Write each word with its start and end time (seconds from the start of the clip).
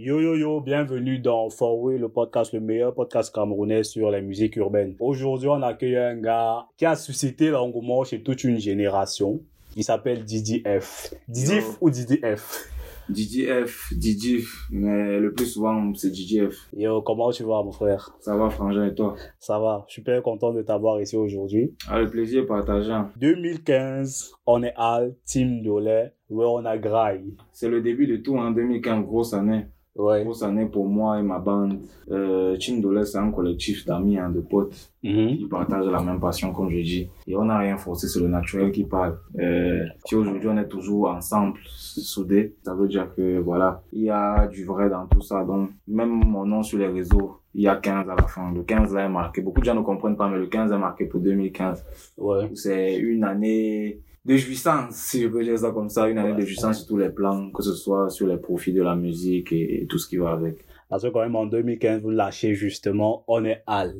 Yo 0.00 0.20
yo 0.20 0.36
yo, 0.36 0.60
bienvenue 0.60 1.18
dans 1.18 1.50
Forway, 1.50 1.98
le 1.98 2.08
podcast, 2.08 2.52
le 2.52 2.60
meilleur 2.60 2.94
podcast 2.94 3.34
camerounais 3.34 3.82
sur 3.82 4.12
les 4.12 4.22
musiques 4.22 4.54
urbaines. 4.54 4.94
Aujourd'hui, 5.00 5.48
on 5.48 5.60
accueille 5.60 5.96
un 5.96 6.14
gars 6.14 6.66
qui 6.76 6.86
a 6.86 6.94
suscité 6.94 7.48
l'engouement 7.48 8.04
chez 8.04 8.22
toute 8.22 8.44
une 8.44 8.58
génération. 8.58 9.40
Il 9.74 9.82
s'appelle 9.82 10.24
Didi 10.24 10.62
F. 10.62 11.12
Didi 11.26 11.60
F 11.60 11.78
ou 11.80 11.90
Didi 11.90 12.20
F? 12.22 12.70
DJF, 13.10 13.92
DJF, 13.98 14.68
mais 14.70 15.18
le 15.18 15.32
plus 15.32 15.46
souvent 15.46 15.92
c'est 15.94 16.14
DJF. 16.14 16.54
Yo, 16.76 17.02
comment 17.02 17.32
tu 17.32 17.42
vas 17.42 17.64
mon 17.64 17.72
frère? 17.72 18.14
Ça 18.20 18.36
va 18.36 18.50
frangin 18.50 18.86
et 18.86 18.94
toi? 18.94 19.16
Ça 19.40 19.58
va, 19.58 19.84
super 19.88 20.22
content 20.22 20.52
de 20.52 20.62
t'avoir 20.62 21.00
ici 21.00 21.16
aujourd'hui. 21.16 21.74
Ah, 21.88 21.98
le 21.98 22.08
plaisir 22.08 22.46
partagé. 22.46 22.92
2015, 23.16 24.32
on 24.46 24.62
est 24.62 24.74
à 24.76 25.00
Team 25.24 25.62
Dolé, 25.62 26.10
ouais 26.30 26.46
on 26.46 26.64
a 26.66 26.78
graille. 26.78 27.34
C'est 27.52 27.68
le 27.68 27.80
début 27.80 28.06
de 28.06 28.18
tout, 28.18 28.36
en 28.36 28.42
hein, 28.42 28.50
2015, 28.52 29.04
grosse 29.04 29.34
année. 29.34 29.64
Ouais. 29.98 30.22
Grosse 30.24 30.42
année 30.44 30.66
pour 30.66 30.86
moi 30.88 31.18
et 31.18 31.22
ma 31.22 31.38
bande. 31.40 31.80
Euh, 32.10 32.56
Chindole, 32.58 33.04
c'est 33.04 33.18
un 33.18 33.30
collectif 33.32 33.84
d'amis, 33.84 34.16
hein, 34.16 34.30
de 34.30 34.40
potes 34.40 34.90
Mhm. 35.02 35.36
qui 35.36 35.46
partagent 35.46 35.86
la 35.88 36.00
même 36.02 36.18
passion, 36.20 36.52
comme 36.52 36.70
je 36.70 36.76
dis. 36.80 37.08
Et 37.26 37.36
on 37.36 37.44
n'a 37.44 37.58
rien 37.58 37.76
forcé, 37.76 38.06
c'est 38.08 38.20
le 38.20 38.28
naturel 38.28 38.70
qui 38.72 38.84
parle. 38.84 39.18
Euh, 39.38 39.84
si 40.06 40.14
aujourd'hui 40.14 40.48
on 40.48 40.56
est 40.56 40.68
toujours 40.68 41.08
ensemble, 41.10 41.58
soudés, 41.66 42.54
ça 42.62 42.74
veut 42.74 42.88
dire 42.88 43.12
que 43.14 43.38
voilà, 43.38 43.82
il 43.92 44.02
y 44.04 44.10
a 44.10 44.46
du 44.46 44.64
vrai 44.64 44.88
dans 44.88 45.06
tout 45.06 45.20
ça. 45.22 45.44
Donc, 45.44 45.70
même 45.86 46.10
mon 46.10 46.44
nom 46.46 46.62
sur 46.62 46.78
les 46.78 46.86
réseaux, 46.88 47.40
il 47.54 47.62
y 47.62 47.68
a 47.68 47.76
15 47.76 48.08
à 48.08 48.14
la 48.14 48.26
fin. 48.28 48.52
Le 48.52 48.62
15 48.62 48.94
là 48.94 49.04
est 49.06 49.08
marqué. 49.08 49.40
Beaucoup 49.42 49.60
de 49.60 49.64
gens 49.64 49.74
ne 49.74 49.82
comprennent 49.82 50.16
pas, 50.16 50.28
mais 50.28 50.38
le 50.38 50.46
15 50.46 50.70
est 50.72 50.78
marqué 50.78 51.06
pour 51.06 51.20
2015. 51.20 51.84
Ouais. 52.16 52.50
C'est 52.54 52.96
une 52.96 53.24
année 53.24 54.00
de 54.24 54.36
jouissance, 54.36 54.94
si 54.94 55.22
je 55.22 55.28
peux 55.28 55.42
dire 55.42 55.58
ça 55.58 55.70
comme 55.70 55.88
ça, 55.88 56.08
une 56.08 56.18
année 56.18 56.34
de 56.34 56.44
jouissance 56.46 56.78
sur 56.78 56.86
tous 56.88 56.96
les 56.98 57.08
plans, 57.10 57.50
que 57.50 57.62
ce 57.62 57.72
soit 57.74 58.10
sur 58.10 58.26
les 58.26 58.36
profits 58.36 58.72
de 58.72 58.82
la 58.82 58.94
musique 58.94 59.52
et, 59.52 59.82
et 59.82 59.86
tout 59.86 59.98
ce 59.98 60.06
qui 60.08 60.16
va 60.18 60.32
avec. 60.32 60.64
Parce 60.88 61.02
que 61.02 61.08
quand 61.08 61.20
même 61.20 61.36
en 61.36 61.46
2015, 61.46 62.02
vous 62.02 62.10
lâchez 62.10 62.54
justement 62.54 63.24
On 63.28 63.44
est 63.44 63.62
Al. 63.66 63.94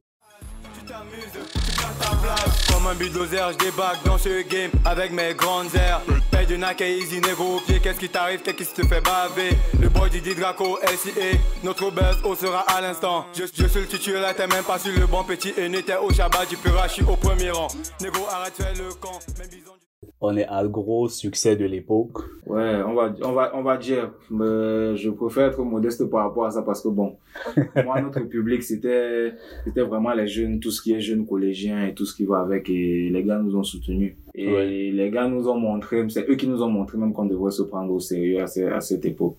Tu 0.78 0.84
t'amuses, 0.84 1.32
tu 1.32 1.76
ta 2.00 2.16
place. 2.16 2.66
Comme 2.72 2.86
un 2.86 2.94
bulldozer, 2.94 3.52
je 3.52 3.58
débarque 3.70 4.04
dans 4.04 4.18
ce 4.18 4.42
game 4.48 4.70
avec 4.84 5.12
mes 5.12 5.34
grandes 5.34 5.74
airs. 5.74 6.00
Paye 6.30 6.46
de 6.46 6.56
Nike 6.56 6.80
et 6.82 6.98
Easy 6.98 7.20
au 7.40 7.60
pied, 7.66 7.80
qu'est-ce 7.82 7.98
qui 7.98 8.08
t'arrive, 8.08 8.42
qu'est-ce 8.42 8.74
qui 8.74 8.82
te 8.82 8.86
fait 8.86 9.00
baver? 9.00 9.56
Le 9.80 9.88
boy 9.88 10.10
Didi 10.10 10.34
Draco, 10.34 10.78
SIA, 10.84 11.38
notre 11.64 11.90
buzz 11.90 12.18
haut 12.24 12.34
sera 12.34 12.60
à 12.60 12.80
l'instant. 12.80 13.24
Je, 13.34 13.44
je 13.44 13.66
suis 13.66 13.80
le 13.80 13.86
titulaire, 13.86 14.34
t'es 14.36 14.46
même 14.46 14.64
pas 14.64 14.78
sur 14.78 14.92
le 14.98 15.06
bon 15.06 15.24
petit 15.24 15.50
et 15.56 15.70
t'es 15.82 15.96
au 15.96 16.10
Shabbat 16.12 16.48
du 16.48 16.56
pura, 16.56 16.86
je 16.86 16.92
suis 16.94 17.02
au 17.04 17.16
premier 17.16 17.50
rang. 17.50 17.68
Negro 18.02 18.24
arrête, 18.30 18.52
fais 18.54 18.74
le 18.74 18.92
camp, 18.94 19.18
même 19.38 19.48
bison 19.48 19.72
du- 19.80 19.87
On 20.20 20.36
est 20.36 20.44
Al, 20.46 20.68
gros 20.68 21.08
succès 21.08 21.56
de 21.56 21.64
l'époque. 21.64 22.18
Ouais, 22.46 22.82
on 22.86 22.94
va, 22.94 23.12
on 23.24 23.32
va, 23.32 23.50
on 23.56 23.62
va 23.62 23.76
dire, 23.76 24.12
mais 24.30 24.96
je 24.96 25.10
préfère 25.10 25.48
être 25.48 25.62
modeste 25.64 26.04
par 26.08 26.24
rapport 26.24 26.44
à 26.46 26.50
ça 26.52 26.62
parce 26.62 26.82
que 26.82 26.88
bon, 26.88 27.16
moi, 27.84 28.00
notre 28.00 28.20
public, 28.20 28.62
c'était, 28.62 29.32
c'était 29.64 29.80
vraiment 29.82 30.12
les 30.14 30.28
jeunes, 30.28 30.60
tout 30.60 30.70
ce 30.70 30.82
qui 30.82 30.92
est 30.92 31.00
jeunes 31.00 31.26
collégiens 31.26 31.84
et 31.86 31.94
tout 31.94 32.04
ce 32.04 32.14
qui 32.14 32.24
va 32.26 32.38
avec 32.40 32.68
et 32.70 33.10
les 33.10 33.24
gars 33.24 33.38
nous 33.38 33.56
ont 33.56 33.64
soutenus. 33.64 34.16
Et 34.36 34.52
Ouais. 34.52 34.66
les 34.92 35.10
gars 35.10 35.26
nous 35.26 35.48
ont 35.48 35.58
montré, 35.58 36.04
c'est 36.10 36.28
eux 36.30 36.36
qui 36.36 36.46
nous 36.46 36.62
ont 36.62 36.70
montré 36.70 36.96
même 36.96 37.12
qu'on 37.12 37.26
devrait 37.26 37.50
se 37.50 37.62
prendre 37.62 37.92
au 37.92 37.98
sérieux 38.00 38.40
à, 38.40 38.46
ce- 38.46 38.70
à 38.72 38.80
cette 38.80 39.04
époque. 39.04 39.36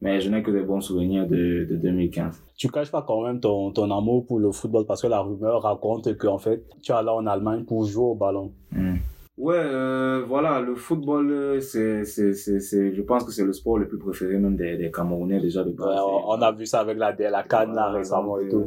Mais 0.00 0.20
je 0.20 0.30
n'ai 0.30 0.42
que 0.42 0.50
des 0.52 0.62
bons 0.62 0.80
souvenirs 0.82 1.26
de, 1.26 1.66
de 1.68 1.76
2015. 1.76 2.40
Tu 2.56 2.68
caches 2.68 2.92
pas 2.92 3.02
quand 3.06 3.22
même 3.24 3.40
ton, 3.40 3.72
ton 3.72 3.90
amour 3.96 4.24
pour 4.26 4.38
le 4.38 4.52
football 4.52 4.84
parce 4.86 5.02
que 5.02 5.06
la 5.08 5.20
rumeur 5.20 5.62
raconte 5.62 6.16
que 6.16 6.26
en 6.28 6.38
fait, 6.38 6.62
tu 6.82 6.92
es 6.92 6.94
allé 6.94 7.08
en 7.08 7.26
Allemagne 7.26 7.64
pour 7.64 7.84
jouer 7.86 8.04
au 8.04 8.14
ballon. 8.14 8.52
Hmm. 8.70 8.96
Ouais, 9.38 9.54
euh, 9.58 10.24
voilà, 10.26 10.60
le 10.62 10.74
football, 10.74 11.30
euh, 11.30 11.60
c'est, 11.60 12.04
c'est, 12.06 12.32
c'est, 12.32 12.58
c'est, 12.58 12.94
je 12.94 13.02
pense 13.02 13.22
que 13.22 13.30
c'est 13.32 13.44
le 13.44 13.52
sport 13.52 13.76
le 13.78 13.86
plus 13.86 13.98
préféré 13.98 14.38
même 14.38 14.56
des, 14.56 14.78
des 14.78 14.90
Camerounais 14.90 15.40
déjà 15.40 15.62
de 15.62 15.68
Ouais, 15.70 15.76
base. 15.76 15.98
on, 16.00 16.30
on 16.30 16.40
a 16.40 16.52
vu 16.52 16.64
ça 16.64 16.80
avec 16.80 16.96
la, 16.96 17.12
la 17.12 17.42
canne 17.42 17.74
là 17.74 17.82
Voilà, 17.90 17.98
récemment 17.98 18.38
et 18.38 18.48
tout. 18.48 18.64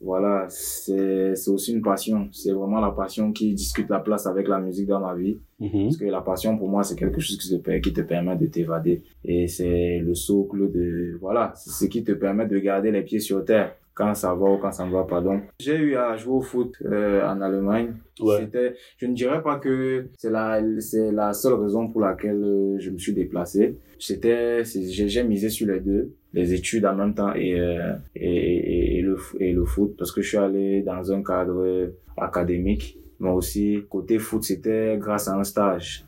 Voilà, 0.00 0.46
c'est, 0.48 1.34
c'est 1.36 1.50
aussi 1.50 1.72
une 1.72 1.82
passion. 1.82 2.28
C'est 2.32 2.52
vraiment 2.52 2.80
la 2.80 2.90
passion 2.90 3.30
qui 3.32 3.52
discute 3.54 3.88
la 3.90 4.00
place 4.00 4.26
avec 4.26 4.48
la 4.48 4.58
musique 4.60 4.86
dans 4.88 5.00
ma 5.00 5.14
vie. 5.14 5.38
Mhm. 5.60 5.84
Parce 5.84 5.96
que 5.96 6.04
la 6.06 6.20
passion, 6.20 6.56
pour 6.58 6.68
moi, 6.68 6.82
c'est 6.82 6.96
quelque 6.96 7.20
chose 7.20 7.36
qui 7.36 7.60
te, 7.60 7.78
qui 7.78 7.92
te 7.92 8.00
permet 8.00 8.36
de 8.36 8.46
t'évader. 8.46 9.02
Et 9.24 9.46
c'est 9.48 9.98
le 10.00 10.14
socle 10.14 10.70
de, 10.72 11.16
voilà, 11.20 11.52
c'est 11.56 11.70
ce 11.70 11.84
qui 11.88 12.02
te 12.02 12.12
permet 12.12 12.46
de 12.46 12.58
garder 12.58 12.90
les 12.90 13.02
pieds 13.02 13.20
sur 13.20 13.44
terre 13.44 13.74
quand 13.98 14.14
ça 14.14 14.32
va 14.32 14.46
ou 14.52 14.58
quand 14.58 14.70
ça 14.70 14.86
ne 14.86 14.92
va 14.92 15.02
pas. 15.02 15.20
Donc, 15.20 15.42
j'ai 15.58 15.76
eu 15.76 15.96
à 15.96 16.16
jouer 16.16 16.34
au 16.34 16.40
foot 16.40 16.72
euh, 16.84 17.28
en 17.28 17.40
Allemagne. 17.40 17.94
Ouais. 18.20 18.38
C'était, 18.38 18.74
je 18.96 19.06
ne 19.06 19.14
dirais 19.14 19.42
pas 19.42 19.58
que 19.58 20.06
c'est 20.16 20.30
la, 20.30 20.60
c'est 20.78 21.10
la 21.10 21.32
seule 21.32 21.54
raison 21.54 21.88
pour 21.88 22.02
laquelle 22.02 22.42
euh, 22.42 22.78
je 22.78 22.90
me 22.90 22.98
suis 22.98 23.12
déplacé. 23.12 23.76
C'était, 23.98 24.62
j'ai, 24.64 25.08
j'ai 25.08 25.24
misé 25.24 25.48
sur 25.48 25.66
les 25.66 25.80
deux, 25.80 26.12
les 26.32 26.54
études 26.54 26.86
en 26.86 26.94
même 26.94 27.12
temps 27.12 27.34
et, 27.34 27.58
euh, 27.58 27.94
et, 28.14 28.28
et, 28.28 28.98
et 28.98 29.02
le, 29.02 29.16
et 29.40 29.52
le 29.52 29.64
foot, 29.64 29.96
parce 29.98 30.12
que 30.12 30.22
je 30.22 30.28
suis 30.28 30.38
allé 30.38 30.82
dans 30.82 31.12
un 31.12 31.22
cadre 31.24 31.90
académique, 32.16 33.00
mais 33.18 33.30
aussi 33.30 33.82
côté 33.90 34.20
foot, 34.20 34.44
c'était 34.44 34.96
grâce 34.96 35.26
à 35.26 35.36
un 35.36 35.42
stage 35.42 36.04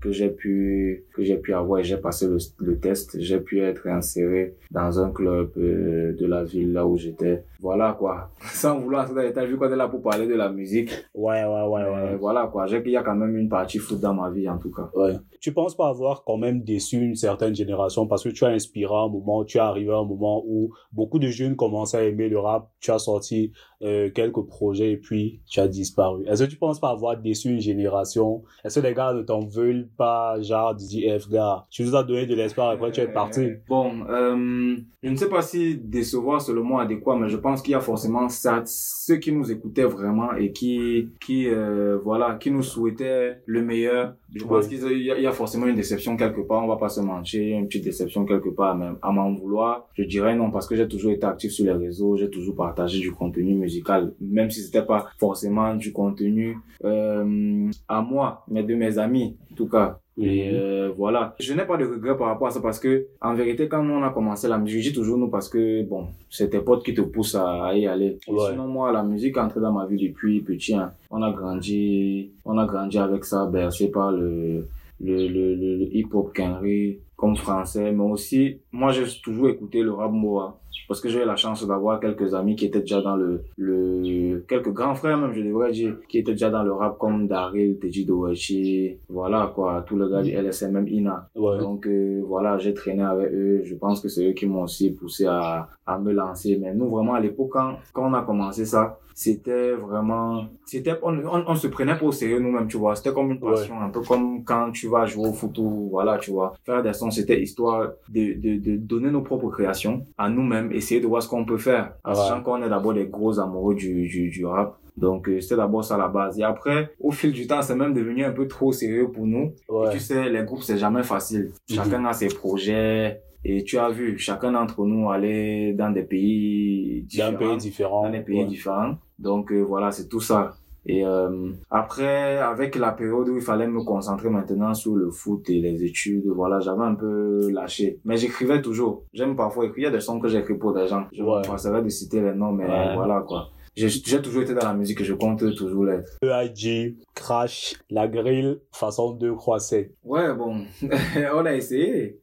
Que 0.00 0.12
j'ai 0.12 0.28
pu 0.28 1.04
que 1.14 1.24
j'ai 1.24 1.36
pu 1.36 1.54
avoir 1.54 1.82
j'ai 1.82 1.96
passé 1.96 2.26
le, 2.26 2.38
le 2.58 2.76
test. 2.78 3.18
J'ai 3.18 3.40
pu 3.40 3.60
être 3.60 3.86
inséré 3.86 4.54
dans 4.70 5.00
un 5.00 5.10
club 5.10 5.50
euh, 5.56 6.12
de 6.12 6.26
la 6.26 6.44
ville 6.44 6.72
là 6.72 6.86
où 6.86 6.96
j'étais 6.98 7.42
voilà 7.64 7.96
quoi. 7.98 8.28
Sans 8.52 8.78
vouloir 8.78 9.08
dans 9.08 9.22
les 9.22 9.46
vu 9.46 9.56
qu'on 9.56 9.72
est 9.72 9.76
là 9.76 9.88
pour 9.88 10.02
parler 10.02 10.26
de 10.26 10.34
la 10.34 10.50
musique. 10.50 10.90
Ouais, 11.14 11.44
ouais, 11.44 11.66
ouais, 11.66 11.82
euh, 11.82 12.10
ouais. 12.10 12.16
voilà 12.16 12.46
quoi. 12.46 12.66
J'ai 12.66 12.82
qu'il 12.82 12.92
y 12.92 12.96
a 12.98 13.02
quand 13.02 13.14
même 13.14 13.34
une 13.38 13.48
partie 13.48 13.78
foot 13.78 13.98
dans 14.00 14.12
ma 14.12 14.28
vie 14.28 14.46
en 14.46 14.58
tout 14.58 14.70
cas. 14.70 14.90
Ouais. 14.94 15.14
Tu 15.40 15.54
penses 15.54 15.74
pas 15.74 15.88
avoir 15.88 16.24
quand 16.24 16.36
même 16.36 16.62
déçu 16.62 16.98
une 16.98 17.14
certaine 17.14 17.54
génération 17.54 18.06
parce 18.06 18.22
que 18.22 18.28
tu 18.28 18.44
as 18.44 18.48
inspiré 18.48 18.94
un 18.94 19.08
moment, 19.08 19.44
tu 19.44 19.56
es 19.56 19.60
arrivé 19.60 19.90
à 19.90 19.96
un 19.96 20.04
moment 20.04 20.42
où 20.46 20.74
beaucoup 20.92 21.18
de 21.18 21.28
jeunes 21.28 21.56
commençaient 21.56 21.96
à 21.96 22.04
aimer 22.04 22.28
le 22.28 22.38
rap, 22.38 22.70
tu 22.80 22.90
as 22.90 22.98
sorti 22.98 23.52
euh, 23.82 24.10
quelques 24.10 24.46
projets 24.46 24.92
et 24.92 24.96
puis 24.96 25.40
tu 25.46 25.60
as 25.60 25.68
disparu. 25.68 26.24
Est-ce 26.26 26.44
que 26.44 26.50
tu 26.50 26.56
penses 26.56 26.80
pas 26.80 26.90
avoir 26.90 27.16
déçu 27.16 27.48
une 27.48 27.60
génération? 27.60 28.42
Est-ce 28.64 28.80
que 28.80 28.86
les 28.86 28.94
gars 28.94 29.12
ne 29.12 29.22
t'en 29.22 29.40
veulent 29.40 29.88
pas, 29.96 30.40
genre 30.40 30.74
DJF 30.78 31.28
gars, 31.30 31.64
tu 31.70 31.82
nous 31.84 31.96
as 31.96 32.02
donné 32.02 32.26
de 32.26 32.34
l'espoir 32.34 32.70
après 32.70 32.90
tu 32.92 33.00
es 33.00 33.08
parti. 33.08 33.40
Euh, 33.40 33.56
bon 33.68 34.06
euh, 34.08 34.76
je 35.02 35.10
ne 35.10 35.16
sais 35.16 35.28
pas 35.28 35.42
si 35.42 35.76
décevoir 35.76 36.40
c'est 36.40 36.52
le 36.52 36.62
mot 36.62 36.78
adéquat 36.78 37.16
mais 37.16 37.28
je 37.28 37.36
pense 37.36 37.53
qu'il 37.62 37.72
y 37.72 37.74
a 37.74 37.80
forcément 37.80 38.28
ça, 38.28 38.62
ceux 38.66 39.16
qui 39.16 39.32
nous 39.32 39.50
écoutaient 39.50 39.84
vraiment 39.84 40.34
et 40.34 40.52
qui 40.52 41.10
qui 41.20 41.48
euh, 41.48 41.98
voilà 42.02 42.36
qui 42.40 42.50
nous 42.50 42.62
souhaitaient 42.62 43.38
le 43.46 43.62
meilleur. 43.62 44.14
Je 44.34 44.44
pense 44.44 44.66
qu'il 44.66 44.82
y, 44.98 45.04
y 45.04 45.26
a 45.26 45.32
forcément 45.32 45.66
une 45.66 45.76
déception 45.76 46.16
quelque 46.16 46.40
part. 46.40 46.64
On 46.64 46.68
va 46.68 46.76
pas 46.76 46.88
se 46.88 47.00
mentir 47.00 47.58
une 47.58 47.66
petite 47.66 47.84
déception 47.84 48.24
quelque 48.24 48.48
part 48.48 48.76
mais 48.76 48.90
à 49.02 49.10
m'en 49.10 49.32
vouloir 49.32 49.88
je 49.94 50.04
dirais 50.04 50.34
non 50.36 50.50
parce 50.50 50.66
que 50.66 50.74
j'ai 50.76 50.88
toujours 50.88 51.12
été 51.12 51.26
actif 51.26 51.52
sur 51.52 51.64
les 51.64 51.72
réseaux 51.72 52.16
j'ai 52.16 52.30
toujours 52.30 52.54
partagé 52.54 53.00
du 53.00 53.12
contenu 53.12 53.54
musical 53.54 54.14
même 54.20 54.50
si 54.50 54.62
c'était 54.62 54.84
pas 54.84 55.06
forcément 55.18 55.74
du 55.74 55.92
contenu 55.92 56.58
euh, 56.84 57.70
à 57.88 58.02
moi 58.02 58.44
mais 58.48 58.62
de 58.62 58.74
mes 58.74 58.98
amis 58.98 59.36
en 59.52 59.54
tout 59.54 59.68
cas 59.68 60.00
et 60.16 60.48
Mhm. 60.50 60.54
euh, 60.54 60.90
voilà. 60.96 61.34
Je 61.40 61.52
n'ai 61.54 61.64
pas 61.64 61.76
de 61.76 61.84
regret 61.86 62.16
par 62.16 62.28
rapport 62.28 62.46
à 62.48 62.50
ça 62.50 62.60
parce 62.60 62.78
que, 62.78 63.06
en 63.20 63.34
vérité, 63.34 63.68
quand 63.68 63.82
nous 63.82 63.94
on 63.94 64.02
a 64.02 64.10
commencé 64.10 64.46
la 64.48 64.58
musique, 64.58 64.82
je 64.82 64.88
dis 64.90 64.94
toujours 64.94 65.18
nous 65.18 65.28
parce 65.28 65.48
que, 65.48 65.82
bon, 65.82 66.06
c'est 66.30 66.50
tes 66.50 66.60
potes 66.60 66.84
qui 66.84 66.94
te 66.94 67.00
poussent 67.00 67.34
à, 67.34 67.76
y 67.76 67.86
aller. 67.86 68.18
Ouais. 68.28 68.50
Sinon, 68.50 68.68
moi, 68.68 68.92
la 68.92 69.02
musique 69.02 69.36
est 69.36 69.40
entrée 69.40 69.60
dans 69.60 69.72
ma 69.72 69.86
vie 69.86 70.08
depuis 70.08 70.40
petit. 70.40 70.74
hein. 70.74 70.92
On 71.10 71.22
a 71.22 71.32
grandi, 71.32 72.30
on 72.44 72.56
a 72.58 72.66
grandi 72.66 72.98
avec 72.98 73.24
ça, 73.24 73.46
bercé 73.46 73.90
par 73.90 74.12
le, 74.12 74.66
le, 75.00 75.26
le, 75.28 75.54
le, 75.56 75.76
le 75.78 75.96
hip-hop 75.96 76.32
Kenry 76.32 76.98
comme 77.16 77.36
français, 77.36 77.90
mais 77.92 78.02
aussi, 78.04 78.58
moi, 78.72 78.92
j'ai 78.92 79.04
toujours 79.22 79.48
écouté 79.48 79.82
le 79.82 79.92
rap 79.92 80.10
Moa. 80.12 80.58
Parce 80.88 81.00
que 81.00 81.08
j'ai 81.08 81.22
eu 81.22 81.26
la 81.26 81.36
chance 81.36 81.66
d'avoir 81.66 82.00
quelques 82.00 82.34
amis 82.34 82.56
qui 82.56 82.66
étaient 82.66 82.80
déjà 82.80 83.00
dans 83.00 83.16
le, 83.16 83.42
le, 83.56 84.44
quelques 84.48 84.72
grands 84.72 84.94
frères 84.94 85.18
même, 85.18 85.32
je 85.32 85.42
devrais 85.42 85.72
dire, 85.72 85.96
qui 86.08 86.18
étaient 86.18 86.32
déjà 86.32 86.50
dans 86.50 86.62
le 86.62 86.72
rap 86.72 86.98
comme 86.98 87.26
Daryl, 87.26 87.78
Teji 87.78 88.04
Dowechi, 88.04 88.98
voilà 89.08 89.52
quoi, 89.54 89.84
tous 89.86 89.98
les 89.98 90.10
gars 90.10 90.22
du 90.22 90.30
LSM, 90.30 90.72
même 90.72 90.88
Ina. 90.88 91.28
Ouais. 91.34 91.58
Donc 91.58 91.86
euh, 91.86 92.22
voilà, 92.26 92.58
j'ai 92.58 92.74
traîné 92.74 93.02
avec 93.02 93.32
eux. 93.32 93.62
Je 93.64 93.74
pense 93.74 94.00
que 94.00 94.08
c'est 94.08 94.28
eux 94.28 94.32
qui 94.32 94.46
m'ont 94.46 94.62
aussi 94.62 94.90
poussé 94.92 95.26
à, 95.26 95.68
à 95.86 95.98
me 95.98 96.12
lancer. 96.12 96.58
Mais 96.60 96.74
nous, 96.74 96.88
vraiment, 96.88 97.14
à 97.14 97.20
l'époque, 97.20 97.50
quand, 97.52 97.76
quand 97.92 98.08
on 98.10 98.14
a 98.14 98.22
commencé 98.22 98.64
ça, 98.64 98.98
c'était 99.16 99.72
vraiment... 99.74 100.46
c'était 100.66 100.94
on, 101.02 101.14
on, 101.16 101.44
on 101.46 101.54
se 101.54 101.68
prenait 101.68 101.96
pas 101.96 102.04
au 102.04 102.10
sérieux 102.10 102.40
nous-mêmes, 102.40 102.66
tu 102.66 102.76
vois. 102.78 102.96
C'était 102.96 103.12
comme 103.12 103.30
une 103.30 103.38
passion, 103.38 103.80
un 103.80 103.88
peu 103.88 104.00
comme 104.00 104.42
quand 104.44 104.72
tu 104.72 104.88
vas 104.88 105.06
jouer 105.06 105.28
au 105.28 105.32
foot 105.32 105.56
ou 105.58 105.88
voilà, 105.90 106.18
tu 106.18 106.32
vois. 106.32 106.52
Faire 106.64 106.82
des 106.82 106.92
sons, 106.92 107.12
c'était 107.12 107.40
histoire 107.40 107.92
de, 108.08 108.34
de, 108.40 108.58
de 108.58 108.76
donner 108.76 109.10
nos 109.12 109.22
propres 109.22 109.50
créations 109.50 110.04
à 110.18 110.28
nous-mêmes, 110.28 110.72
essayer 110.74 111.00
de 111.00 111.06
voir 111.06 111.22
ce 111.22 111.28
qu'on 111.28 111.44
peut 111.44 111.58
faire. 111.58 111.94
Ouais. 112.04 112.14
sachant 112.14 112.42
qu'on 112.42 112.62
est 112.62 112.68
d'abord 112.68 112.94
des 112.94 113.06
gros 113.06 113.38
amoureux 113.40 113.74
du, 113.74 114.06
du, 114.08 114.28
du 114.30 114.44
rap. 114.46 114.76
Donc, 114.96 115.28
euh, 115.28 115.40
c'était 115.40 115.56
d'abord 115.56 115.84
ça 115.84 115.96
la 115.98 116.06
base. 116.08 116.38
Et 116.38 116.44
après, 116.44 116.92
au 117.00 117.10
fil 117.10 117.32
du 117.32 117.46
temps, 117.48 117.62
c'est 117.62 117.74
même 117.74 117.92
devenu 117.94 118.24
un 118.24 118.30
peu 118.32 118.46
trop 118.46 118.70
sérieux 118.72 119.10
pour 119.10 119.26
nous. 119.26 119.52
Et 119.68 119.90
tu 119.92 119.98
sais, 119.98 120.28
les 120.30 120.44
groupes, 120.44 120.62
c'est 120.62 120.78
jamais 120.78 121.02
facile. 121.02 121.50
Chacun 121.68 122.04
a 122.04 122.12
ses 122.12 122.28
projets. 122.28 123.20
Et 123.46 123.62
tu 123.64 123.76
as 123.76 123.90
vu, 123.90 124.16
chacun 124.18 124.52
d'entre 124.52 124.84
nous 124.86 125.10
allait 125.10 125.74
dans 125.74 125.90
des 125.90 126.02
pays 126.04 127.02
différents. 127.02 127.36
pays 127.36 127.56
différent. 127.58 128.02
Dans 128.04 128.10
des 128.10 128.20
pays 128.20 128.38
Ouais. 128.40 128.46
différents. 128.46 128.94
Donc, 129.18 129.52
euh, 129.52 129.60
voilà, 129.60 129.90
c'est 129.90 130.08
tout 130.08 130.20
ça 130.20 130.54
Et 130.86 131.04
euh, 131.04 131.50
après, 131.70 132.38
avec 132.38 132.76
la 132.76 132.92
période 132.92 133.28
où 133.28 133.36
il 133.36 133.42
fallait 133.42 133.66
me 133.66 133.82
concentrer 133.82 134.28
maintenant 134.28 134.74
sur 134.74 134.94
le 134.96 135.10
foot 135.10 135.48
et 135.48 135.60
les 135.60 135.82
études, 135.84 136.26
voilà, 136.26 136.60
j'avais 136.60 136.82
un 136.84 136.94
peu 136.94 137.50
lâché. 137.50 138.00
Mais 138.04 138.16
j'écrivais 138.16 138.60
toujours. 138.60 139.04
J'aime 139.14 139.34
parfois 139.36 139.64
écrire. 139.66 139.78
Il 139.78 139.84
y 139.84 139.94
a 139.94 139.96
des 139.96 140.00
sons 140.00 140.20
que 140.20 140.28
j'écris 140.28 140.54
pour 140.58 140.74
des 140.74 140.86
gens. 140.86 141.06
Je 141.12 141.22
Ouais. 141.22 141.38
me 141.38 141.46
passerai 141.46 141.82
de 141.82 141.88
citer 141.88 142.20
les 142.20 142.34
noms, 142.34 142.52
mais 142.52 142.64
Ouais. 142.66 142.94
voilà 142.94 143.24
quoi. 143.26 143.48
J'ai 143.76 144.22
toujours 144.22 144.42
été 144.42 144.54
dans 144.54 144.64
la 144.66 144.74
musique 144.74 145.00
et 145.00 145.04
je 145.04 145.14
compte 145.14 145.52
toujours 145.56 145.84
l'être. 145.84 146.16
EIG, 146.22 146.96
Crash, 147.14 147.74
La 147.90 148.06
Grille, 148.06 148.60
façon 148.70 149.12
2 149.14 149.34
croisette. 149.34 149.92
Ouais, 150.04 150.32
bon, 150.34 150.64
on 151.34 151.44
a 151.46 151.54
essayé. 151.54 152.20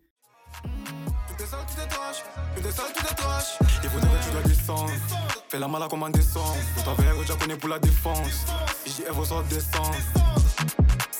Tout 0.64 1.44
est 1.44 1.46
sale, 1.46 1.60
tout 1.68 1.82
est 1.84 1.90
trash. 1.90 2.24
Tout 2.56 2.68
est 2.68 2.72
sale, 2.72 2.86
tout 2.96 3.06
est 3.12 3.16
trash. 3.16 3.58
Il 3.84 3.90
faudrait 3.90 4.18
que 4.20 4.26
tu 4.26 4.32
dois 4.32 4.44
descendre. 4.44 5.21
Fais 5.52 5.60
la 5.60 5.68
mala 5.68 5.90
comme 5.90 6.04
un. 6.04 6.12
Pour 6.12 6.84
ta 6.86 6.94
verre 7.02 7.28
japonais 7.28 7.58
pour 7.58 7.68
la 7.68 7.78
défense. 7.78 8.46
JF 8.86 9.20
au 9.20 9.26
sort 9.26 9.44
descend. 9.44 9.94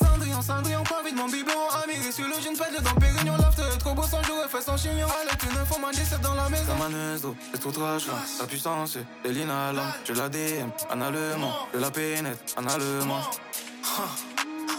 Cendrillon, 0.02 0.42
Cendrillon, 0.42 0.84
pas 0.84 1.04
vite 1.04 1.18
mon 1.18 1.28
biberon. 1.28 1.68
Amiré 1.84 2.14
sur 2.14 2.26
le 2.26 2.42
jeune 2.42 2.56
pète 2.56 2.82
dans 2.82 2.94
Pérignon. 2.94 3.36
Loft, 3.36 3.80
trop 3.80 3.94
beau 3.94 4.04
sans 4.04 4.24
jouer, 4.24 4.48
fait 4.50 4.62
son 4.62 4.78
chignon. 4.78 5.08
Allez, 5.22 5.38
tu 5.38 5.48
ne 5.48 5.66
faut 5.66 5.80
m'en 5.80 5.92
dans 6.24 6.34
la 6.36 6.48
maison. 6.48 6.64
La 6.70 6.76
maneuse 6.76 7.24
d'eau, 7.24 7.36
c'est 7.52 7.60
trop 7.60 7.72
trash. 7.72 8.08
là. 8.08 8.14
La 8.40 8.48
puissance, 8.48 8.98
c'est 9.24 9.30
l'inhalant. 9.30 9.92
Je 10.06 10.14
la 10.14 10.30
DM, 10.30 10.70
en 10.90 11.02
allemand. 11.02 11.68
Je 11.74 11.80
la 11.80 11.92
pénètre, 11.92 12.40
en 12.56 12.68
allemand. 12.68 13.20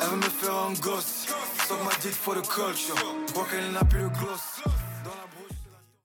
Elle 0.01 0.09
veut 0.09 0.17
me 0.17 0.23
faire 0.23 0.55
un 0.55 0.73
gosse. 0.81 1.27
Sauf 1.69 1.79
ma 1.85 1.91
dick 2.01 2.15
for 2.15 2.35
the 2.37 2.49
culture. 2.49 2.97
Je 3.27 3.33
crois 3.35 3.47
qu'elle 3.51 3.71
n'a 3.71 3.85
plus 3.85 4.01
le 4.01 4.09
gloss. 4.09 4.63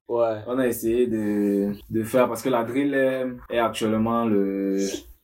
Ouais. 0.08 0.38
On 0.48 0.58
a 0.58 0.68
essayé 0.68 1.06
de, 1.08 1.74
de 1.90 2.04
faire, 2.04 2.28
parce 2.28 2.42
que 2.42 2.50
la 2.50 2.64
drill 2.64 2.94
est, 2.94 3.26
est 3.50 3.60
actuellement 3.60 4.26
le, 4.26 4.78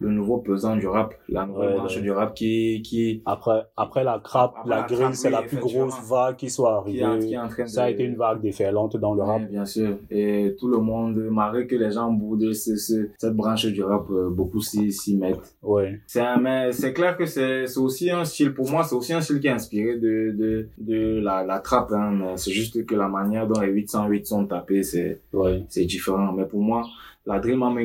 le 0.03 0.11
nouveau 0.11 0.37
pesant 0.37 0.75
du 0.75 0.87
rap, 0.87 1.15
la 1.29 1.45
nouvelle 1.45 1.75
branche 1.75 1.95
ouais. 1.95 2.01
du 2.01 2.11
rap 2.11 2.33
qui, 2.33 2.81
qui, 2.83 3.21
Après, 3.25 3.61
après 3.77 4.03
la 4.03 4.19
crappe, 4.19 4.53
Après 4.57 4.69
la, 4.69 4.81
la 4.81 4.83
grille, 4.83 5.15
c'est 5.15 5.29
la 5.29 5.41
plus 5.41 5.57
grosse 5.57 5.95
vague 6.07 6.35
qui 6.35 6.49
soit 6.49 6.83
qui, 6.85 6.99
est, 6.99 7.03
arrivée. 7.03 7.27
qui 7.27 7.33
est 7.33 7.37
en 7.37 7.47
train 7.47 7.63
de... 7.63 7.69
Ça 7.69 7.83
a 7.83 7.89
été 7.89 8.03
une 8.03 8.15
vague 8.15 8.41
déferlante 8.41 8.97
dans 8.97 9.13
le 9.13 9.23
rap. 9.23 9.41
Bien 9.49 9.65
sûr. 9.65 9.97
Et 10.11 10.55
tout 10.59 10.67
le 10.67 10.79
monde, 10.79 11.17
malgré 11.31 11.65
que 11.67 11.75
les 11.75 11.91
gens 11.91 12.11
boudent 12.11 12.53
ce, 12.53 12.75
ce, 12.75 13.07
cette 13.17 13.35
branche 13.35 13.65
du 13.65 13.83
rap, 13.83 14.09
euh, 14.11 14.29
beaucoup 14.29 14.61
s'y 14.61 15.15
mettent. 15.15 15.55
Ouais. 15.61 15.99
C'est 16.07 16.23
mais 16.41 16.71
c'est 16.71 16.93
clair 16.93 17.15
que 17.15 17.25
c'est 17.25 17.67
c'est 17.67 17.79
aussi 17.79 18.09
un 18.09 18.25
style, 18.25 18.53
pour 18.53 18.69
moi, 18.69 18.83
c'est 18.83 18.95
aussi 18.95 19.13
un 19.13 19.21
style 19.21 19.39
qui 19.39 19.47
est 19.47 19.51
inspiré 19.51 19.97
de, 19.97 20.31
de, 20.31 20.67
de 20.77 21.19
la, 21.19 21.43
la 21.43 21.59
trappe, 21.59 21.91
hein, 21.91 22.11
mais 22.11 22.37
c'est 22.37 22.51
juste 22.51 22.85
que 22.85 22.95
la 22.95 23.07
manière 23.07 23.47
dont 23.47 23.59
les 23.59 23.69
808 23.69 24.27
sont 24.27 24.45
tapés, 24.45 24.83
c'est, 24.83 25.21
c'est 25.69 25.85
différent. 25.85 26.31
Mais 26.33 26.45
pour 26.45 26.61
moi, 26.61 26.83
la 27.25 27.39
drill 27.39 27.57
m'a 27.57 27.73
mis 27.73 27.83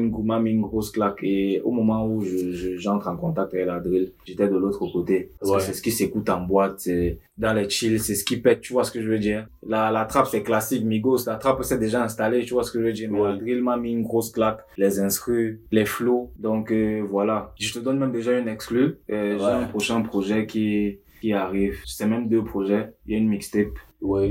une, 0.50 0.60
grosse 0.62 0.90
claque 0.90 1.18
et 1.22 1.60
au 1.62 1.70
moment 1.70 2.06
où 2.06 2.22
je, 2.22 2.52
je- 2.52 2.76
j'entre 2.76 3.06
en 3.08 3.16
contact 3.16 3.54
avec 3.54 3.66
la 3.66 3.78
drill, 3.78 4.12
j'étais 4.24 4.48
de 4.48 4.56
l'autre 4.56 4.84
côté. 4.92 5.30
Parce 5.38 5.50
Ouais. 5.52 5.56
que 5.58 5.62
c'est 5.62 5.72
ce 5.74 5.82
qui 5.82 5.92
s'écoute 5.92 6.28
en 6.28 6.40
boîte, 6.40 6.80
c'est 6.80 7.18
dans 7.36 7.52
les 7.54 7.68
chills, 7.70 8.00
c'est 8.00 8.16
ce 8.16 8.24
qui 8.24 8.38
pète, 8.38 8.60
tu 8.62 8.72
vois 8.72 8.82
ce 8.84 8.90
que 8.90 9.00
je 9.00 9.08
veux 9.08 9.18
dire. 9.20 9.46
La, 9.66 9.90
la 9.92 10.04
trappe, 10.06 10.26
c'est 10.26 10.42
classique, 10.42 10.84
Migos, 10.84 11.18
la 11.26 11.36
trappe, 11.36 11.62
c'est 11.62 11.78
déjà 11.78 12.02
installé, 12.02 12.44
tu 12.44 12.54
vois 12.54 12.64
ce 12.64 12.72
que 12.72 12.80
je 12.80 12.84
veux 12.86 12.92
dire. 12.92 13.10
Mais 13.12 13.20
Ouais. 13.20 13.28
la 13.32 13.36
drill 13.36 13.62
m'a 13.62 13.76
mis 13.76 13.92
une 13.92 14.02
grosse 14.02 14.30
claque, 14.32 14.60
les 14.76 14.98
instrus, 14.98 15.60
les 15.70 15.84
flows. 15.84 16.32
Donc, 16.36 16.72
euh, 16.72 17.02
voilà. 17.08 17.52
Je 17.60 17.72
te 17.72 17.78
donne 17.78 17.98
même 18.00 18.12
déjà 18.12 18.36
une 18.38 18.48
exclue. 18.48 18.96
Euh, 19.10 19.38
J'ai 19.38 19.44
un 19.44 19.66
prochain 19.66 20.02
projet 20.02 20.46
qui, 20.46 20.98
qui 21.20 21.32
arrive. 21.32 21.76
C'est 21.86 22.06
même 22.08 22.28
deux 22.28 22.42
projets. 22.44 22.92
Il 23.06 23.12
y 23.12 23.14
a 23.14 23.18
une 23.18 23.28
mixtape 23.28 23.68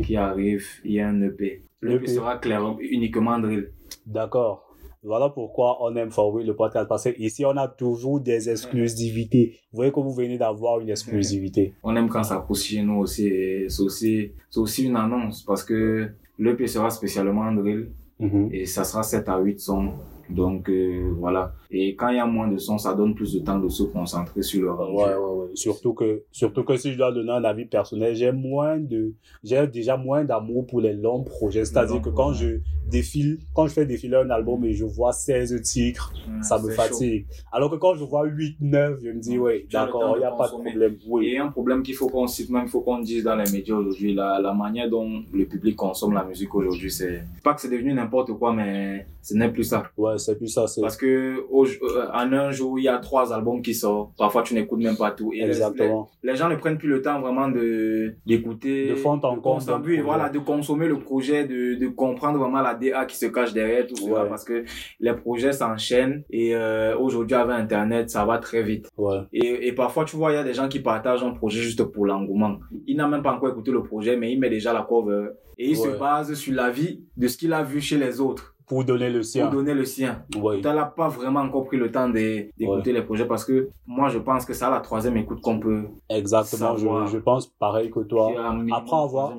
qui 0.04 0.15
arrive. 0.18 0.65
Il 0.83 0.92
y 0.92 1.00
a 1.00 1.07
un 1.07 1.21
EP. 1.21 1.63
L'EP 1.81 1.95
EP. 2.04 2.07
sera 2.07 2.38
clairement 2.38 2.77
uniquement 2.81 3.39
drill. 3.39 3.71
D'accord. 4.06 4.66
Voilà 5.07 5.30
pourquoi 5.30 5.77
on 5.81 5.95
aime 5.95 6.12
For 6.12 6.31
Real, 6.33 6.45
le 6.45 6.56
podcast. 6.56 6.88
Parce 6.88 7.06
que 7.06 7.19
ici, 7.19 7.45
on 7.45 7.56
a 7.57 7.68
toujours 7.68 8.19
des 8.19 8.50
exclusivités. 8.50 9.57
Vous 9.71 9.77
voyez 9.77 9.92
que 9.92 10.00
vous 10.00 10.13
venez 10.13 10.38
d'avoir 10.38 10.80
une 10.80 10.89
exclusivité. 10.89 11.74
On 11.83 11.95
aime 11.95 12.09
quand 12.09 12.24
ça 12.24 12.39
pousse 12.39 12.65
chez 12.65 12.81
nous 12.83 13.00
aussi. 13.00 13.30
C'est 13.69 14.59
aussi, 14.59 14.86
une 14.86 14.95
annonce 14.95 15.44
parce 15.44 15.63
que 15.63 16.09
l'EP 16.38 16.68
sera 16.68 16.89
spécialement 16.89 17.42
en 17.42 17.54
drill 17.54 17.89
Mhm. 18.19 18.50
et 18.51 18.65
ça 18.65 18.83
sera 18.83 19.04
7 19.04 19.30
à 19.30 19.39
8 19.39 19.59
sons. 19.59 19.92
Donc 20.30 20.69
euh, 20.69 21.13
voilà. 21.19 21.54
Et 21.71 21.95
quand 21.95 22.09
il 22.09 22.17
y 22.17 22.19
a 22.19 22.25
moins 22.25 22.47
de 22.47 22.57
sons, 22.57 22.77
ça 22.77 22.93
donne 22.93 23.13
plus 23.15 23.33
de 23.33 23.39
temps 23.39 23.59
de 23.59 23.67
se 23.69 23.83
concentrer 23.83 24.41
sur 24.41 24.61
le 24.61 24.71
rendu. 24.71 24.97
Ouais, 24.97 25.03
ouais, 25.03 25.15
ouais. 25.15 25.47
Surtout 25.53 25.93
que, 25.93 26.23
surtout 26.31 26.63
que 26.63 26.77
si 26.77 26.93
je 26.93 26.97
dois 26.97 27.11
donner 27.11 27.31
un 27.31 27.43
avis 27.43 27.65
personnel, 27.65 28.15
j'ai 28.15 28.31
moins 28.31 28.77
de, 28.77 29.13
j'ai 29.43 29.65
déjà 29.67 29.97
moins 29.97 30.23
d'amour 30.23 30.65
pour 30.65 30.81
les 30.81 30.93
longs 30.93 31.23
projets. 31.23 31.65
C'est-à-dire 31.65 32.01
que 32.01 32.09
quand 32.09 32.33
je 32.33 32.59
défile, 32.89 33.39
quand 33.53 33.67
je 33.67 33.73
fais 33.73 33.85
défiler 33.85 34.15
un 34.15 34.29
album 34.29 34.63
et 34.65 34.73
je 34.73 34.85
vois 34.85 35.11
16 35.11 35.61
titres, 35.61 36.13
ça 36.41 36.59
me 36.61 36.69
fatigue. 36.71 37.25
Alors 37.51 37.69
que 37.69 37.75
quand 37.75 37.95
je 37.95 38.03
vois 38.03 38.25
8, 38.25 38.57
9, 38.61 38.99
je 39.03 39.09
me 39.09 39.19
dis, 39.19 39.37
temps 39.37 39.85
d'accord, 39.85 40.13
de 40.13 40.17
il 40.17 40.19
n'y 40.19 40.25
a 40.25 40.31
pas 40.31 40.47
de 40.47 40.51
consommer. 40.51 40.69
problème. 40.71 40.97
chaud. 40.99 41.07
Oui. 41.09 41.27
Et 41.27 41.37
un 41.37 41.47
problème 41.49 41.83
qu'il 41.83 41.95
faut 41.95 42.07
qu'on 42.07 42.27
cite, 42.27 42.49
même 42.49 42.63
il 42.65 42.69
faut 42.69 42.81
qu'on 42.81 42.99
dise 42.99 43.23
dans 43.23 43.35
les 43.35 43.49
médias 43.51 43.75
aujourd'hui, 43.75 44.13
la, 44.13 44.39
la 44.41 44.53
manière 44.53 44.89
dont 44.89 45.23
le 45.33 45.45
public 45.45 45.75
consomme 45.75 46.13
la 46.13 46.23
musique 46.23 46.53
aujourd'hui, 46.53 46.91
c'est 46.91 47.23
pas 47.43 47.53
que 47.53 47.61
c'est 47.61 47.69
devenu 47.69 47.93
n'importe 47.93 48.33
quoi, 48.33 48.53
mais 48.53 49.05
ce 49.21 49.33
n'est 49.33 49.49
plus 49.51 49.63
ça. 49.65 49.83
Ouais, 49.97 50.17
c'est 50.17 50.37
plus 50.37 50.47
ça, 50.47 50.67
c'est, 50.67 50.81
Parce 50.81 50.97
que 50.97 51.45
au- 51.57 51.65
euh, 51.65 52.07
en 52.13 52.31
un 52.33 52.51
jour, 52.51 52.77
il 52.80 52.83
y 52.83 52.88
a 52.88 52.98
trois 53.00 53.33
albums 53.33 53.62
qui 53.62 53.74
sortent. 53.74 54.12
Parfois, 54.18 54.44
tu 54.44 54.54
n'écoutes 54.54 54.81
même 54.81 54.98
pas 54.98 55.12
tout. 55.12 55.31
Et 55.33 55.38
les- 55.42 55.48
exactement. 55.48 56.09
les 56.24 56.36
gens 56.36 56.50
ne 56.50 56.56
prennent 56.56 56.77
plus 56.77 56.89
le 56.89 57.01
temps 57.01 57.19
vraiment 57.21 57.48
de 57.50 58.13
d'écouter 58.25 58.89
De 58.89 58.95
fond 58.95 59.19
en 59.24 59.36
consommer, 59.38 60.01
voilà 60.01 60.30
de 60.30 60.39
consommer 60.39 60.88
le 60.88 61.00
projet 61.00 61.45
de, 61.45 61.75
de 61.75 61.88
comprendre 61.88 62.38
vraiment 62.39 62.62
la 62.62 62.74
DA 62.75 63.06
qui 63.06 63.15
se 63.18 63.25
cache 63.27 63.54
derrière 63.54 63.86
tout 63.88 63.95
cela 63.95 64.24
Ouais. 64.24 64.30
parce 64.30 64.44
que 64.44 64.63
les 65.00 65.13
projets 65.13 65.51
s'enchaînent 65.51 66.24
et 66.30 66.56
euh, 66.56 66.98
aujourd'hui 66.98 67.36
avec 67.36 67.56
internet 67.57 68.09
ça 68.09 68.25
va 68.25 68.38
très 68.39 68.63
vite 68.63 68.89
Ouais. 68.98 69.19
et, 69.33 69.68
et 69.68 69.71
parfois 69.74 70.06
tu 70.06 70.15
vois 70.15 70.31
il 70.31 70.36
y 70.36 70.38
a 70.38 70.44
des 70.44 70.54
gens 70.54 70.68
qui 70.68 70.80
partagent 70.80 71.24
un 71.24 71.31
projet 71.31 71.62
juste 71.62 71.83
pour 71.83 72.06
l'engouement 72.06 72.57
il 72.86 72.98
n'a 72.98 73.07
même 73.07 73.21
pas 73.24 73.31
encore 73.33 73.50
écouté 73.50 73.71
le 73.71 73.83
projet 73.83 74.15
mais 74.18 74.31
il 74.33 74.39
met 74.39 74.50
déjà 74.50 74.74
la 74.74 74.81
cover 74.83 75.27
et 75.57 75.69
il 75.71 75.77
Ouais. 75.77 75.92
se 75.94 75.98
base 75.98 76.33
sur 76.33 76.54
l'avis 76.54 77.01
de 77.15 77.27
ce 77.27 77.38
qu'il 77.38 77.54
a 77.54 77.63
vu 77.63 77.80
chez 77.81 77.98
les 77.98 78.19
autres 78.19 78.56
Pour 78.67 78.83
donner 78.83 79.09
le 79.09 79.19
pour 79.19 79.25
sien. 79.25 79.49
donner 79.49 79.73
le 79.73 79.85
sien 79.85 80.25
Ouais. 80.41 80.59
tu 80.59 80.67
n'as 80.67 80.85
pas 80.85 81.07
vraiment 81.07 81.39
encore 81.39 81.65
pris 81.65 81.77
le 81.77 81.89
temps 81.89 82.09
d'écouter 82.09 82.91
les 82.91 83.01
projets 83.01 83.25
parce 83.25 83.45
que 83.45 83.69
moi 83.85 84.09
je 84.09 84.17
pense 84.19 84.45
que 84.45 84.53
c'est 84.53 84.65
à 84.65 84.69
la 84.69 84.81
troisième 84.81 85.15
écoute 85.15 85.39
qu'on 85.41 85.57
peut 85.59 85.85
Exactement. 86.09 86.75
Je, 87.07 87.17
pense 87.17 87.47
pareil 87.47 87.89
que 87.89 88.01
toi. 88.01 88.31
Après 88.73 88.97
avoir- 88.97 89.33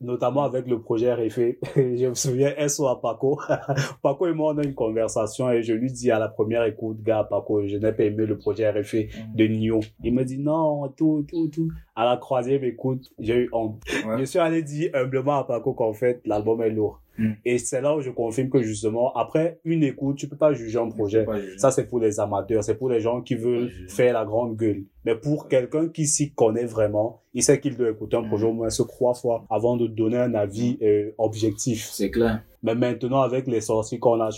notamment 0.00 0.44
avec 0.44 0.66
le 0.66 0.80
projet 0.80 1.12
RFE. 1.12 1.58
je 1.76 2.06
me 2.08 2.14
souviens, 2.14 2.52
SO 2.68 2.86
à 2.86 3.00
Paco. 3.00 3.38
Paco 4.02 4.26
et 4.26 4.32
moi, 4.32 4.54
on 4.54 4.58
a 4.58 4.64
une 4.64 4.74
conversation 4.74 5.50
et 5.50 5.62
je 5.62 5.74
lui 5.74 5.92
dis 5.92 6.10
à 6.10 6.18
la 6.18 6.28
première 6.28 6.64
écoute, 6.64 7.02
gars, 7.02 7.26
Paco, 7.28 7.66
je 7.66 7.76
n'ai 7.76 7.92
pas 7.92 8.04
aimé 8.04 8.24
le 8.26 8.38
projet 8.38 8.70
RFE 8.70 9.34
de 9.34 9.44
Nio. 9.46 9.80
Il 10.02 10.14
me 10.14 10.24
dit 10.24 10.38
non, 10.38 10.88
tout, 10.96 11.24
tout, 11.28 11.48
tout. 11.48 11.68
À 11.94 12.04
la 12.06 12.16
troisième 12.16 12.64
écoute, 12.64 13.10
j'ai 13.18 13.36
eu 13.36 13.48
honte. 13.52 13.82
Ouais. 14.06 14.18
Je 14.18 14.24
suis 14.24 14.38
allé 14.38 14.62
dire 14.62 14.90
humblement 14.94 15.38
à 15.38 15.44
Paco 15.44 15.74
qu'en 15.74 15.92
fait, 15.92 16.22
l'album 16.24 16.62
est 16.62 16.70
lourd. 16.70 17.01
Mm. 17.18 17.32
Et 17.44 17.58
c'est 17.58 17.80
là 17.80 17.96
où 17.96 18.00
je 18.00 18.10
confirme 18.10 18.48
que 18.48 18.62
justement, 18.62 19.12
après 19.14 19.60
une 19.64 19.82
écoute, 19.82 20.16
tu 20.16 20.28
peux 20.28 20.36
pas 20.36 20.52
juger 20.52 20.78
un 20.78 20.88
projet. 20.88 21.26
Juger. 21.30 21.58
Ça, 21.58 21.70
c'est 21.70 21.86
pour 21.86 21.98
les 22.00 22.20
amateurs, 22.20 22.64
c'est 22.64 22.76
pour 22.76 22.88
les 22.88 23.00
gens 23.00 23.20
qui 23.20 23.34
veulent 23.34 23.70
faire 23.88 24.14
la 24.14 24.24
grande 24.24 24.56
gueule. 24.56 24.84
Mais 25.04 25.14
pour 25.14 25.48
quelqu'un 25.48 25.88
qui 25.88 26.06
s'y 26.06 26.32
connaît 26.32 26.64
vraiment, 26.64 27.20
il 27.34 27.42
sait 27.42 27.60
qu'il 27.60 27.76
doit 27.76 27.90
écouter 27.90 28.16
un 28.16 28.22
projet 28.24 28.44
Mhm. 28.44 28.50
au 28.50 28.54
moins 28.54 28.70
ce 28.70 28.82
trois 28.82 29.14
fois 29.14 29.44
avant 29.50 29.76
de 29.76 29.86
donner 29.86 30.16
un 30.18 30.34
avis 30.34 30.78
euh, 30.82 31.10
objectif. 31.18 31.88
c'est 31.92 32.10
clair 32.10 32.42
Mais 32.62 32.74
maintenant, 32.74 33.22
avec 33.22 33.46
les 33.48 33.60
sorties 33.60 33.98
qu'on 33.98 34.20
a, 34.20 34.28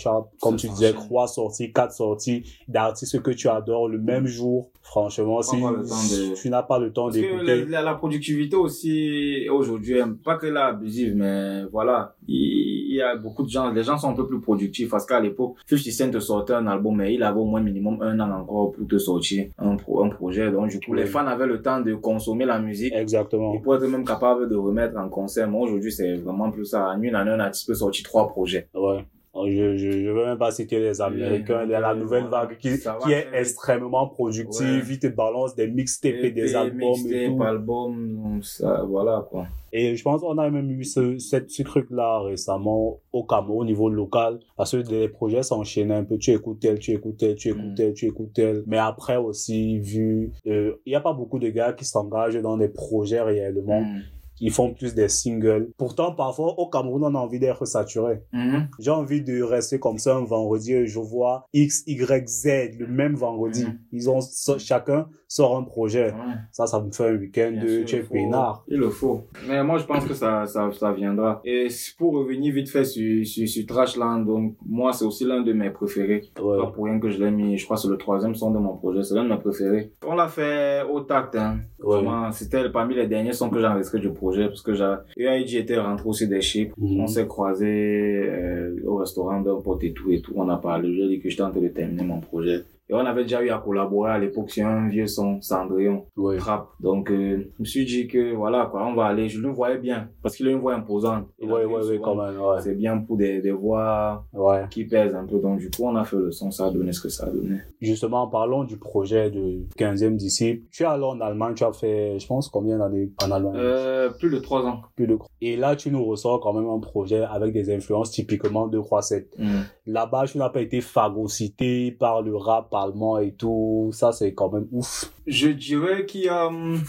comme 0.41 0.55
tu 0.55 0.67
disais, 0.69 0.93
trois 0.93 1.27
sorties, 1.27 1.71
quatre 1.71 1.93
sorties 1.93 2.43
d'artistes 2.67 3.21
que 3.21 3.31
tu 3.31 3.47
adores 3.49 3.87
le 3.87 3.99
même 3.99 4.25
jour, 4.25 4.71
franchement, 4.81 5.41
si 5.41 5.57
de- 5.61 6.33
tu 6.35 6.49
n'as 6.49 6.63
pas 6.63 6.79
le 6.79 6.91
temps 6.91 7.09
d'écouter, 7.09 7.65
la, 7.65 7.81
la 7.81 7.93
productivité 7.95 8.55
aussi 8.55 9.47
aujourd'hui, 9.49 9.99
hein, 10.01 10.15
pas 10.23 10.35
que 10.37 10.47
la 10.47 10.67
abusive, 10.67 11.15
mais 11.15 11.63
voilà, 11.71 12.15
il, 12.27 12.85
il 12.89 12.95
y 12.95 13.01
a 13.01 13.15
beaucoup 13.17 13.43
de 13.43 13.49
gens, 13.49 13.71
les 13.71 13.83
gens 13.83 13.97
sont 13.97 14.09
un 14.09 14.13
peu 14.13 14.25
plus 14.25 14.39
productifs 14.39 14.89
parce 14.89 15.05
qu'à 15.05 15.19
l'époque, 15.19 15.55
50 15.67 15.91
Cent 15.91 16.11
te 16.11 16.19
sortait 16.19 16.53
un 16.53 16.65
album, 16.67 16.95
mais 16.95 17.13
il 17.13 17.21
avait 17.23 17.39
au 17.39 17.45
moins 17.45 17.61
minimum 17.61 18.01
un 18.01 18.19
an 18.21 18.31
encore 18.31 18.71
pour 18.71 18.87
te 18.87 18.97
sortir 18.97 19.47
un, 19.57 19.75
pro, 19.75 20.03
un 20.03 20.09
projet. 20.09 20.49
Donc 20.51 20.69
du 20.69 20.79
coup, 20.79 20.93
Oui. 20.93 20.99
les 20.99 21.05
fans 21.05 21.27
avaient 21.27 21.45
le 21.47 21.61
temps 21.61 21.81
de 21.81 21.93
consommer 21.95 22.45
la 22.45 22.59
musique. 22.59 22.93
exactement. 22.95 23.53
Et 23.53 23.59
pour 23.59 23.75
être 23.75 23.85
même 23.87 24.05
capable 24.05 24.47
de 24.49 24.55
remettre 24.55 24.97
en 24.97 25.09
concert, 25.09 25.49
moi 25.49 25.61
aujourd'hui 25.63 25.91
c'est 25.91 26.15
vraiment 26.15 26.49
plus 26.51 26.65
ça. 26.65 26.87
En 26.89 27.01
une 27.01 27.15
année, 27.15 27.31
un 27.31 27.39
artiste 27.39 27.67
peut 27.67 27.73
sortir 27.73 28.05
trois 28.05 28.14
projets. 28.23 28.67
Ouais. 28.73 29.03
Je, 29.47 29.75
je, 29.75 29.91
je 29.91 30.09
veux 30.11 30.23
même 30.27 30.37
pas 30.37 30.49
citer 30.51 30.79
les 30.79 31.01
Américains, 31.01 31.65
la 31.65 31.91
euh, 31.91 31.95
nouvelle 31.95 32.23
vague 32.27 32.57
qui, 32.57 32.69
qui 33.03 33.11
est 33.11 33.27
extrêmement 33.33 34.07
productive, 34.07 34.85
Ouais. 34.87 34.93
ils 34.93 34.97
te 34.99 35.07
balance 35.07 35.53
des 35.55 35.67
mixtapes 35.67 36.23
et 36.23 36.31
des 36.31 36.55
albums 36.55 36.95
et 37.11 37.27
tout. 37.27 37.43
album, 37.43 38.15
donc 38.15 38.45
ça, 38.45 38.85
voilà 38.87 39.25
quoi. 39.29 39.45
Et 39.73 39.97
je 39.97 40.03
pense 40.03 40.21
qu'on 40.21 40.37
a 40.37 40.49
même 40.49 40.71
eu 40.71 40.85
ce, 40.85 41.17
cette- 41.17 41.49
ce 41.51 41.63
truc-là 41.63 42.19
récemment 42.21 43.01
au 43.11 43.23
Cameroun, 43.25 43.63
au 43.63 43.65
niveau 43.65 43.89
local, 43.89 44.39
parce 44.55 44.71
que 44.71 44.89
les 44.89 45.09
projets 45.09 45.43
s'enchaînaient 45.43 45.95
un 45.95 46.05
peu. 46.05 46.17
Tu 46.17 46.31
écoutes 46.31 46.61
tel, 46.61 46.79
tu 46.79 46.91
écoutes 46.93 47.17
tel, 47.17 47.35
tu 47.35 47.49
écoutes 47.49 47.71
Mm. 47.71 47.75
tel, 47.75 47.93
tu 47.93 48.05
écoutes 48.05 48.31
tel. 48.33 48.63
Mais 48.67 48.77
après 48.77 49.17
aussi, 49.17 49.79
vu, 49.79 50.31
euh, 50.47 50.75
il 50.85 50.91
n'y 50.91 50.95
a 50.95 51.01
pas 51.01 51.11
beaucoup 51.11 51.39
de 51.39 51.49
gars 51.49 51.73
qui 51.73 51.83
s'engagent 51.83 52.41
dans 52.41 52.55
des 52.55 52.69
projets 52.69 53.19
réellement. 53.21 53.81
Mm. 53.81 53.99
Ils 54.39 54.51
font 54.51 54.73
plus 54.73 54.93
des 54.95 55.07
singles. 55.07 55.69
Pourtant, 55.77 56.13
parfois, 56.13 56.53
au 56.59 56.69
Cameroun, 56.69 57.03
on 57.03 57.15
a 57.15 57.19
envie 57.19 57.39
d'être 57.39 57.65
saturé. 57.65 58.21
Mhm. 58.33 58.67
J'ai 58.79 58.91
envie 58.91 59.21
de 59.21 59.41
rester 59.41 59.79
comme 59.79 59.97
ça 59.97 60.15
un 60.15 60.23
vendredi 60.25 60.73
et 60.73 60.87
je 60.87 60.99
vois 60.99 61.45
X, 61.53 61.83
Y, 61.87 62.27
Z 62.27 62.77
le 62.79 62.87
même 62.87 63.15
vendredi. 63.15 63.65
Mhm. 63.65 63.79
Ils 63.91 64.09
ont, 64.09 64.21
so- 64.21 64.59
chacun 64.59 65.07
sort 65.27 65.57
un 65.57 65.63
projet. 65.63 66.11
Ouais. 66.11 66.33
Ça, 66.51 66.65
ça 66.67 66.81
me 66.81 66.91
fait 66.91 67.09
un 67.09 67.15
week-end 67.15 67.51
de 67.61 67.83
tu 67.83 68.03
peinard. 68.03 68.63
Il 68.67 68.77
le 68.77 68.89
faut. 68.89 69.27
Mais 69.47 69.63
moi, 69.63 69.77
je 69.79 69.85
pense 69.85 70.05
que 70.05 70.13
ça, 70.13 70.45
ça, 70.45 70.69
ça 70.71 70.91
viendra. 70.91 71.41
Et 71.45 71.67
pour 71.97 72.13
revenir 72.13 72.53
vite 72.53 72.69
fait 72.69 72.85
sur, 72.85 73.25
sur, 73.25 73.47
sur 73.47 73.65
Trashland, 73.65 74.25
donc, 74.25 74.55
moi, 74.65 74.93
c'est 74.93 75.05
aussi 75.05 75.25
l'un 75.25 75.41
de 75.41 75.53
mes 75.53 75.69
préférés. 75.69 76.23
Ouais. 76.41 76.57
Pas 76.57 76.67
pour 76.67 76.85
rien 76.85 76.99
que 76.99 77.09
je 77.09 77.21
l'ai 77.23 77.31
mis, 77.31 77.57
je 77.57 77.65
crois 77.65 77.75
que 77.77 77.81
c'est 77.83 77.87
le 77.89 77.97
troisième 77.97 78.35
son 78.35 78.51
de 78.51 78.59
mon 78.59 78.75
projet. 78.77 79.03
C'est 79.03 79.15
l'un 79.15 79.23
de 79.23 79.29
mes 79.29 79.37
préférés. 79.39 79.91
On 80.05 80.15
l'a 80.15 80.27
fait 80.27 80.83
au 80.91 81.01
tact, 81.01 81.35
hein. 81.35 81.59
Ouais. 81.83 82.01
C'était 82.31 82.69
parmi 82.69 82.95
les 82.95 83.07
derniers 83.07 83.33
sons 83.33 83.49
que 83.49 83.59
j'ai 83.59 83.67
enregistrés 83.67 83.99
du 83.99 84.11
projet 84.11 84.24
parce 84.33 84.61
que 84.61 84.73
j'ai, 84.73 84.95
UIG 85.17 85.55
était 85.55 85.77
rentré 85.77 86.07
aussi 86.07 86.27
des 86.27 86.41
chips. 86.41 86.73
Mhm. 86.77 86.99
On 86.99 87.07
s'est 87.07 87.27
croisés 87.27 88.21
euh, 88.25 88.75
au 88.85 88.97
restaurant 88.97 89.41
d'un 89.41 89.55
pote 89.61 89.83
et 89.83 89.93
tout 89.93 90.11
et 90.11 90.21
tout. 90.21 90.33
On 90.35 90.49
a 90.49 90.57
parlé. 90.57 90.89
Je 90.89 90.93
lui 90.93 91.03
ai 91.03 91.07
dit 91.09 91.19
que 91.19 91.29
j'étais 91.29 91.43
en 91.43 91.51
train 91.51 91.61
de 91.61 91.67
terminer 91.67 92.03
mon 92.03 92.19
projet. 92.19 92.63
Et 92.89 92.93
on 92.93 92.99
avait 92.99 93.23
déjà 93.23 93.41
eu 93.43 93.49
à 93.49 93.57
collaborer 93.57 94.11
à 94.11 94.19
l'époque 94.19 94.51
sur 94.51 94.65
un 94.67 94.87
vieux 94.89 95.07
son, 95.07 95.41
Cendrillon, 95.41 96.05
Ouais. 96.17 96.37
trap. 96.37 96.67
Donc, 96.79 97.09
euh, 97.09 97.51
je 97.55 97.59
me 97.61 97.65
suis 97.65 97.83
dit 97.85 98.07
que 98.07 98.33
voilà, 98.35 98.67
quoi, 98.69 98.85
on 98.85 98.93
va 98.93 99.05
aller. 99.05 99.27
Je 99.27 99.41
le 99.41 99.49
voyais 99.49 99.79
bien 99.79 100.09
parce 100.21 100.35
qu'il 100.35 100.47
a 100.47 100.51
une 100.51 100.59
voix 100.59 100.75
imposante. 100.75 101.25
Ouais, 101.41 101.65
ouais, 101.65 101.81
souvent. 101.81 102.01
quand 102.03 102.15
même, 102.15 102.39
ouais. 102.39 102.61
C'est 102.61 102.75
bien 102.75 102.97
pour 102.99 103.17
des, 103.17 103.41
des 103.41 103.51
voix 103.51 104.25
Ouais. 104.33 104.65
qui 104.69 104.85
pèsent 104.85 105.15
un 105.15 105.25
peu. 105.25 105.39
Donc, 105.39 105.57
du 105.59 105.69
coup, 105.71 105.83
on 105.85 105.95
a 105.95 106.03
fait 106.03 106.15
le 106.17 106.31
son. 106.31 106.51
Ça 106.51 106.67
a 106.67 106.71
donné 106.71 106.91
ce 106.93 107.01
que 107.01 107.09
ça 107.09 107.25
a 107.25 107.29
donné. 107.31 107.57
Justement, 107.81 108.27
parlons 108.27 108.63
du 108.63 108.77
projet 108.77 109.31
de 109.31 109.63
15e 109.77 110.15
disciple. 110.15 110.63
Tu 110.71 110.83
es 110.83 110.85
allé 110.85 111.03
en 111.03 111.19
Allemagne, 111.21 111.55
tu 111.55 111.63
as 111.63 111.73
fait, 111.73 112.19
je 112.19 112.27
pense, 112.27 112.49
combien 112.49 112.77
d'années 112.77 113.09
en 113.25 113.31
Allemagne? 113.31 113.53
Euh, 113.55 114.09
plus 114.11 114.29
de 114.29 114.37
trois 114.39 114.63
ans. 114.65 114.81
Plus 114.95 115.07
de... 115.07 115.17
Et 115.41 115.57
là, 115.57 115.75
tu 115.75 115.89
nous 115.91 116.03
ressors 116.05 116.39
quand 116.39 116.53
même 116.53 116.69
un 116.69 116.79
projet 116.79 117.23
avec 117.23 117.51
des 117.51 117.73
influences 117.73 118.11
typiquement 118.11 118.67
de 118.67 118.77
3-7. 118.79 119.25
Mm. 119.39 119.45
Là-bas, 119.87 120.25
tu 120.27 120.37
n'as 120.37 120.49
pas 120.49 120.61
été 120.61 120.81
phagocyté 120.81 121.91
par 121.91 122.21
le 122.21 122.35
rap 122.35 122.73
allemand 122.75 123.19
et 123.19 123.33
tout. 123.33 123.89
Ça, 123.93 124.11
c'est 124.11 124.33
quand 124.33 124.51
même 124.51 124.67
ouf. 124.71 125.11
Je 125.27 125.49
dirais 125.49 126.05
qu'il 126.05 126.21
y 126.21 126.29
a, 126.29 126.47
hum, 126.47 126.81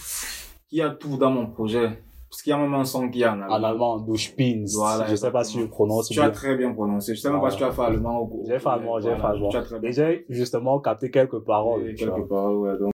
qu'il 0.69 0.79
y 0.79 0.83
a 0.83 0.91
tout 0.91 1.17
dans 1.17 1.31
mon 1.31 1.47
projet. 1.47 2.03
Parce 2.29 2.43
qu'il 2.43 2.51
y 2.51 2.53
a 2.53 2.59
même 2.59 2.75
un 2.75 2.85
son 2.85 3.09
qui 3.09 3.23
est 3.23 3.27
en 3.27 3.41
allemand. 3.41 3.55
En 3.55 3.63
allemand, 3.63 3.97
du 4.01 4.19
Spins. 4.19 4.65
Voilà, 4.75 5.07
je 5.07 5.17
sais 5.17 5.31
pas 5.31 5.45
si 5.45 5.61
je 5.61 5.65
prononce 5.67 6.09
Tu 6.09 6.21
as 6.21 6.31
très 6.31 6.57
bien 6.57 6.73
prononcé. 6.73 7.15
Je 7.15 7.21
sais 7.21 7.31
même 7.31 7.41
pas 7.41 7.51
si 7.51 7.57
tu 7.57 7.65
as 7.65 7.71
fait 7.71 7.83
allemand 7.83 8.23
ou 8.23 8.45
J'ai 8.47 8.59
fait 8.59 8.69
allemand, 8.69 9.01
j'ai 9.01 9.15
fait 9.17 9.25
allemand. 9.25 9.51
Et 9.83 9.93
j'ai 9.93 10.27
justement 10.29 10.79
capté 10.81 11.11
quelques 11.11 11.39
paroles. 11.41 11.89
Et 11.89 11.95
tu 11.95 12.05
vois. 12.05 12.17
quelques 12.17 12.29
paroles, 12.29 12.57
ouais. 12.57 12.79
Donc, 12.79 12.93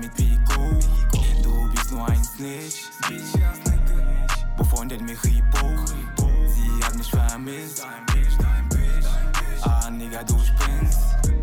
du 0.00 0.08
bist, 0.14 0.40
nur 1.92 2.08
ein 2.08 2.22
Snitch, 2.22 2.88
befreundet 4.56 5.02
mich 5.02 5.18
sie 7.02 7.18
hat 7.18 7.38
mich 7.44 7.56
vermisst, 7.60 7.84
ah 9.62 9.90
Nigga 9.90 10.22
du 10.24 10.34
spinnst, 10.38 11.00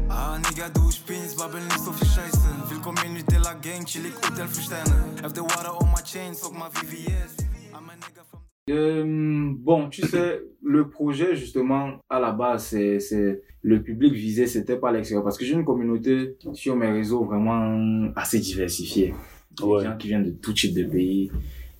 ah 0.09 0.37
Nigga 0.37 0.69
du 0.69 0.91
spinnst, 0.91 1.37
babbel 1.37 1.61
nicht 1.61 1.79
so 1.79 1.91
viel 1.91 2.07
Scheiße, 2.07 2.47
willkommen 2.69 3.13
mit 3.13 3.29
der 3.31 3.41
Gang, 3.61 3.85
chillig 3.85 4.13
Hotel 4.15 4.47
für 4.47 4.61
Sterne, 4.61 4.93
have 5.23 5.33
the 5.33 5.41
water 5.41 5.73
on 5.81 5.89
my 5.91 6.01
chain, 6.03 6.33
sag 6.33 6.53
mal 6.53 6.69
VVS, 6.71 7.37
I'm 7.73 7.89
a 7.89 7.95
nigga 7.95 8.23
from 8.29 8.39
Euh, 8.69 9.53
bon, 9.57 9.89
tu 9.89 10.01
sais, 10.05 10.41
le 10.61 10.89
projet, 10.89 11.37
justement, 11.37 11.99
à 12.09 12.19
la 12.19 12.31
base, 12.33 12.65
c'est, 12.65 12.99
c'est, 12.99 13.41
le 13.61 13.81
public 13.81 14.13
visé, 14.13 14.45
c'était 14.45 14.75
pas 14.75 14.91
l'extérieur. 14.91 15.23
Parce 15.23 15.37
que 15.37 15.45
j'ai 15.45 15.53
une 15.53 15.63
communauté 15.63 16.35
sur 16.51 16.75
mes 16.75 16.91
réseaux 16.91 17.23
vraiment 17.23 18.11
assez 18.17 18.39
diversifiée. 18.39 19.13
Des 19.51 19.63
Ouais. 19.63 19.85
gens 19.85 19.95
qui 19.95 20.07
viennent 20.09 20.25
de 20.25 20.31
tout 20.31 20.51
type 20.51 20.73
de 20.75 20.83
pays, 20.83 21.31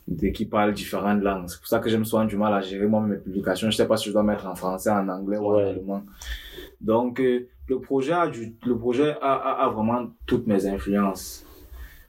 de, 0.07 0.27
qui 0.29 0.45
parlent 0.45 0.73
différentes 0.73 1.21
langues. 1.21 1.45
C'est 1.47 1.57
pour 1.59 1.67
ça 1.67 1.79
que 1.79 1.89
je 1.89 1.97
me 1.97 2.03
souvent 2.03 2.25
du 2.25 2.37
mal 2.37 2.53
à 2.53 2.61
gérer 2.61 2.87
moi 2.87 3.01
mes 3.01 3.17
publications. 3.17 3.69
Je 3.69 3.75
sais 3.75 3.87
pas 3.87 3.97
si 3.97 4.07
je 4.07 4.13
dois 4.13 4.23
mettre 4.23 4.47
en 4.47 4.55
français, 4.55 4.89
en 4.89 5.07
anglais 5.09 5.37
ou 5.37 5.45
en 5.47 5.55
Ouais. 5.55 5.63
allemand. 5.69 6.03
Donc, 6.81 7.19
euh, 7.19 7.47
le 7.67 7.79
projet 7.79 8.13
a 8.13 8.27
du, 8.27 8.55
le 8.65 8.77
projet 8.77 9.15
a, 9.21 9.33
a, 9.33 9.65
a 9.65 9.69
vraiment 9.69 10.07
toutes 10.25 10.47
mes 10.47 10.65
influences. 10.67 11.45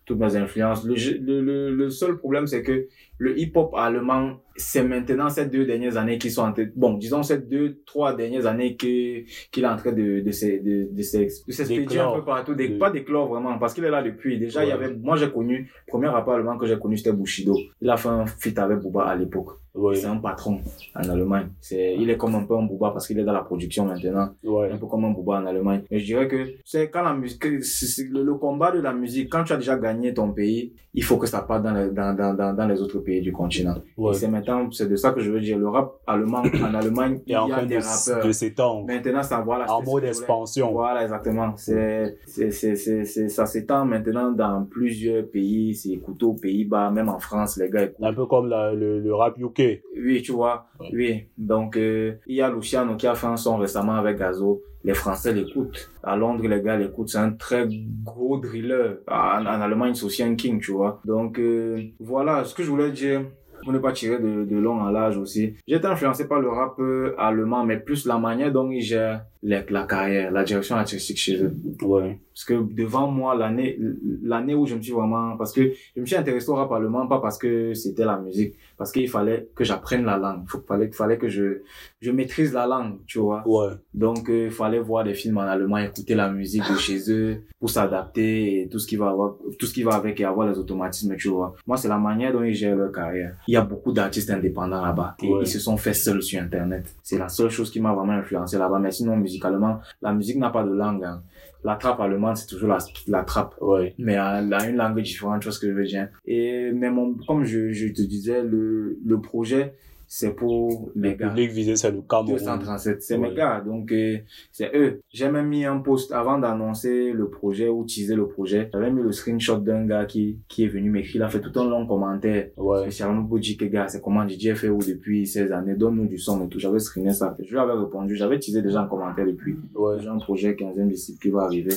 Toutes 0.05 0.19
mes 0.19 0.37
influences. 0.37 0.85
Le, 0.85 0.95
le, 0.95 1.41
le, 1.43 1.75
le 1.75 1.91
seul 1.91 2.17
problème, 2.17 2.47
c'est 2.47 2.63
que 2.63 2.87
le 3.19 3.39
hip-hop 3.39 3.75
allemand, 3.77 4.41
c'est 4.57 4.83
maintenant 4.83 5.29
ces 5.29 5.47
deux 5.47 5.65
dernières 5.65 5.97
années 5.97 6.19
qui 6.19 6.31
sont 6.31 6.43
en 6.43 6.53
train, 6.53 6.67
bon, 6.75 6.95
disons 6.95 7.23
ces 7.23 7.39
deux, 7.39 7.81
trois 7.87 8.15
dernières 8.15 8.47
années 8.47 8.77
que, 8.77 9.23
qu'il 9.51 9.65
est 9.65 9.67
en 9.69 9.77
train 9.77 9.93
de, 9.93 10.21
de, 10.21 10.31
s'e- 10.33 10.61
de, 10.63 10.89
de, 10.91 10.97
de 10.97 11.03
s'expédier 11.03 12.01
un 12.01 12.13
peu 12.13 12.25
partout, 12.25 12.55
des, 12.55 12.71
pas 12.71 12.91
d'éclore 12.91 13.29
vraiment, 13.29 13.59
parce 13.59 13.75
qu'il 13.75 13.85
est 13.85 13.91
là 13.91 14.03
depuis. 14.03 14.39
Déjà, 14.39 14.65
il 14.65 14.69
y 14.69 14.73
avait, 14.73 14.95
moi 14.95 15.17
j'ai 15.17 15.31
connu, 15.31 15.71
le 15.87 15.91
premier 15.91 16.09
rappeur 16.09 16.35
allemand 16.35 16.57
que 16.59 16.67
j'ai 16.67 16.79
connu, 16.79 16.97
c'était 16.97 17.13
Bushido. 17.13 17.57
Il 17.81 17.91
a 17.91 17.97
fait 17.97 18.09
un 18.09 18.27
feat 18.27 18.59
avec 18.59 18.79
Booba 18.79 19.05
à 19.05 19.15
l'époque. 19.17 19.51
Ouais. 19.75 19.95
C'est 19.95 20.07
un 20.07 20.17
patron 20.17 20.61
en 20.97 21.09
Allemagne. 21.09 21.49
C'est, 21.61 21.95
il 21.97 22.11
est 22.11 22.17
comme 22.17 22.35
un 22.35 22.43
peu 22.45 22.57
un 22.57 22.63
Booba 22.65 22.91
parce 22.91 23.07
qu'il 23.07 23.17
est 23.21 23.23
dans 23.25 23.33
la 23.33 23.43
production 23.43 23.85
maintenant 23.85 24.31
Ouais. 24.43 24.73
un 24.73 24.77
peu 24.77 24.87
comme 24.87 25.05
un 25.05 25.11
Booba 25.13 25.35
en 25.41 25.47
Allemagne. 25.47 25.83
Mais 25.91 26.01
je 26.01 26.07
dirais 26.07 26.27
que 26.27 26.49
c'est 26.65 26.91
quand 26.91 27.03
la 27.03 27.15
musique, 27.15 27.45
le, 27.45 28.23
le 28.25 28.35
combat 28.35 28.73
de 28.73 28.81
la 28.81 28.93
musique, 28.93 29.29
quand 29.31 29.45
tu 29.45 29.53
as 29.53 29.57
déjà 29.57 29.77
gagné 29.79 30.13
ton 30.15 30.33
pays, 30.33 30.73
il 30.95 31.05
faut 31.05 31.17
que 31.17 31.29
ça 31.29 31.43
parte 31.43 31.63
dans 31.63 31.93
dans, 31.93 32.13
dans, 32.17 32.35
dans, 32.35 32.55
dans 32.55 32.67
les 32.67 32.81
autres 32.83 32.99
pays 32.99 33.08
du 33.21 33.33
continent. 33.33 33.75
Ouais. 33.97 34.11
Et 34.13 34.15
c'est 34.15 34.29
maintenant, 34.29 34.71
c'est 34.71 34.89
de 34.89 34.97
ça 34.97 35.11
que 35.13 35.21
je 35.21 35.31
veux 35.31 35.41
dire. 35.41 35.59
Le 35.59 35.69
rap 35.69 35.95
allemand, 36.07 36.43
en 36.63 36.75
Allemagne, 36.75 37.21
il 37.27 37.33
y 37.33 37.37
en 37.37 37.47
a 37.47 37.57
train 37.59 37.67
des 37.67 37.79
de, 37.79 37.83
rappeurs. 37.83 38.27
de 38.27 38.33
s'étendre. 38.33 38.87
Maintenant, 38.87 39.23
ça, 39.23 39.41
voilà. 39.41 39.71
En 39.73 39.83
mode 39.83 40.05
expansion. 40.05 40.73
Voilà, 40.73 41.03
exactement. 41.03 41.53
C'est, 41.57 42.17
c'est, 42.27 42.51
c'est, 42.51 42.77
c'est, 42.77 43.05
c'est- 43.05 43.29
ça 43.29 43.47
s'étend 43.47 43.85
maintenant 43.85 44.31
dans 44.33 44.65
plusieurs 44.65 45.27
pays. 45.27 45.75
C'est 45.75 45.91
écouté 45.91 46.25
aux 46.25 46.35
Pays-Bas, 46.35 46.91
même 46.91 47.09
en 47.09 47.19
France, 47.19 47.57
les 47.57 47.69
gars 47.71 47.85
écoutent. 47.85 48.05
Un 48.05 48.13
peu 48.15 48.27
comme 48.27 48.49
la- 48.49 48.73
le, 48.73 49.01
le 49.01 49.15
rap 49.15 49.37
UK. 49.39 49.83
Oui, 49.97 50.23
tu 50.23 50.33
vois. 50.33 50.67
Ouais. 50.81 50.89
Oui. 50.93 51.25
Donc, 51.37 51.77
euh, 51.77 52.15
il 52.27 52.37
y 52.37 52.43
a 52.43 52.51
Luciano 52.51 52.97
qui 52.97 53.07
a 53.07 53.15
fait 53.15 53.27
un 53.27 53.37
son 53.37 53.57
récemment 53.57 53.95
avec 53.97 54.19
Gazo. 54.19 54.63
Les 54.85 54.95
Français 54.95 55.33
l'écoutent. 55.33 55.91
À 56.03 56.17
Londres, 56.17 56.47
les 56.47 56.63
gars 56.63 56.77
l'écoutent. 56.77 57.09
C'est 57.09 57.19
un 57.19 57.33
très 57.33 57.69
gros 58.05 58.39
driller. 58.39 58.99
En, 59.09 59.45
en 59.45 59.61
Allemagne, 59.61 59.95
c'est 59.95 60.05
aussi 60.05 60.23
un 60.23 60.35
king, 60.35 60.61
tu 60.61 60.73
vois. 60.73 61.01
Donc, 61.05 61.39
euh, 61.39 61.83
voilà 62.01 62.45
ce 62.45 62.55
que 62.55 62.63
je 62.63 62.71
voulais 62.71 62.91
dire. 62.91 63.23
Pour 63.65 63.73
ne 63.73 63.79
pas 63.81 63.91
tirer 63.91 64.21
de, 64.21 64.57
long 64.57 64.81
en 64.81 64.91
large 64.91 65.17
aussi. 65.19 65.57
J'ai 65.67 65.75
été 65.75 65.87
influencé 65.87 66.29
par 66.29 66.39
le 66.39 66.49
rap 66.49 66.79
euh, 66.79 67.15
allemand, 67.19 67.65
mais 67.65 67.79
plus 67.79 68.07
la 68.07 68.17
manière 68.17 68.53
dont 68.53 68.71
ils 68.71 68.83
gèrent 68.83 69.25
la, 69.43 69.63
la 69.71 69.85
carrière, 69.85 70.31
la 70.33 70.45
direction 70.45 70.77
artistique 70.77 71.19
chez 71.19 71.43
eux. 71.43 71.55
Ouais. 71.83 72.19
Parce 72.35 72.45
que 72.45 72.55
devant 72.73 73.11
moi, 73.11 73.35
l'année, 73.35 73.79
l'année 74.23 74.55
où 74.55 74.65
je 74.67 74.75
me 74.77 74.81
suis 74.83 74.93
vraiment, 74.93 75.37
parce 75.37 75.53
que 75.53 75.73
je 75.97 76.01
me 76.01 76.07
suis 76.07 76.15
intéressé 76.17 76.49
au 76.51 76.55
rap 76.55 76.71
allemand, 76.73 77.07
pas 77.09 77.21
parce 77.21 77.37
que 77.39 77.75
c'était 77.75 78.05
la 78.05 78.17
musique, 78.19 78.55
parce 78.77 78.93
qu'il 78.93 79.09
fallait 79.09 79.49
que 79.57 79.65
j'apprenne 79.65 80.05
la 80.05 80.17
langue. 80.19 80.43
Il 80.55 80.61
fallait, 80.67 80.91
fallait 80.93 81.19
que 81.19 81.29
je, 81.29 81.63
je 82.01 82.11
maîtrise 82.13 82.53
la 82.53 82.67
langue, 82.67 82.99
tu 83.07 83.19
vois. 83.19 83.43
Ouais. 83.47 83.73
Donc, 83.93 84.29
euh, 84.31 84.45
il 84.47 84.51
fallait 84.53 84.79
voir 84.79 85.03
des 85.03 85.15
films 85.15 85.39
en 85.39 85.43
allemand, 85.43 85.79
écouter 85.79 86.15
la 86.15 86.31
musique 86.31 86.63
de 86.71 86.77
chez 86.79 87.11
eux, 87.11 87.43
pour 87.59 87.71
s'adapter 87.71 88.63
et 88.63 88.69
tout 88.69 88.79
ce 88.79 88.87
qui 88.87 88.95
va 88.97 89.09
avoir, 89.09 89.35
tout 89.59 89.67
ce 89.67 89.75
qui 89.75 89.83
va 89.83 89.95
avec 89.97 90.21
et 90.21 90.25
avoir 90.25 90.49
les 90.49 90.57
automatismes, 90.59 91.17
tu 91.17 91.29
vois. 91.29 91.55
Moi, 91.67 91.77
c'est 91.77 91.89
la 91.89 91.99
manière 91.99 92.33
dont 92.33 92.45
ils 92.45 92.55
gèrent 92.55 92.77
leur 92.77 92.93
carrière. 92.93 93.35
Il 93.49 93.55
y 93.55 93.57
a 93.57 93.63
beaucoup 93.63 93.91
d'artistes 93.93 94.31
indépendants 94.31 94.85
là-bas. 94.85 95.17
Et 95.23 95.29
Ouais. 95.29 95.41
ils 95.43 95.47
se 95.49 95.59
sont 95.59 95.77
faits 95.77 95.97
seuls 95.97 96.23
sur 96.23 96.41
Internet. 96.41 96.85
C'est 97.03 97.19
la 97.19 97.29
seule 97.29 97.51
chose 97.51 97.71
qui 97.71 97.81
m'a 97.81 97.93
vraiment 97.93 98.13
influencé 98.13 98.59
là-bas. 98.59 98.79
Mais 98.79 98.93
sinon, 98.93 99.17
musicalement, 99.29 99.81
la 100.03 100.13
musique 100.13 100.39
n'a 100.39 100.51
pas 100.51 100.65
de 100.65 100.73
langue. 100.73 101.05
hein. 101.05 101.23
La 101.65 101.75
trappe 101.77 102.01
allemande, 102.01 102.37
c'est 102.37 102.47
toujours 102.47 102.69
la, 102.69 102.79
la 103.09 103.23
trappe 103.25 103.55
Ouais. 103.61 103.95
mais 103.99 104.13
elle 104.15 104.53
a 104.55 104.69
une 104.69 104.77
langue 104.77 105.01
différente, 105.01 105.41
tu 105.41 105.47
vois 105.49 105.53
ce 105.53 105.59
que 105.61 105.69
je 105.69 105.73
veux 105.73 105.85
dire. 105.85 106.09
Et 106.25 106.71
mais 106.73 106.91
mon, 106.91 107.15
comme 107.27 107.45
je, 107.45 107.73
je 107.73 107.89
te 107.89 108.01
disais, 108.03 108.43
le, 108.43 108.97
le 109.05 109.21
projet, 109.21 109.75
c'est 110.11 110.31
pour 110.35 110.91
Le 110.97 111.13
gars. 111.13 111.29
public 111.29 111.51
visé, 111.53 111.77
c'est 111.77 111.91
le 111.91 112.01
Cameroun. 112.01 112.33
237, 112.39 113.03
c'est 113.03 113.17
Ouais. 113.19 113.29
mes 113.29 113.35
gars, 113.35 113.61
donc 113.61 113.93
euh, 113.93 114.17
c'est 114.51 114.71
eux. 114.75 115.01
J'ai 115.11 115.31
même 115.31 115.49
mis 115.49 115.65
un 115.67 115.79
post 115.79 116.11
avant 116.13 116.39
d'annoncer 116.39 117.13
le 117.13 117.29
projet 117.29 117.69
ou 117.69 117.85
teaser 117.85 118.15
le 118.17 118.27
projet. 118.27 118.71
J'avais 118.73 118.91
mis 118.91 119.03
le 119.03 119.13
screenshot 119.13 119.59
d'un 119.59 119.85
gars 119.85 120.07
qui, 120.07 120.39
qui 120.49 120.65
est 120.65 120.69
venu 120.69 120.91
m'écrire, 120.91 121.17
il 121.17 121.23
a 121.23 121.29
fait 121.29 121.41
tout 121.41 121.53
un 121.61 121.69
long 121.69 121.87
commentaire. 121.87 122.49
Ouais. 122.57 122.81
Spécialement 122.83 123.23
pour 123.25 123.39
dire 123.39 123.57
que 123.59 123.67
gars, 123.67 123.87
c'est 123.89 124.01
comment 124.01 124.27
DJ 124.27 124.55
fait 124.55 124.71
où 124.71 124.79
depuis 124.79 125.27
16 125.27 125.53
années, 125.53 125.75
donne-nous 125.75 126.07
du 126.07 126.19
son 126.19 126.45
et 126.45 126.49
tout. 126.49 126.59
J'avais 126.59 126.79
screené 126.81 127.13
ça. 127.13 127.37
Je 127.39 127.51
lui 127.51 127.59
avais 127.59 127.75
répondu, 127.75 128.17
j'avais 128.17 128.39
teasé 128.39 128.63
déjà 128.63 128.83
en 128.83 128.89
commentaire 128.89 129.27
depuis. 129.27 129.57
Ouais. 129.75 129.97
J'ai 130.01 130.09
un 130.09 130.19
projet 130.19 130.53
15e 130.55 130.89
disciple 130.89 131.21
qui 131.21 131.31
va 131.31 131.43
arriver 131.43 131.75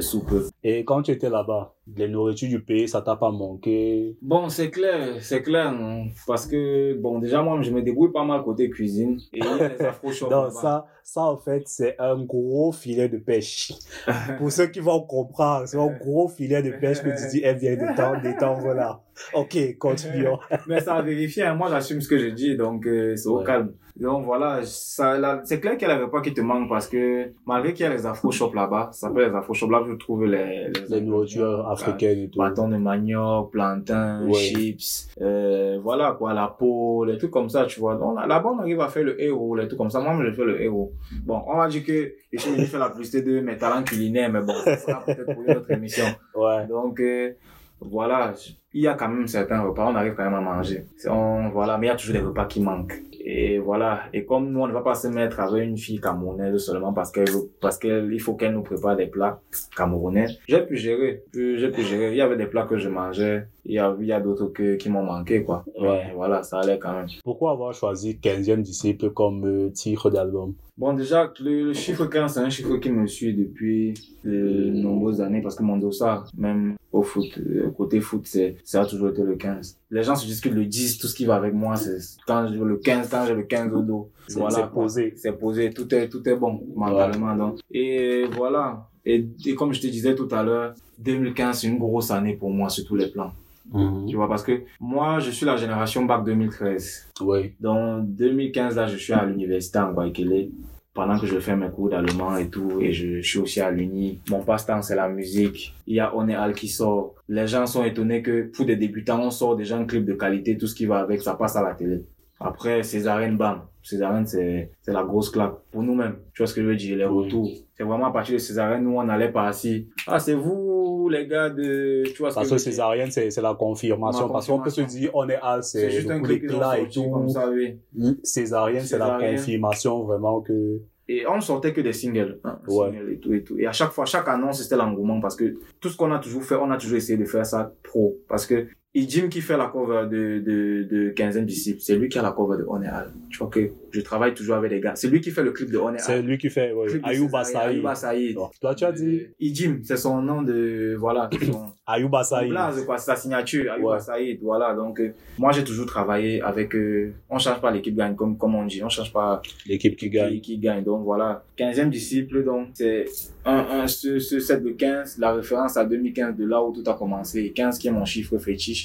sous 0.00 0.24
peu. 0.24 0.48
Et 0.62 0.84
quand 0.84 1.02
tu 1.02 1.10
étais 1.10 1.30
là-bas, 1.30 1.74
les 1.96 2.08
nourritures 2.08 2.48
du 2.48 2.60
pays, 2.60 2.88
ça 2.88 3.02
t'a 3.02 3.16
pas 3.16 3.30
manqué? 3.30 4.16
Bon, 4.22 4.48
c'est 4.48 4.70
clair, 4.70 5.16
c'est 5.20 5.42
clair, 5.42 5.68
hein, 5.68 6.06
parce 6.26 6.46
que, 6.46 6.94
bon, 6.94 7.18
déjà, 7.18 7.42
moi, 7.42 7.60
je 7.62 7.70
me 7.70 7.82
débrouille 7.82 8.12
pas 8.12 8.24
mal 8.24 8.42
côté 8.42 8.70
cuisine, 8.70 9.18
et 9.32 9.40
les 9.40 9.48
Non, 10.30 10.50
ça, 10.50 10.86
ça, 11.02 11.22
en 11.22 11.36
fait, 11.36 11.62
c'est 11.66 11.96
un 11.98 12.22
gros 12.22 12.72
filet 12.72 13.08
de 13.08 13.18
pêche. 13.18 13.72
Pour 14.38 14.52
ceux 14.52 14.66
qui 14.66 14.80
vont 14.80 15.00
comprendre, 15.00 15.66
c'est 15.66 15.78
un 15.78 15.90
gros 15.98 16.28
filet 16.28 16.62
de 16.62 16.70
pêche 16.70 17.02
que 17.02 17.10
tu 17.10 17.30
dis, 17.30 17.40
elle 17.42 17.58
vient 17.58 17.76
de 17.76 17.96
temps, 17.96 18.20
d'étendre 18.20 18.74
là. 18.74 19.00
ok, 19.34 19.78
continuons. 19.78 20.38
Mais 20.66 20.80
ça 20.80 20.94
a 20.94 21.02
vérifié, 21.02 21.44
hein. 21.44 21.54
moi 21.54 21.68
j'assume 21.70 22.00
ce 22.00 22.08
que 22.08 22.18
je 22.18 22.28
dis, 22.28 22.56
donc 22.56 22.86
euh, 22.86 23.14
c'est 23.16 23.28
au 23.28 23.38
Ouais. 23.38 23.44
calme. 23.44 23.72
Donc 23.94 24.24
voilà, 24.24 24.60
c'est 24.64 25.60
clair 25.60 25.76
qu'il 25.76 25.86
n'y 25.86 25.92
avait 25.92 26.08
pas 26.08 26.22
qui 26.22 26.32
te 26.32 26.40
manque 26.40 26.66
parce 26.66 26.88
que 26.88 27.30
malgré 27.44 27.74
qu'il 27.74 27.84
y 27.84 27.88
a 27.88 27.92
les 27.92 28.06
afro 28.06 28.30
shops 28.30 28.54
là-bas, 28.54 28.88
ça 28.90 29.08
s'appelle 29.08 29.28
les 29.28 29.36
afro 29.36 29.52
shops 29.52 29.70
là, 29.70 29.82
je 29.86 29.92
trouve 29.96 30.24
les, 30.24 30.68
Les 30.88 31.00
nourritures 31.02 31.68
africaines 31.68 32.20
et 32.20 32.30
tout. 32.30 32.38
Bâton 32.38 32.68
de 32.68 32.78
manioc, 32.78 33.50
plantain, 33.52 34.24
Ouais. 34.26 34.32
chips, 34.32 35.08
euh, 35.20 35.78
voilà 35.82 36.12
quoi, 36.18 36.32
la 36.32 36.46
peau, 36.48 37.04
les 37.04 37.18
trucs 37.18 37.30
comme 37.32 37.50
ça, 37.50 37.66
tu 37.66 37.80
vois. 37.80 37.96
Donc 37.96 38.18
là- 38.18 38.26
là-bas, 38.26 38.52
on 38.54 38.60
arrive 38.60 38.80
à 38.80 38.88
faire 38.88 39.04
le 39.04 39.22
héros, 39.22 39.54
les 39.56 39.66
trucs 39.66 39.76
comme 39.78 39.90
ça. 39.90 40.00
Moi, 40.00 40.18
je 40.24 40.32
fais 40.32 40.44
le 40.44 40.62
héros. 40.62 40.94
Bon, 41.26 41.42
on 41.46 41.58
va 41.58 41.68
dire 41.68 41.84
que 41.84 42.14
je 42.32 42.38
suis 42.38 42.50
venu 42.50 42.64
faire 42.64 42.80
la 42.80 42.88
publicité 42.88 43.20
de 43.20 43.40
mes 43.40 43.58
talents 43.58 43.82
culinaires, 43.84 44.32
mais 44.32 44.40
bon, 44.40 44.54
ça 44.64 44.78
sera 44.78 45.04
peut-être 45.04 45.34
pour 45.34 45.44
une 45.46 45.54
autre 45.54 45.70
émission. 45.70 46.06
Ouais. 46.34 46.66
Donc, 46.66 46.98
euh, 46.98 47.32
voilà, 47.78 48.32
il 48.74 48.82
y 48.82 48.88
a 48.88 48.94
quand 48.94 49.08
même 49.08 49.26
certains 49.26 49.60
repas, 49.60 49.90
on 49.90 49.94
arrive 49.94 50.14
quand 50.14 50.24
même 50.24 50.34
à 50.34 50.40
manger. 50.40 50.84
On, 51.06 51.50
voilà, 51.50 51.78
mais 51.78 51.86
il 51.86 51.90
y 51.90 51.92
a 51.92 51.96
toujours 51.96 52.14
des 52.14 52.20
repas 52.20 52.46
qui 52.46 52.60
manquent. 52.60 53.02
Et 53.24 53.58
voilà, 53.58 54.02
et 54.12 54.24
comme 54.24 54.50
nous, 54.50 54.60
on 54.60 54.66
ne 54.66 54.72
va 54.72 54.80
pas 54.80 54.94
se 54.94 55.06
mettre 55.06 55.38
avec 55.38 55.64
une 55.64 55.78
fille 55.78 56.00
camerounaise 56.00 56.56
seulement 56.58 56.92
parce 56.92 57.12
qu'elle 57.12 57.28
parce 57.60 57.78
qu'il 57.78 58.20
faut 58.20 58.34
qu'elle 58.34 58.52
nous 58.52 58.62
prépare 58.62 58.96
des 58.96 59.06
plats 59.06 59.40
camerounais. 59.76 60.26
J'ai 60.48 60.62
pu 60.66 60.76
gérer, 60.76 61.22
j'ai 61.32 61.70
pu 61.70 61.82
gérer. 61.82 62.10
Il 62.10 62.16
y 62.16 62.20
avait 62.20 62.36
des 62.36 62.46
plats 62.46 62.66
que 62.66 62.78
je 62.78 62.88
mangeais, 62.88 63.46
il 63.64 63.74
y 63.74 63.78
a, 63.78 63.94
il 64.00 64.06
y 64.06 64.12
a 64.12 64.20
d'autres 64.20 64.46
que, 64.46 64.74
qui 64.74 64.90
m'ont 64.90 65.04
manqué, 65.04 65.44
quoi. 65.44 65.64
Ouais. 65.78 66.10
Voilà, 66.16 66.42
ça 66.42 66.58
allait 66.58 66.80
quand 66.80 66.94
même. 66.94 67.06
Pourquoi 67.22 67.52
avoir 67.52 67.72
choisi 67.74 68.18
15e 68.20 68.62
disciple 68.62 69.10
comme 69.10 69.44
euh, 69.46 69.70
titre 69.70 70.10
d'album? 70.10 70.54
Bon, 70.76 70.92
déjà, 70.94 71.30
le, 71.40 71.66
le 71.66 71.72
chiffre 71.74 72.06
15, 72.06 72.34
c'est 72.34 72.40
un 72.40 72.50
chiffre 72.50 72.76
qui 72.78 72.90
me 72.90 73.06
suit 73.06 73.34
depuis 73.34 73.94
de 74.24 74.70
nombreuses 74.72 75.20
années 75.20 75.42
parce 75.42 75.54
que 75.54 75.62
mon 75.62 75.76
dossard, 75.76 76.28
même 76.36 76.74
au 76.90 77.02
foot, 77.02 77.38
euh, 77.38 77.70
côté 77.76 78.00
foot, 78.00 78.22
c'est, 78.24 78.56
ça 78.64 78.82
a 78.82 78.86
toujours 78.86 79.08
été 79.10 79.22
le 79.22 79.36
15. 79.36 79.78
Les 79.90 80.02
gens 80.02 80.14
se 80.16 80.26
disent 80.26 80.40
que 80.40 80.48
le 80.48 80.64
10, 80.64 80.98
tout 80.98 81.06
ce 81.08 81.14
qui 81.14 81.24
va 81.24 81.34
avec 81.36 81.52
moi, 81.54 81.76
c'est 81.76 81.98
quand 82.26 82.46
j'ai 82.48 82.58
le 82.58 82.76
15, 82.76 83.08
quand 83.10 83.24
j'ai 83.26 83.34
le 83.34 83.42
15 83.42 83.72
au 83.72 83.82
dos. 83.82 84.10
C'est 84.28 84.38
Voilà, 84.38 84.54
c'est 84.56 84.60
quoi. 84.62 84.70
posé. 84.82 85.14
C'est 85.16 85.32
posé, 85.32 85.70
tout 85.72 85.92
est, 85.94 86.08
tout 86.08 86.26
est 86.28 86.36
bon, 86.36 86.62
mentalement, 86.74 87.34
donc. 87.36 87.58
Et 87.70 88.24
voilà. 88.36 88.88
Et, 89.04 89.26
et 89.46 89.54
comme 89.54 89.72
je 89.72 89.80
te 89.80 89.86
disais 89.88 90.14
tout 90.14 90.28
à 90.30 90.42
l'heure, 90.42 90.74
2015, 90.98 91.60
c'est 91.60 91.66
une 91.66 91.78
grosse 91.78 92.10
année 92.10 92.34
pour 92.34 92.50
moi 92.50 92.68
sur 92.68 92.84
tous 92.84 92.96
les 92.96 93.08
plans. 93.08 93.32
Mhm. 93.72 94.06
Tu 94.06 94.16
vois, 94.16 94.28
parce 94.28 94.42
que 94.42 94.62
moi, 94.80 95.18
je 95.18 95.30
suis 95.30 95.46
la 95.46 95.56
génération 95.56 96.04
bac 96.04 96.24
2013. 96.24 97.08
Oui. 97.22 97.52
Dans 97.60 97.98
2015, 97.98 98.76
là, 98.76 98.86
je 98.86 98.96
suis 98.96 99.12
à 99.12 99.24
l'université 99.24 99.78
en 99.78 99.92
Guayaquil 99.92 100.50
pendant 100.94 101.18
que 101.18 101.26
je 101.26 101.38
fais 101.38 101.56
mes 101.56 101.70
cours 101.70 101.88
d'allemand 101.88 102.36
et 102.36 102.48
tout, 102.48 102.80
et 102.80 102.92
je, 102.92 103.20
je 103.20 103.28
suis 103.28 103.38
aussi 103.38 103.60
à 103.60 103.70
l'uni. 103.70 104.20
Mon 104.30 104.42
passe-temps, 104.42 104.82
c'est 104.82 104.96
la 104.96 105.08
musique. 105.08 105.74
Il 105.86 105.96
y 105.96 106.00
a 106.00 106.14
Onéal 106.14 106.52
qui 106.52 106.68
sort. 106.68 107.14
Les 107.28 107.46
gens 107.46 107.66
sont 107.66 107.84
étonnés 107.84 108.22
que 108.22 108.50
pour 108.54 108.66
des 108.66 108.76
débutants, 108.76 109.20
on 109.22 109.30
sort 109.30 109.56
déjà 109.56 109.76
un 109.76 109.84
clip 109.84 110.04
de 110.04 110.14
qualité, 110.14 110.58
tout 110.58 110.66
ce 110.66 110.74
qui 110.74 110.86
va 110.86 110.98
avec, 110.98 111.22
ça 111.22 111.34
passe 111.34 111.56
à 111.56 111.62
la 111.62 111.74
télé. 111.74 112.04
Après, 112.38 112.82
Césarine, 112.82 113.36
bam. 113.36 113.62
Césarine, 113.84 114.26
c'est, 114.26 114.70
c'est 114.80 114.92
la 114.92 115.02
grosse 115.02 115.30
claque 115.30 115.54
pour 115.70 115.82
nous-mêmes. 115.82 116.16
Tu 116.34 116.42
vois 116.42 116.46
ce 116.46 116.54
que 116.54 116.62
je 116.62 116.66
veux 116.66 116.76
dire? 116.76 116.96
Les 116.96 117.04
retours. 117.04 117.50
C'est 117.76 117.84
vraiment 117.84 118.06
à 118.06 118.12
partir 118.12 118.34
de 118.34 118.38
Césarine, 118.38 118.84
nous, 118.84 118.96
on 118.96 119.08
allait 119.08 119.30
par 119.30 119.50
ici. 119.50 119.88
Ah, 120.06 120.18
c'est 120.18 120.34
vous, 120.34 120.71
les 121.08 121.26
gars 121.26 121.50
de, 121.50 122.02
tu 122.04 122.18
vois 122.18 122.30
ce 122.30 122.34
Parce 122.36 122.48
que 122.48 122.54
que 122.54 122.58
césarienne, 122.60 123.10
c'est 123.10 123.30
c'est 123.30 123.42
la 123.42 123.54
confirmation. 123.54 124.28
Parce 124.28 124.46
qu'on 124.46 124.60
peut 124.60 124.70
se 124.70 124.80
dire, 124.82 125.10
on 125.14 125.28
est 125.28 125.38
à, 125.42 125.62
C'est 125.62 125.80
c'est 125.80 125.90
juste 125.90 126.10
un 126.10 126.20
d'éclat 126.20 126.78
et 126.80 126.88
tout. 126.88 127.08
comme 127.10 127.28
ça, 127.28 127.48
oui. 127.50 127.78
Césarienne, 128.22 128.82
c'est 128.84 128.98
la 128.98 129.18
confirmation 129.20 130.04
vraiment 130.04 130.40
que. 130.40 130.80
Et 131.08 131.26
on 131.26 131.40
sortait 131.40 131.72
que 131.72 131.80
des 131.80 131.92
singles, 131.92 132.38
hein, 132.44 132.58
Ouais. 132.68 132.90
singles 132.90 133.12
et 133.12 133.18
tout 133.18 133.32
et 133.34 133.42
tout. 133.42 133.58
Et 133.58 133.66
à 133.66 133.72
chaque 133.72 133.90
fois, 133.90 134.04
chaque 134.06 134.28
annonce, 134.28 134.62
c'était 134.62 134.76
l'engouement 134.76 135.20
parce 135.20 135.34
que 135.36 135.56
tout 135.80 135.88
ce 135.88 135.96
qu'on 135.96 136.12
a 136.12 136.18
toujours 136.18 136.44
fait, 136.44 136.54
on 136.54 136.70
a 136.70 136.76
toujours 136.76 136.96
essayé 136.96 137.18
de 137.18 137.24
faire 137.24 137.44
ça 137.44 137.74
pro. 137.82 138.16
Parce 138.28 138.46
que 138.46 138.68
et 138.94 139.08
Jim 139.08 139.28
qui 139.28 139.40
fait 139.40 139.56
la 139.56 139.68
cover 139.68 140.06
de, 140.10 140.38
de, 140.40 140.86
de 140.90 141.10
15e 141.12 141.46
disciple, 141.46 141.80
c'est 141.80 141.96
lui 141.96 142.08
qui 142.10 142.18
a 142.18 142.22
la 142.22 142.32
cover 142.32 142.58
de 142.58 142.64
Onéal. 142.68 143.10
Tu 143.30 143.38
vois 143.38 143.48
que 143.48 143.70
je 143.90 144.00
travaille 144.02 144.34
toujours 144.34 144.56
avec 144.56 144.70
les 144.70 144.80
gars. 144.80 144.94
C'est 144.96 145.08
lui 145.08 145.20
qui 145.22 145.30
fait 145.30 145.42
le 145.42 145.52
clip 145.52 145.68
de 145.70 145.78
C'est 145.96 146.12
Onéal. 146.12 146.26
lui 146.26 146.36
qui 146.36 146.50
fait, 146.50 146.72
ouais, 146.72 146.88
Ayouba 147.02 147.42
Saïd. 147.42 147.70
Ayouba 147.70 147.94
Saïd. 147.94 148.36
Toi, 148.60 148.74
tu 148.74 148.84
as 148.84 148.92
dit 148.92 149.22
Ijim, 149.40 149.80
c'est 149.82 149.96
son 149.96 150.20
nom 150.20 150.42
de, 150.42 150.94
voilà, 150.98 151.30
c'est 151.32 151.46
son, 151.46 151.72
Ayouba 151.86 152.22
Saïd. 152.22 152.50
blaze, 152.50 152.84
quoi, 152.84 152.98
c'est 152.98 153.06
sa 153.06 153.16
signature, 153.16 153.72
Ayouba 153.72 153.94
Ouais. 153.94 154.00
Saïd, 154.00 154.38
voilà. 154.42 154.74
Donc, 154.74 155.00
euh, 155.00 155.12
moi, 155.38 155.52
j'ai 155.52 155.64
toujours 155.64 155.86
travaillé 155.86 156.42
avec, 156.42 156.74
euh, 156.74 157.12
on 157.30 157.38
change 157.38 157.60
pas 157.62 157.70
l'équipe 157.70 157.96
gagne, 157.96 158.14
comme, 158.14 158.36
comme 158.36 158.54
on 158.54 158.66
dit, 158.66 158.82
on 158.84 158.90
change 158.90 159.10
pas 159.12 159.40
L'équipe 159.66 159.96
qui 159.96 160.10
gagne. 160.10 160.32
qui, 160.34 160.40
qui 160.42 160.58
gagne. 160.58 160.84
Donc 160.84 161.02
voilà, 161.04 161.44
15e 161.58 161.88
disciple, 161.88 162.44
donc 162.44 162.68
c'est 162.74 163.06
un, 163.46 163.56
un, 163.70 163.86
ce, 163.86 164.18
ce 164.18 164.38
set 164.38 164.62
de 164.62 164.70
15, 164.70 165.16
la 165.18 165.32
référence 165.32 165.76
à 165.78 165.84
2015 165.86 166.36
de 166.36 166.44
là 166.44 166.62
où 166.62 166.72
tout 166.72 166.88
a 166.90 166.94
commencé, 166.94 167.40
et 167.40 167.52
15 167.52 167.78
qui 167.78 167.88
est 167.88 167.90
mon 167.90 168.04
chiffre 168.04 168.36
fétiche. 168.38 168.81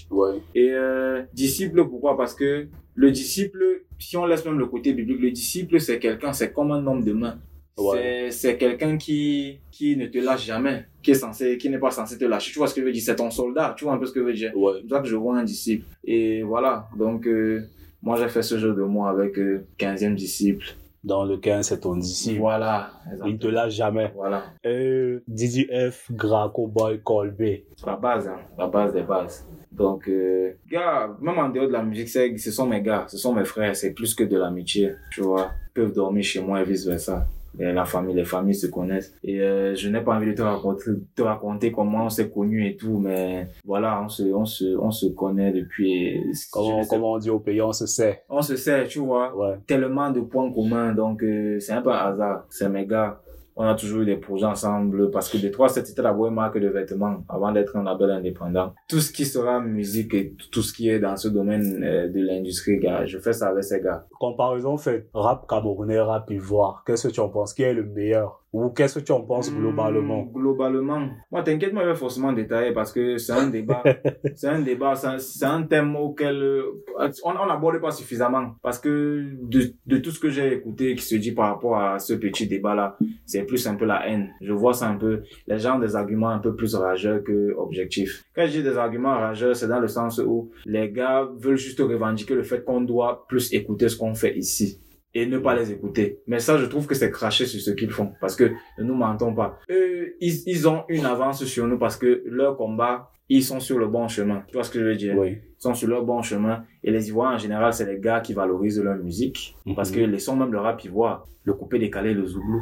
Et 0.56 0.72
euh, 0.72 1.24
disciple, 1.34 1.86
pourquoi? 1.88 2.18
Parce 2.18 2.34
que 2.34 2.68
le 2.96 3.12
disciple, 3.12 3.84
si 4.00 4.18
on 4.18 4.26
laisse 4.26 4.46
même 4.46 4.60
le 4.60 4.66
côté 4.66 4.94
biblique, 4.94 5.22
le 5.22 5.32
disciple 5.32 5.80
c'est 5.80 6.00
quelqu'un, 6.00 6.34
c'est 6.34 6.52
comme 6.52 6.72
un 6.72 6.86
homme 6.86 7.04
de 7.04 7.14
main. 7.14 7.40
Ouais. 7.78 8.30
C'est, 8.32 8.58
quelqu'un 8.58 8.98
qui, 8.98 9.60
qui 9.72 9.96
ne 9.96 10.08
te 10.08 10.18
lâche 10.18 10.46
jamais, 10.46 10.88
qui 11.04 11.12
est 11.12 11.16
censé, 11.16 11.60
qui 11.60 11.70
n'est 11.70 11.78
pas 11.78 11.92
censé 11.92 12.18
te 12.18 12.26
lâcher. 12.26 12.52
Tu 12.52 12.58
vois 12.58 12.68
ce 12.68 12.74
que 12.74 12.82
je 12.82 12.88
veux 12.88 12.92
dire? 12.92 13.04
C'est 13.04 13.16
ton 13.16 13.30
soldat, 13.30 13.76
tu 13.78 13.84
vois 13.84 13.94
un 13.94 14.00
peu 14.00 14.08
ce 14.08 14.14
que 14.14 14.20
je 14.20 14.26
veux 14.26 14.34
dire? 14.34 14.52
Ouais. 14.58 14.74
C'est 14.78 14.88
pour 14.88 14.98
ça 14.98 15.04
que 15.04 15.08
je 15.08 15.16
vois 15.16 15.38
un 15.38 15.44
disciple. 15.44 15.86
Et 16.04 16.42
voilà, 16.42 16.90
donc 16.98 17.28
euh, 17.28 17.62
moi 18.02 18.18
j'ai 18.20 18.30
fait 18.30 18.42
ce 18.42 18.58
jeu 18.58 18.74
de 18.74 18.82
mots 18.82 19.06
avec 19.06 19.38
euh, 19.38 19.64
15e 19.78 20.16
disciple. 20.16 20.76
Dans 21.08 21.24
le 21.24 21.38
15, 21.38 21.70
c'est 21.70 21.80
ton 21.80 21.96
disciple. 21.96 22.41
Voilà. 22.41 22.91
Il 23.26 23.36
ne 23.36 23.38
te 23.38 23.48
lâche 23.48 23.74
jamais. 23.74 24.12
Voilà. 24.13 24.43
Euh, 24.65 25.24
Didi 25.26 25.65
F, 25.65 26.12
Graco 26.12 26.67
Boy, 26.67 27.00
Colby. 27.02 27.63
La 27.86 27.96
base, 27.96 28.28
hein. 28.28 28.36
La 28.58 28.67
base 28.67 28.91
des 28.91 29.04
bases. 29.04 29.48
Donc, 29.72 30.10
euh, 30.10 30.52
gars, 30.70 31.10
même 31.22 31.39
en 31.39 31.48
dehors 31.48 31.67
de 31.67 31.72
la 31.72 31.82
musique, 31.82 32.10
c'est, 32.10 32.36
ce 32.38 32.52
sont 32.52 32.65
mes 32.65 32.82
gars, 32.82 33.06
ce 33.08 33.17
sont 33.17 33.34
mes 33.34 33.46
frères, 33.46 33.74
c'est 33.74 33.93
plus 33.93 34.13
que 34.13 34.26
de 34.26 34.38
l'amitié, 34.38 34.96
tu 35.10 35.22
vois. 35.22 35.52
Ils 35.70 35.74
peuvent 35.76 35.93
dormir 35.93 36.26
chez 36.26 36.41
moi 36.41 36.60
et 36.60 36.65
vice 36.65 36.86
versa. 36.86 37.26
Et 37.60 37.72
la 37.74 37.86
famille, 37.86 38.16
les 38.16 38.26
familles 38.26 38.56
se 38.56 38.68
connaissent. 38.68 39.14
Et 39.24 39.42
euh, 39.42 39.76
je 39.76 39.90
n'ai 39.90 40.02
pas 40.02 40.16
envie 40.16 40.28
de 40.28 40.34
te 40.34 40.42
raconter, 40.42 40.92
te 41.16 41.22
raconter 41.22 41.72
comment 41.72 42.06
on 42.06 42.10
s'est 42.10 42.30
connus 42.30 42.68
et 42.68 42.76
tout, 42.76 43.00
mais 43.00 43.48
voilà, 43.66 44.02
on 44.04 44.10
se, 44.10 44.24
on 44.24 44.46
se, 44.46 44.78
on 44.78 44.92
se 44.92 45.08
connaît 45.08 45.52
depuis. 45.52 46.22
je 46.34 46.40
Comment, 46.52 46.86
comment 46.86 47.12
on 47.14 47.18
dit 47.18 47.30
au 47.30 47.40
pays, 47.40 47.62
on 47.62 47.74
se 47.74 47.88
sait. 47.88 48.24
On 48.30 48.42
se 48.42 48.56
sait, 48.56 48.86
tu 48.88 49.00
vois. 49.00 49.36
Ouais. 49.36 49.56
tellement 49.66 50.12
de 50.12 50.22
points 50.22 50.52
communs, 50.52 50.94
donc 50.94 51.24
euh, 51.24 51.60
c'est 51.60 51.74
un 51.74 51.82
peu 51.82 51.92
un 51.92 51.98
hasard. 52.14 52.46
C'est 52.50 52.70
mes 52.70 52.86
gars. 52.86 53.20
On 53.60 53.65
a 53.65 53.74
toujours 53.74 54.02
eu 54.02 54.06
des 54.06 54.17
projets 54.17 54.46
ensemble 54.46 55.10
parce 55.10 55.30
que 55.30 55.38
Détroit, 55.38 55.67
c'était 55.70 56.00
la 56.04 56.13
bonne 56.13 56.36
marque 56.36 56.60
de 56.60 56.67
vêtements 56.67 57.24
avant 57.28 57.52
d'être 57.52 57.76
un 57.76 57.84
label 57.84 58.12
indépendant. 58.12 58.76
Tout 58.88 59.00
ce 59.00 59.12
qui 59.12 59.26
sera 59.26 59.60
musique 59.60 60.13
et 60.13 60.36
tout 60.52 60.62
ce 60.62 60.72
qui 60.72 60.89
est 60.89 61.00
dans 61.00 61.17
ce 61.17 61.28
domaine 61.28 61.84
euh, 61.84 62.08
de 62.08 62.22
l'industrie, 62.22 62.78
gars, 62.78 63.08
je 63.08 63.17
fais 63.17 63.34
ça 63.34 63.48
avec 63.48 63.63
ces 63.63 63.82
gars. 63.82 64.06
Comparaison 64.20 64.78
faite, 64.78 65.10
rap 65.12 65.48
camerounais, 65.48 66.00
rap 66.00 66.30
ivoire. 66.30 66.84
Qu'est-ce 66.86 67.08
que 67.08 67.13
tu 67.13 67.20
en 67.20 67.30
penses? 67.30 67.56
Qui 67.56 67.63
est 67.63 67.74
le 67.74 67.84
meilleur? 67.84 68.43
Ou 68.58 68.70
qu'est-ce 68.70 68.98
que 68.98 69.06
tu 69.06 69.12
en 69.12 69.22
penses 69.22 69.54
globalement? 69.54 70.24
Hmm, 70.24 70.34
globalement. 70.34 71.10
Moi, 71.32 71.43
t'inquiète, 71.43 71.74
moi, 71.74 71.84
je 71.84 71.89
vais 71.89 71.96
forcément 71.96 72.34
détailler 72.34 72.74
parce 72.74 72.91
que 72.91 73.17
c'est 73.20 73.34
un 73.34 73.48
débat. 73.48 73.84
c'est 74.36 74.48
un 74.48 74.62
débat, 74.62 74.96
c'est 74.96 75.46
un, 75.46 75.62
thème 75.63 75.96
auquel 75.96 76.63
on 77.24 77.32
on 77.38 77.46
n'aborde 77.46 77.80
pas 77.80 77.91
suffisamment. 77.91 78.56
Parce 78.63 78.80
que 78.80 79.24
de, 79.43 79.74
de 79.86 79.98
tout 80.00 80.10
ce 80.10 80.20
que 80.20 80.32
j'ai 80.32 80.54
écouté 80.54 80.96
qui 80.96 81.04
se 81.04 81.15
dit 81.15 81.34
par 81.34 81.54
rapport 81.54 81.78
à 81.78 82.00
ce 82.00 82.13
petit 82.13 82.48
débat-là, 82.48 82.98
c'est 83.28 83.43
plus 83.43 83.67
un 83.67 83.76
peu 83.76 83.86
la 83.86 84.08
haine. 84.08 84.34
Je 84.41 84.54
vois 84.54 84.74
ça 84.74 84.88
un 84.88 84.96
peu, 84.96 85.22
les 85.46 85.60
gens 85.60 85.76
ont 85.76 85.80
des 85.80 85.96
arguments 85.96 86.30
un 86.30 86.39
peu 86.39 86.56
plus 86.56 86.74
rageux 86.74 87.20
que 87.20 87.54
objectifs. 87.58 88.24
Quand 88.36 88.48
je 88.48 88.54
dis 88.54 88.63
des 88.63 88.78
arguments 88.78 89.20
rageux, 89.20 89.54
c'est 89.54 89.67
dans 89.67 89.80
le 89.80 89.88
sens 89.88 90.17
où 90.17 90.50
les 90.65 90.91
gars 90.91 91.30
veulent 91.38 91.58
juste 91.58 91.80
revendiquer 91.80 92.34
le 92.34 92.43
fait 92.43 92.63
qu'on 92.63 92.82
doit 92.82 93.28
plus 93.28 93.54
écouter 93.54 93.88
ce 93.88 93.98
qu'on 93.98 94.15
fait 94.15 94.36
ici 94.36 94.82
et 95.13 95.26
ne 95.26 95.38
pas 95.39 95.56
les 95.56 95.72
écouter. 95.72 96.20
Mais 96.28 96.39
ça, 96.39 96.58
je 96.58 96.65
trouve 96.65 96.86
que 96.86 96.96
c'est 96.96 97.12
cracher 97.12 97.46
sur 97.46 97.60
ce 97.60 97.72
qu'ils 97.72 97.89
font 97.91 98.13
parce 98.22 98.36
que 98.36 98.52
ne 98.78 98.84
nous 98.84 98.96
mentons 98.96 99.34
pas. 99.34 99.60
Eux, 99.70 100.15
ils, 100.20 100.43
ils 100.46 100.67
ont 100.67 100.84
une 100.89 101.06
avance 101.06 101.43
sur 101.46 101.67
nous 101.67 101.78
parce 101.78 101.98
que 101.98 102.24
leur 102.26 102.58
combat, 102.58 103.12
ils 103.30 103.43
sont 103.43 103.60
sur 103.60 103.78
le 103.78 103.88
bon 103.88 104.08
chemin. 104.08 104.43
Tu 104.48 104.54
vois 104.54 104.63
ce 104.63 104.72
que 104.72 104.80
je 104.80 104.86
veux 104.86 104.96
dire? 104.96 105.15
Oui. 105.17 105.38
Ils 105.60 105.62
sont 105.62 105.74
sur 105.74 105.89
leur 105.89 106.04
bon 106.06 106.22
chemin. 106.22 106.63
Et 106.84 106.91
les 106.91 107.10
Ivoiriens, 107.10 107.36
en 107.36 107.39
général, 107.39 107.74
c'est 107.74 107.86
les 107.86 108.00
gars 108.00 108.22
qui 108.22 108.34
valorisent 108.34 108.82
leur 108.82 108.96
musique. 108.96 109.56
Parce 109.76 109.91
que 109.91 110.00
les 110.00 110.20
sons 110.20 110.36
même 110.36 110.52
le 110.52 110.60
rap 110.60 110.84
ivoire, 110.84 111.26
le 111.43 111.54
coupé 111.54 111.80
décalé, 111.80 112.13
le 112.13 112.26
zouglou, 112.26 112.62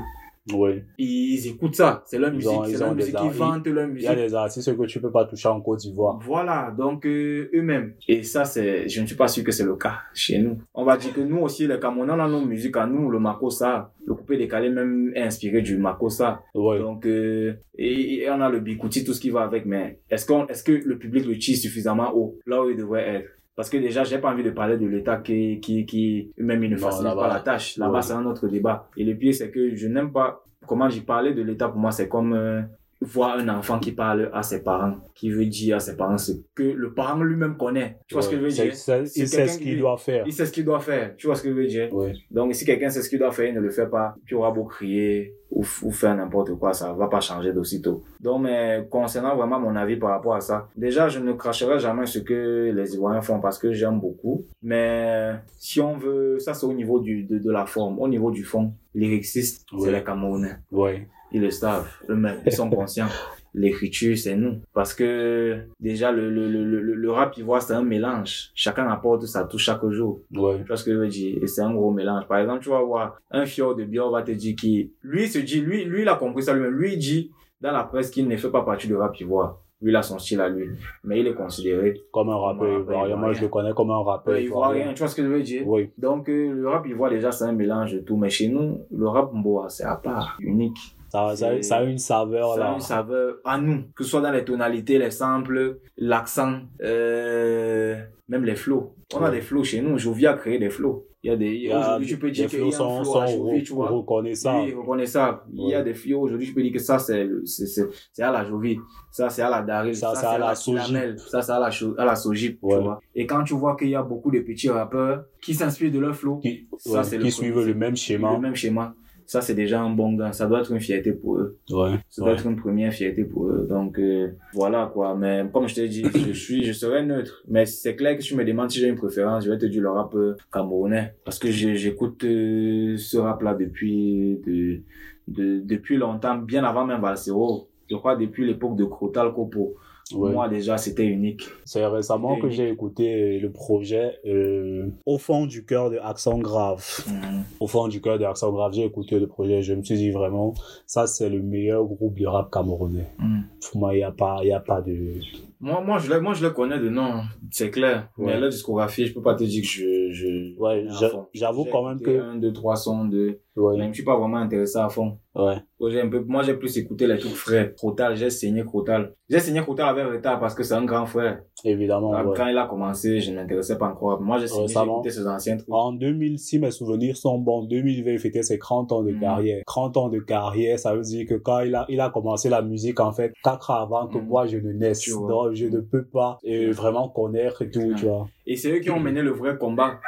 Oui. 0.54 0.84
ils 1.00 1.48
écoutent 1.48 1.76
ça. 1.76 2.04
C'est 2.06 2.20
leur 2.20 2.30
Ils 2.30 2.36
musique. 2.36 2.52
C'est 2.68 2.78
leur 2.80 2.94
musique. 2.94 3.16
Ils 3.24 3.30
vantent 3.32 3.68
leur 3.68 3.86
Il 3.88 3.90
y 3.90 3.94
musique. 3.94 4.10
a 4.10 4.16
des 4.16 4.34
artistes 4.36 4.78
que 4.78 4.86
tu 4.86 5.02
peux 5.02 5.12
pas 5.12 5.26
toucher 5.26 5.48
en 5.50 5.60
Côte 5.60 5.80
d'Ivoire. 5.80 6.20
Voilà, 6.24 6.74
donc 6.78 7.06
euh, 7.06 7.50
eux-mêmes. 7.54 7.94
Et 8.08 8.22
ça, 8.24 8.46
c'est, 8.46 8.88
je 8.88 9.02
ne 9.02 9.08
suis 9.08 9.16
pas 9.16 9.28
sûr 9.28 9.44
que 9.44 9.52
c'est 9.52 9.64
le 9.64 9.76
cas 9.76 10.00
chez 10.14 10.38
nous. 10.38 10.60
On 10.74 10.84
va 10.84 10.98
dire 10.98 11.14
que 11.14 11.22
nous 11.22 11.38
aussi, 11.40 11.66
les 11.68 11.80
Camerounais, 11.80 12.14
on 12.14 12.20
a 12.20 12.28
nos 12.28 12.46
musiques 12.46 12.78
à 12.78 12.86
nous, 12.86 13.10
le 13.10 13.20
makossa, 13.20 13.92
le 14.06 14.14
coupé 14.14 14.38
décalé 14.38 14.70
même 14.70 15.12
est 15.16 15.22
inspiré 15.24 15.62
du 15.64 15.78
makossa. 15.78 16.42
Oui. 16.54 16.78
Donc, 16.80 17.06
euh, 17.08 17.54
et, 17.78 18.22
et 18.24 18.30
on 18.30 18.40
a 18.42 18.50
le 18.50 18.60
bikouti, 18.60 19.04
tout 19.04 19.14
ce 19.14 19.20
qui 19.22 19.32
va 19.32 19.42
avec, 19.42 19.66
mais 19.66 20.00
est-ce 20.12 20.26
qu'on, 20.28 20.46
est-ce 20.48 20.64
que 20.64 20.74
le 20.74 20.98
public 21.00 21.26
le 21.26 21.38
tire 21.40 21.58
suffisamment 21.58 22.16
haut, 22.16 22.38
là 22.46 22.64
où 22.64 22.70
il 22.70 22.78
devrait 22.78 23.16
être? 23.16 23.30
Parce 23.56 23.70
que 23.70 23.78
déjà, 23.78 24.04
j'ai 24.04 24.18
pas 24.18 24.32
envie 24.32 24.44
de 24.44 24.50
parler 24.52 24.78
de 24.78 24.86
l'État 24.86 25.18
qui, 25.18 25.60
qui, 25.62 25.86
qui, 25.86 26.34
eux-mêmes, 26.40 26.64
ils 26.64 26.72
ne 26.72 26.78
là-bas, 26.78 27.16
pas 27.16 27.28
la 27.34 27.40
tâche. 27.40 27.78
Là-bas, 27.78 27.94
ouais. 27.94 28.02
c'est 28.02 28.14
un 28.14 28.26
autre 28.26 28.48
débat. 28.48 28.90
Et 28.98 29.06
le 29.06 29.16
pire, 29.16 29.34
c'est 29.34 29.50
que 29.50 29.76
je 29.76 29.88
n'aime 29.88 30.12
pas, 30.12 30.44
comment 30.68 30.90
j'y 30.90 31.02
parlais 31.02 31.34
de 31.34 31.42
l'État, 31.42 31.70
pour 31.70 31.80
moi, 31.80 31.92
c'est 31.92 32.10
comme, 32.10 32.34
euh, 32.34 32.62
voir 33.02 33.38
un 33.38 33.50
enfant 33.50 33.78
qui 33.80 33.92
parle 33.92 34.30
à 34.34 34.42
ses 34.42 34.64
parents, 34.64 34.96
qui 35.14 35.30
veut 35.30 35.46
dire 35.46 35.76
à 35.78 35.80
ses 35.80 35.96
parents 35.98 36.18
ce 36.18 36.32
que 36.56 36.64
le 36.64 36.94
parent 36.94 37.22
lui-même 37.22 37.58
connaît. 37.58 37.98
Tu 38.08 38.16
vois 38.16 38.22
ce 38.22 38.30
que 38.30 38.38
je 38.38 38.42
veux 38.42 38.50
dire? 38.50 38.74
c'est- 38.76 39.06
C'est 39.06 39.20
Il 39.22 39.28
sait 39.28 39.48
ce 39.48 39.58
qui- 39.58 39.64
qu'il 39.66 39.80
doit 39.80 39.98
faire. 39.98 40.24
Il 40.26 40.34
sait 40.34 40.46
ce 40.46 40.52
qu'il 40.52 40.66
doit 40.66 40.80
faire. 40.80 41.16
Tu 41.18 41.28
vois 41.28 41.36
ce 41.36 41.44
que 41.44 41.50
je 41.50 41.54
veux 41.54 41.68
dire? 41.68 41.94
Ouais. 41.94 42.14
Donc, 42.32 42.56
si 42.56 42.66
quelqu'un 42.66 42.90
sait 42.90 43.02
ce 43.02 43.10
qu'il 43.10 43.20
doit 43.20 43.32
faire, 43.32 43.48
il 43.50 43.54
ne 43.56 43.60
le 43.60 43.70
fait 43.70 43.88
pas, 43.90 44.16
tu 44.26 44.34
auras 44.36 44.52
beau 44.52 44.64
crier 44.64 45.36
ou, 45.52 45.64
faire 45.64 46.16
n'importe 46.16 46.56
quoi, 46.56 46.74
ça 46.74 46.92
va 46.94 47.08
pas 47.08 47.22
changer 47.22 47.54
d'aussitôt. 47.54 48.04
Donc, 48.20 48.42
mais 48.44 48.86
concernant 48.90 49.36
vraiment 49.38 49.60
mon 49.60 49.76
avis 49.76 49.96
par 49.98 50.10
rapport 50.10 50.36
à 50.36 50.42
ça, 50.42 50.68
déjà, 50.76 51.08
je 51.08 51.20
ne 51.20 51.32
cracherai 51.34 51.80
jamais 51.80 52.06
ce 52.08 52.20
que 52.20 52.72
les 52.76 52.94
Ivoiriens 52.96 53.22
font 53.22 53.40
parce 53.40 53.58
que 53.60 53.72
j'aime 53.72 54.00
beaucoup. 54.00 54.46
Mais 54.64 55.32
si 55.58 55.80
on 55.80 55.98
veut, 55.98 56.40
ça 56.40 56.54
c'est 56.54 56.66
au 56.66 56.74
niveau 56.74 57.00
du, 57.00 57.24
de, 57.24 57.38
de 57.40 57.52
la 57.52 57.66
forme. 57.66 58.00
Au 58.00 58.08
niveau 58.08 58.32
du 58.32 58.44
fond, 58.44 58.74
lyriciste, 58.94 59.66
c'est 59.80 59.92
les 59.92 60.04
Camerounais. 60.04 60.56
Ouais. 60.72 61.08
Ils 61.36 61.42
le 61.42 61.50
savent 61.52 61.86
eux-mêmes, 62.10 62.40
ils 62.46 62.52
sont 62.54 62.70
conscients. 62.70 63.10
L'écriture, 63.54 64.18
c'est 64.18 64.38
nous. 64.38 64.62
Parce 64.74 64.94
que 64.94 65.66
déjà, 65.82 66.14
le, 66.14 66.30
le, 66.30 66.48
le, 66.48 66.80
le, 66.82 67.12
rap 67.12 67.38
ivoire, 67.38 67.62
c'est 67.62 67.74
un 67.74 67.84
mélange. 67.84 68.52
Chacun 68.56 68.88
apporte 68.88 69.26
sa 69.26 69.44
touche 69.44 69.66
chaque 69.66 69.86
jour. 69.90 70.22
Ouais. 70.34 70.60
Tu 70.62 70.68
vois 70.68 70.78
ce 70.78 70.86
que 70.86 70.94
je 70.94 70.98
veux 70.98 71.08
dire? 71.10 71.38
Et 71.44 71.48
c'est 71.48 71.62
un 71.62 71.74
gros 71.74 71.92
mélange. 71.92 72.26
Par 72.26 72.40
exemple, 72.40 72.64
tu 72.64 72.70
vas 72.70 72.82
voir 72.82 73.18
un 73.32 73.46
fior 73.46 73.76
de 73.76 73.86
on 74.00 74.12
va 74.12 74.24
te 74.24 74.32
dire 74.32 74.56
qui, 74.56 74.94
lui, 75.02 75.24
il 75.24 75.30
se 75.30 75.40
dit, 75.40 75.60
lui, 75.60 75.84
lui, 75.84 76.04
il 76.04 76.08
a 76.08 76.16
compris 76.16 76.44
ça 76.44 76.54
lui-même. 76.54 76.72
Lui, 76.72 76.94
il 76.94 77.00
dit 77.00 77.32
dans 77.60 77.74
la 77.74 77.84
presse 77.84 78.12
qu'il 78.12 78.30
ne 78.30 78.38
fait 78.38 78.50
pas 78.50 78.64
partie 78.64 78.88
du 78.88 78.96
rap 78.96 79.20
ivoire. 79.20 79.60
Lui, 79.82 79.92
il 79.92 79.96
a 79.98 80.02
son 80.02 80.20
style 80.20 80.40
à 80.40 80.48
lui. 80.48 80.70
Mais 81.04 81.20
il 81.20 81.28
est 81.28 81.34
considéré 81.34 82.02
Comme 82.14 82.30
un 82.30 82.38
rappeur 82.38 82.80
ivoirien. 82.80 83.18
Moi, 83.18 83.34
je 83.34 83.42
le 83.42 83.50
connais 83.50 83.74
comme 83.74 83.92
un 83.92 84.04
rappeur 84.04 84.36
peu 84.36 84.42
ivoirien. 84.42 84.94
Tu 84.94 85.00
vois 85.00 85.10
ce 85.10 85.16
que 85.16 85.24
je 85.24 85.28
veux 85.28 85.44
dire? 85.44 85.68
Oui. 85.68 85.92
Donc, 85.98 86.30
euh, 86.30 86.54
le 86.54 86.70
rap 86.70 86.88
ivoire, 86.88 87.12
déjà, 87.12 87.32
c'est 87.34 87.44
un 87.44 87.52
mélange 87.52 87.94
de 87.94 88.00
tout. 88.00 88.16
Mais 88.16 88.30
chez 88.30 88.48
nous, 88.48 88.86
le 88.90 89.08
rap 89.08 89.34
mboa, 89.34 89.68
c'est 89.70 89.84
à 89.84 89.96
part, 89.98 90.38
unique. 90.40 90.96
Ça, 91.16 91.36
ça, 91.36 91.50
C'est- 91.56 91.62
ça 91.64 91.76
a 91.78 91.84
une 91.84 91.98
saveur 91.98 92.56
Ça 92.56 92.62
a 92.62 92.64
là. 92.70 92.74
une 92.74 92.80
saveur 92.82 93.36
à 93.46 93.58
nous, 93.58 93.84
que 93.96 94.04
ce 94.04 94.10
soit 94.10 94.22
dans 94.22 94.32
les 94.32 94.44
tonalités, 94.44 94.98
les 95.00 95.12
samples, 95.12 95.80
l'accent, 95.98 96.60
euh, 96.84 97.96
même 98.28 98.44
les 98.44 98.56
flows. 98.56 98.94
On 99.14 99.20
a 99.20 99.26
Ouais. 99.30 99.32
des 99.36 99.42
flows 99.42 99.64
chez 99.64 99.82
nous. 99.82 99.98
Jovi 99.98 100.26
a 100.28 100.34
créé 100.34 100.58
des 100.60 100.70
flows. 100.70 101.06
Il 101.24 101.30
y 101.30 101.34
a 101.34 101.38
des, 101.38 101.46
Il 101.56 101.64
y 101.64 101.72
a- 101.72 101.80
aujourd'hui, 101.80 102.08
tu 102.08 102.18
peux 102.20 102.30
dire 102.30 102.48
qu'il 102.50 102.60
y 102.60 102.64
a 102.64 102.68
un 102.68 102.72
sont, 102.72 103.04
flow 103.04 103.18
à 103.18 103.28
sont 103.28 103.38
Jovi, 103.38 103.64
tu 103.64 103.74
vois. 103.74 103.90
reconnaissables. 103.90 104.66
Oui, 104.66 104.74
reconnaissable. 104.74 105.40
Il 105.54 105.70
y 105.70 105.74
a 105.74 105.80
Ouais. 105.80 105.84
des 105.84 105.94
flows, 105.96 106.22
aujourd'hui, 106.22 106.48
tu 106.48 106.54
peux 106.54 106.62
dire 106.62 106.74
que 106.74 106.80
ça, 106.80 107.00
c'est, 107.00 107.28
c'est, 107.46 107.66
c'est, 107.66 107.86
c'est 108.14 108.22
à 108.24 108.32
la 108.32 108.44
Jovi. 108.46 108.78
Ça, 109.12 109.30
c'est 109.30 109.42
à 109.42 109.50
la 109.50 109.62
Daryl. 109.64 109.96
Ça, 109.96 110.14
c'est 110.16 110.26
à 110.26 110.38
la 110.38 110.54
Soji. 110.54 110.86
Kilamel. 110.86 111.18
Ça, 111.20 111.42
c'est 111.42 111.52
à 111.52 111.60
la, 111.60 111.72
Cho- 111.72 111.96
à 111.98 112.06
la 112.06 112.16
Soji, 112.16 112.60
Ouais. 112.62 112.76
tu 112.78 112.84
vois. 112.84 113.00
Et 113.16 113.26
quand 113.26 113.44
tu 113.44 113.54
vois 113.56 113.76
qu'il 113.76 113.90
y 113.90 113.96
a 113.96 114.04
beaucoup 114.04 114.30
de 114.32 114.40
petits 114.40 114.70
rappeurs 114.70 115.24
qui 115.42 115.54
s'inspirent 115.56 115.92
de 115.92 116.00
leur 116.00 116.16
flow, 116.16 116.38
Qui, 116.38 116.68
Ça, 116.78 116.92
ouais, 117.00 117.04
c'est 117.04 117.18
qui 117.18 117.24
le 117.24 117.30
suivent 117.32 117.54
premier- 117.54 117.66
le 117.68 117.74
même 117.74 117.96
schéma. 117.96 118.34
le 118.34 118.40
même 118.40 118.56
schéma, 118.56 118.94
ça, 119.26 119.42
c'est 119.42 119.56
déjà 119.56 119.82
un 119.82 119.90
bon 119.90 120.14
gain. 120.14 120.32
Ça 120.32 120.46
doit 120.48 120.60
être 120.62 120.72
une 120.72 120.80
fierté 120.80 121.12
pour 121.12 121.38
eux. 121.38 121.58
Ouais. 121.72 122.00
Ça 122.10 122.22
doit 122.22 122.34
être 122.34 122.46
une 122.46 122.56
première 122.56 122.94
fierté 122.94 123.24
pour 123.24 123.48
eux. 123.48 123.66
Donc, 123.68 123.98
euh, 124.00 124.30
voilà, 124.54 124.90
quoi. 124.94 125.16
Mais, 125.16 125.46
comme 125.52 125.68
je 125.68 125.76
t'ai 125.76 125.88
dit, 125.88 126.04
je 126.14 126.34
suis, 126.34 126.64
je 126.64 126.74
serai 126.74 127.04
neutre. 127.04 127.44
Mais 127.48 127.66
c'est 127.66 127.96
clair 127.96 128.16
que 128.16 128.24
si 128.24 128.30
tu 128.30 128.36
me 128.36 128.46
demandes 128.46 128.70
si 128.70 128.80
j'ai 128.80 128.88
une 128.88 128.96
préférence, 128.96 129.46
je 129.46 129.52
vais 129.52 129.58
te 129.58 129.66
dire 129.66 129.82
le 129.82 129.90
rap 129.90 130.14
euh, 130.16 130.36
camerounais. 130.52 131.16
Parce 131.24 131.40
que 131.40 131.50
j'écoute 131.50 132.24
euh, 132.24 132.98
ce 132.98 133.18
rap-là 133.18 133.56
depuis, 133.56 134.40
de, 134.46 134.82
de, 135.28 135.60
depuis 135.60 135.98
longtemps, 135.98 136.38
bien 136.38 136.64
avant 136.64 136.86
même 136.86 137.02
Valsero. 137.02 137.68
Je 137.90 137.96
crois 137.96 138.16
depuis 138.16 138.46
l'époque 138.46 138.76
de 138.76 138.86
Crotal 138.86 139.34
Kopo. 139.34 139.76
Ouais. 140.14 140.32
Moi, 140.32 140.48
déjà, 140.50 140.78
c'était 140.78 141.06
unique. 141.08 141.44
C'est 141.66 141.84
récemment 141.86 142.40
que 142.40 142.50
j'ai 142.50 142.70
écouté 142.70 143.40
le 143.40 143.52
projet 143.52 144.20
euh, 144.28 144.88
Au 145.08 145.18
fond 145.18 145.48
du 145.48 145.66
cœur 145.66 145.90
de 145.90 145.98
Accent 145.98 146.38
Grave. 146.38 146.86
Mhm. 147.08 147.44
Au 147.60 147.66
fond 147.68 147.88
du 147.88 148.02
cœur 148.02 148.20
de 148.20 148.24
Accent 148.26 148.52
Grave, 148.52 148.74
j'ai 148.74 148.86
écouté 148.86 149.20
le 149.20 149.26
projet. 149.26 149.64
Je 149.64 149.74
me 149.74 149.82
suis 149.82 149.96
dit 149.98 150.12
vraiment, 150.12 150.54
ça 150.86 151.08
c'est 151.08 151.28
le 151.30 151.42
meilleur 151.42 151.84
groupe 151.86 152.20
de 152.20 152.28
rap 152.28 152.52
camerounais. 152.52 153.08
Mhm. 153.18 153.44
Pour 153.72 153.80
moi, 153.80 153.96
il 153.96 153.98
n'y 153.98 154.04
a, 154.04 154.12
pas- 154.12 154.40
il 154.44 154.50
y 154.50 154.54
a 154.54 154.60
pas 154.60 154.82
de. 154.82 155.14
Moi, 155.60 155.82
moi, 155.82 155.98
je 156.00 156.12
les, 156.14 156.20
moi, 156.20 156.34
je 156.34 156.46
les 156.46 156.54
connais 156.54 156.80
de 156.80 156.90
nom, 156.90 157.22
c'est 157.50 157.72
clair. 157.72 158.10
Ouais. 158.18 158.26
Mais 158.28 158.40
leur 158.40 158.50
discographie, 158.50 159.06
je 159.06 159.14
peux 159.14 159.22
pas 159.22 159.36
te 159.36 159.44
dire 159.44 159.62
que 159.62 159.68
je, 159.68 160.12
je, 160.12 160.60
Ouais, 160.60 160.86
j'avoue 161.34 161.66
quand 161.72 161.88
même 161.88 162.00
que- 162.02 162.20
Un, 162.20 162.36
deux, 162.36 162.54
trois 162.54 162.76
sons 162.76 163.06
de, 163.06 163.40
Ouais. 163.56 163.78
mais 163.78 163.88
je 163.90 163.94
suis 163.94 164.04
pas 164.04 164.18
vraiment 164.18 164.38
intéressé 164.38 164.78
à 164.78 164.90
fond. 164.90 165.18
Ouais. 165.34 165.56
Moi, 165.80 165.90
j'ai 165.90 166.02
un 166.02 166.10
peu, 166.10 166.22
moi, 166.26 166.44
j'ai 166.44 166.54
plus 166.56 166.78
écouté 166.78 167.08
les 167.08 167.18
trucs 167.18 167.34
frais. 167.36 167.74
Crotal, 167.76 168.16
j'ai 168.16 168.30
saigné 168.30 168.64
Crotal. 168.64 169.14
J'ai 169.30 169.40
saigné 169.40 169.62
Crotal 169.62 169.90
avec 169.90 170.06
retard 170.14 170.40
parce 170.40 170.54
que 170.56 170.64
c'est 170.64 170.74
un 170.74 170.84
grand 170.86 171.06
frère. 171.06 171.42
Évidemment, 171.64 172.12
Quand- 172.12 172.26
ouais. 172.26 172.34
Quand 172.38 172.48
il 172.48 172.58
a 172.58 172.68
commencé, 172.68 173.20
je 173.22 173.32
ne 173.32 173.38
m'intéressais 173.38 173.78
pas 173.78 173.88
encore. 173.88 174.22
Moi, 174.22 174.38
j'ai 174.40 174.48
saigné, 174.48 174.72
écouté 174.74 175.10
ses 175.10 175.26
anciens 175.28 175.58
trucs. 175.58 175.70
En 175.74 175.92
2000, 175.94 176.38
si 176.40 176.60
mes 176.60 176.72
souvenirs 176.72 177.16
sont 177.18 177.38
bons, 177.40 177.64
2020, 177.64 178.12
il 178.14 178.20
fêtait 178.20 178.44
ses 178.44 178.60
30 178.60 178.92
ans 178.92 179.04
de 179.04 179.12
Mm. 179.12 179.20
carrière. 179.20 179.64
30 179.66 179.98
ans 179.98 180.10
de 180.10 180.20
carrière, 180.20 180.78
ça 180.80 180.94
veut 180.96 181.02
dire 181.02 181.26
que 181.28 181.36
quand 181.36 181.60
il 181.62 181.76
a, 181.76 181.86
il 181.90 182.00
a 182.02 182.10
commencé 182.10 182.50
la 182.50 182.62
musique, 182.62 183.00
en 183.00 183.12
fait, 183.12 183.34
4 183.44 183.72
ans 183.72 183.82
avant 183.82 184.08
que 184.08 184.18
Mm. 184.18 184.28
moi 184.28 184.46
je 184.48 184.58
ne 184.58 184.72
naisse. 184.74 185.00
Tu 185.00 185.12
Donc, 185.46 185.56
je 185.56 185.66
ne 185.66 185.80
peux 185.80 186.04
pas 186.04 186.40
euh, 186.46 186.72
vraiment 186.72 187.10
connaître 187.10 187.62
et 187.62 187.70
tout, 187.70 187.94
tu 187.98 188.06
vois. 188.06 188.28
Et 188.46 188.56
c'est 188.56 188.72
eux 188.72 188.80
qui 188.80 188.90
ont 188.90 189.00
mené 189.00 189.22
le 189.22 189.32
vrai 189.32 189.58
combat. 189.58 190.00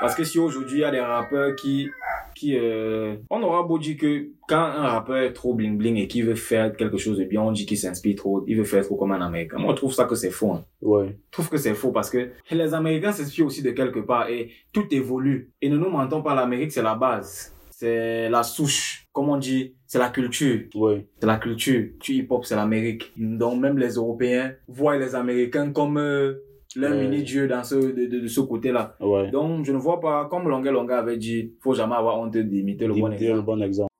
Parce 0.00 0.14
que 0.14 0.24
si 0.24 0.38
aujourd'hui 0.38 0.78
il 0.78 0.80
y 0.80 0.84
a 0.84 0.90
des 0.90 1.00
rappeurs 1.00 1.54
qui, 1.56 1.88
qui, 2.34 2.56
euh, 2.56 3.16
on 3.28 3.42
aura 3.42 3.62
beau 3.64 3.78
dire 3.78 3.98
que 3.98 4.28
quand 4.48 4.56
un 4.56 4.88
rappeur 4.88 5.18
est 5.18 5.34
trop 5.34 5.52
bling 5.52 5.76
bling 5.76 5.96
et 5.96 6.08
qui 6.08 6.22
veut 6.22 6.36
faire 6.36 6.74
quelque 6.74 6.96
chose 6.96 7.18
de 7.18 7.24
bien, 7.24 7.42
on 7.42 7.52
dit 7.52 7.66
qu'il 7.66 7.76
s'inspire 7.76 8.16
trop, 8.16 8.42
il 8.46 8.56
veut 8.56 8.64
faire 8.64 8.82
trop 8.82 8.96
comme 8.96 9.12
un 9.12 9.20
américain. 9.20 9.58
Moi, 9.58 9.72
je 9.72 9.76
trouve 9.76 9.92
ça 9.92 10.06
que 10.06 10.14
c'est 10.14 10.30
faux, 10.30 10.52
hein. 10.52 10.64
Ouais. 10.80 11.08
Je 11.08 11.30
trouve 11.32 11.50
que 11.50 11.58
c'est 11.58 11.74
faux 11.74 11.92
parce 11.92 12.08
que 12.08 12.30
les 12.50 12.72
Américains 12.72 13.12
s'inspirent 13.12 13.46
aussi 13.46 13.62
de 13.62 13.72
quelque 13.72 14.00
part 14.00 14.30
et 14.30 14.50
tout 14.72 14.86
évolue. 14.90 15.50
Et 15.60 15.68
ne 15.68 15.76
nous 15.76 15.90
mentons 15.90 16.22
pas, 16.22 16.34
l'Amérique, 16.34 16.72
c'est 16.72 16.82
la 16.82 16.94
base. 16.94 17.54
C'est 17.70 18.30
la 18.30 18.42
souche. 18.42 19.06
Comme 19.12 19.28
on 19.28 19.36
dit, 19.38 19.74
c'est 19.86 19.98
la 19.98 20.08
culture. 20.10 20.60
Ouais. 20.74 21.06
C'est 21.20 21.26
la 21.26 21.36
culture. 21.38 21.88
Tu 22.00 22.12
hip-hop, 22.14 22.44
c'est 22.44 22.54
l'Amérique. 22.54 23.12
Donc 23.16 23.60
même 23.60 23.76
les 23.78 23.94
Européens 23.94 24.54
voient 24.68 24.96
les 24.98 25.14
Américains 25.16 25.72
comme 25.72 25.98
euh, 25.98 26.34
leur 26.76 26.92
Ouais. 26.92 27.08
mini-dieu 27.08 27.48
dans 27.48 27.64
ce, 27.64 27.74
de, 27.74 28.06
de, 28.06 28.20
de 28.20 28.26
ce 28.28 28.40
côté-là. 28.40 28.94
Ouais. 29.00 29.28
Donc 29.32 29.64
je 29.64 29.72
ne 29.72 29.78
vois 29.78 29.98
pas, 30.00 30.26
comme 30.26 30.48
Longa 30.48 30.70
Longa 30.70 30.98
avait 31.00 31.16
dit, 31.16 31.54
faut 31.60 31.74
jamais 31.74 31.96
avoir 31.96 32.20
honte 32.20 32.36
d'imiter 32.36 32.86
le 32.86 32.94
bon 32.94 33.08
le 33.08 33.14
exemple. 33.14 33.42
bon 33.42 33.60
exemple. 33.62 33.90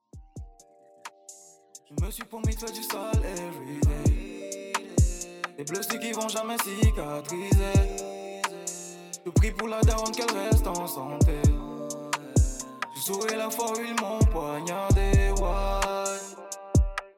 Je 1.99 2.05
me 2.05 2.09
suis 2.11 2.23
promis 2.23 2.45
de 2.55 2.59
faire 2.59 2.71
du 2.71 2.81
sale 2.83 3.21
everyday. 3.33 4.71
Des 5.57 5.63
blessures 5.65 5.99
qui 5.99 6.11
vont 6.13 6.29
jamais 6.29 6.55
cicatriser. 6.63 7.81
Je 9.25 9.29
prie 9.31 9.51
pour 9.51 9.67
la 9.67 9.81
daronne 9.81 10.11
qu'elle 10.15 10.35
reste 10.37 10.65
en 10.67 10.87
santé. 10.87 11.33
Saurais 13.01 13.35
la 13.35 13.49
fois 13.49 13.71
où 13.71 13.81
ils 13.83 13.99
m'ont 13.99 14.19
poignardé. 14.31 15.11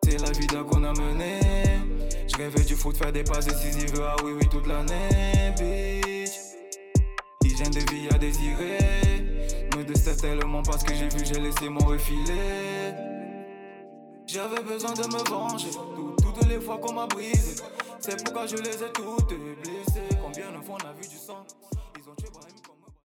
C'est 0.04 0.17
la 0.22 0.32
vie 0.32 0.48
d'un 0.48 0.63
qu'on 0.63 0.82
a 0.86 0.93
mené. 0.93 1.41
Je 2.26 2.38
rêvais 2.38 2.63
du 2.63 2.76
foot, 2.76 2.96
faire 2.96 3.12
des 3.12 3.24
passes 3.26 3.46
décisives. 3.46 4.02
Ah 4.02 4.15
oui, 4.24 4.32
oui, 4.39 4.48
toute 4.50 4.65
l'année, 4.65 5.54
bitch. 5.58 6.32
Hygiène 7.43 7.72
de 7.72 7.80
vie 7.91 8.08
à 8.13 8.17
désirer. 8.17 8.78
Me 9.76 9.84
déteste 9.84 10.22
tellement 10.22 10.63
parce 10.63 10.84
que 10.84 10.93
j'ai 10.93 11.10
vu, 11.10 11.26
j'ai 11.26 11.41
laissé 11.41 11.67
mon 11.67 11.86
refiler. 11.86 12.93
J'avais 14.26 14.63
besoin 14.63 14.93
de 14.93 15.04
me 15.04 15.30
venger 15.30 15.69
tout- 15.72 16.15
toutes 16.24 16.48
les 16.48 16.62
fois 16.62 16.78
qu'on 16.78 16.93
m'a 16.93 17.08
brisé. 17.08 17.62
C'est 18.00 18.24
pourquoi 18.24 18.48
je 18.48 18.56
les 18.56 18.84
ai 18.84 18.91
toutes 18.93 19.34
blessées. 19.62 20.08
Combien 20.22 20.50
de 20.58 20.63
fois 20.65 20.78
on 20.82 20.88
a 20.88 20.93
vu 20.93 21.08
du 21.08 21.17
sang? 21.17 21.46
Ils 21.98 22.10
ont 22.10 22.15
tué. 22.15 22.28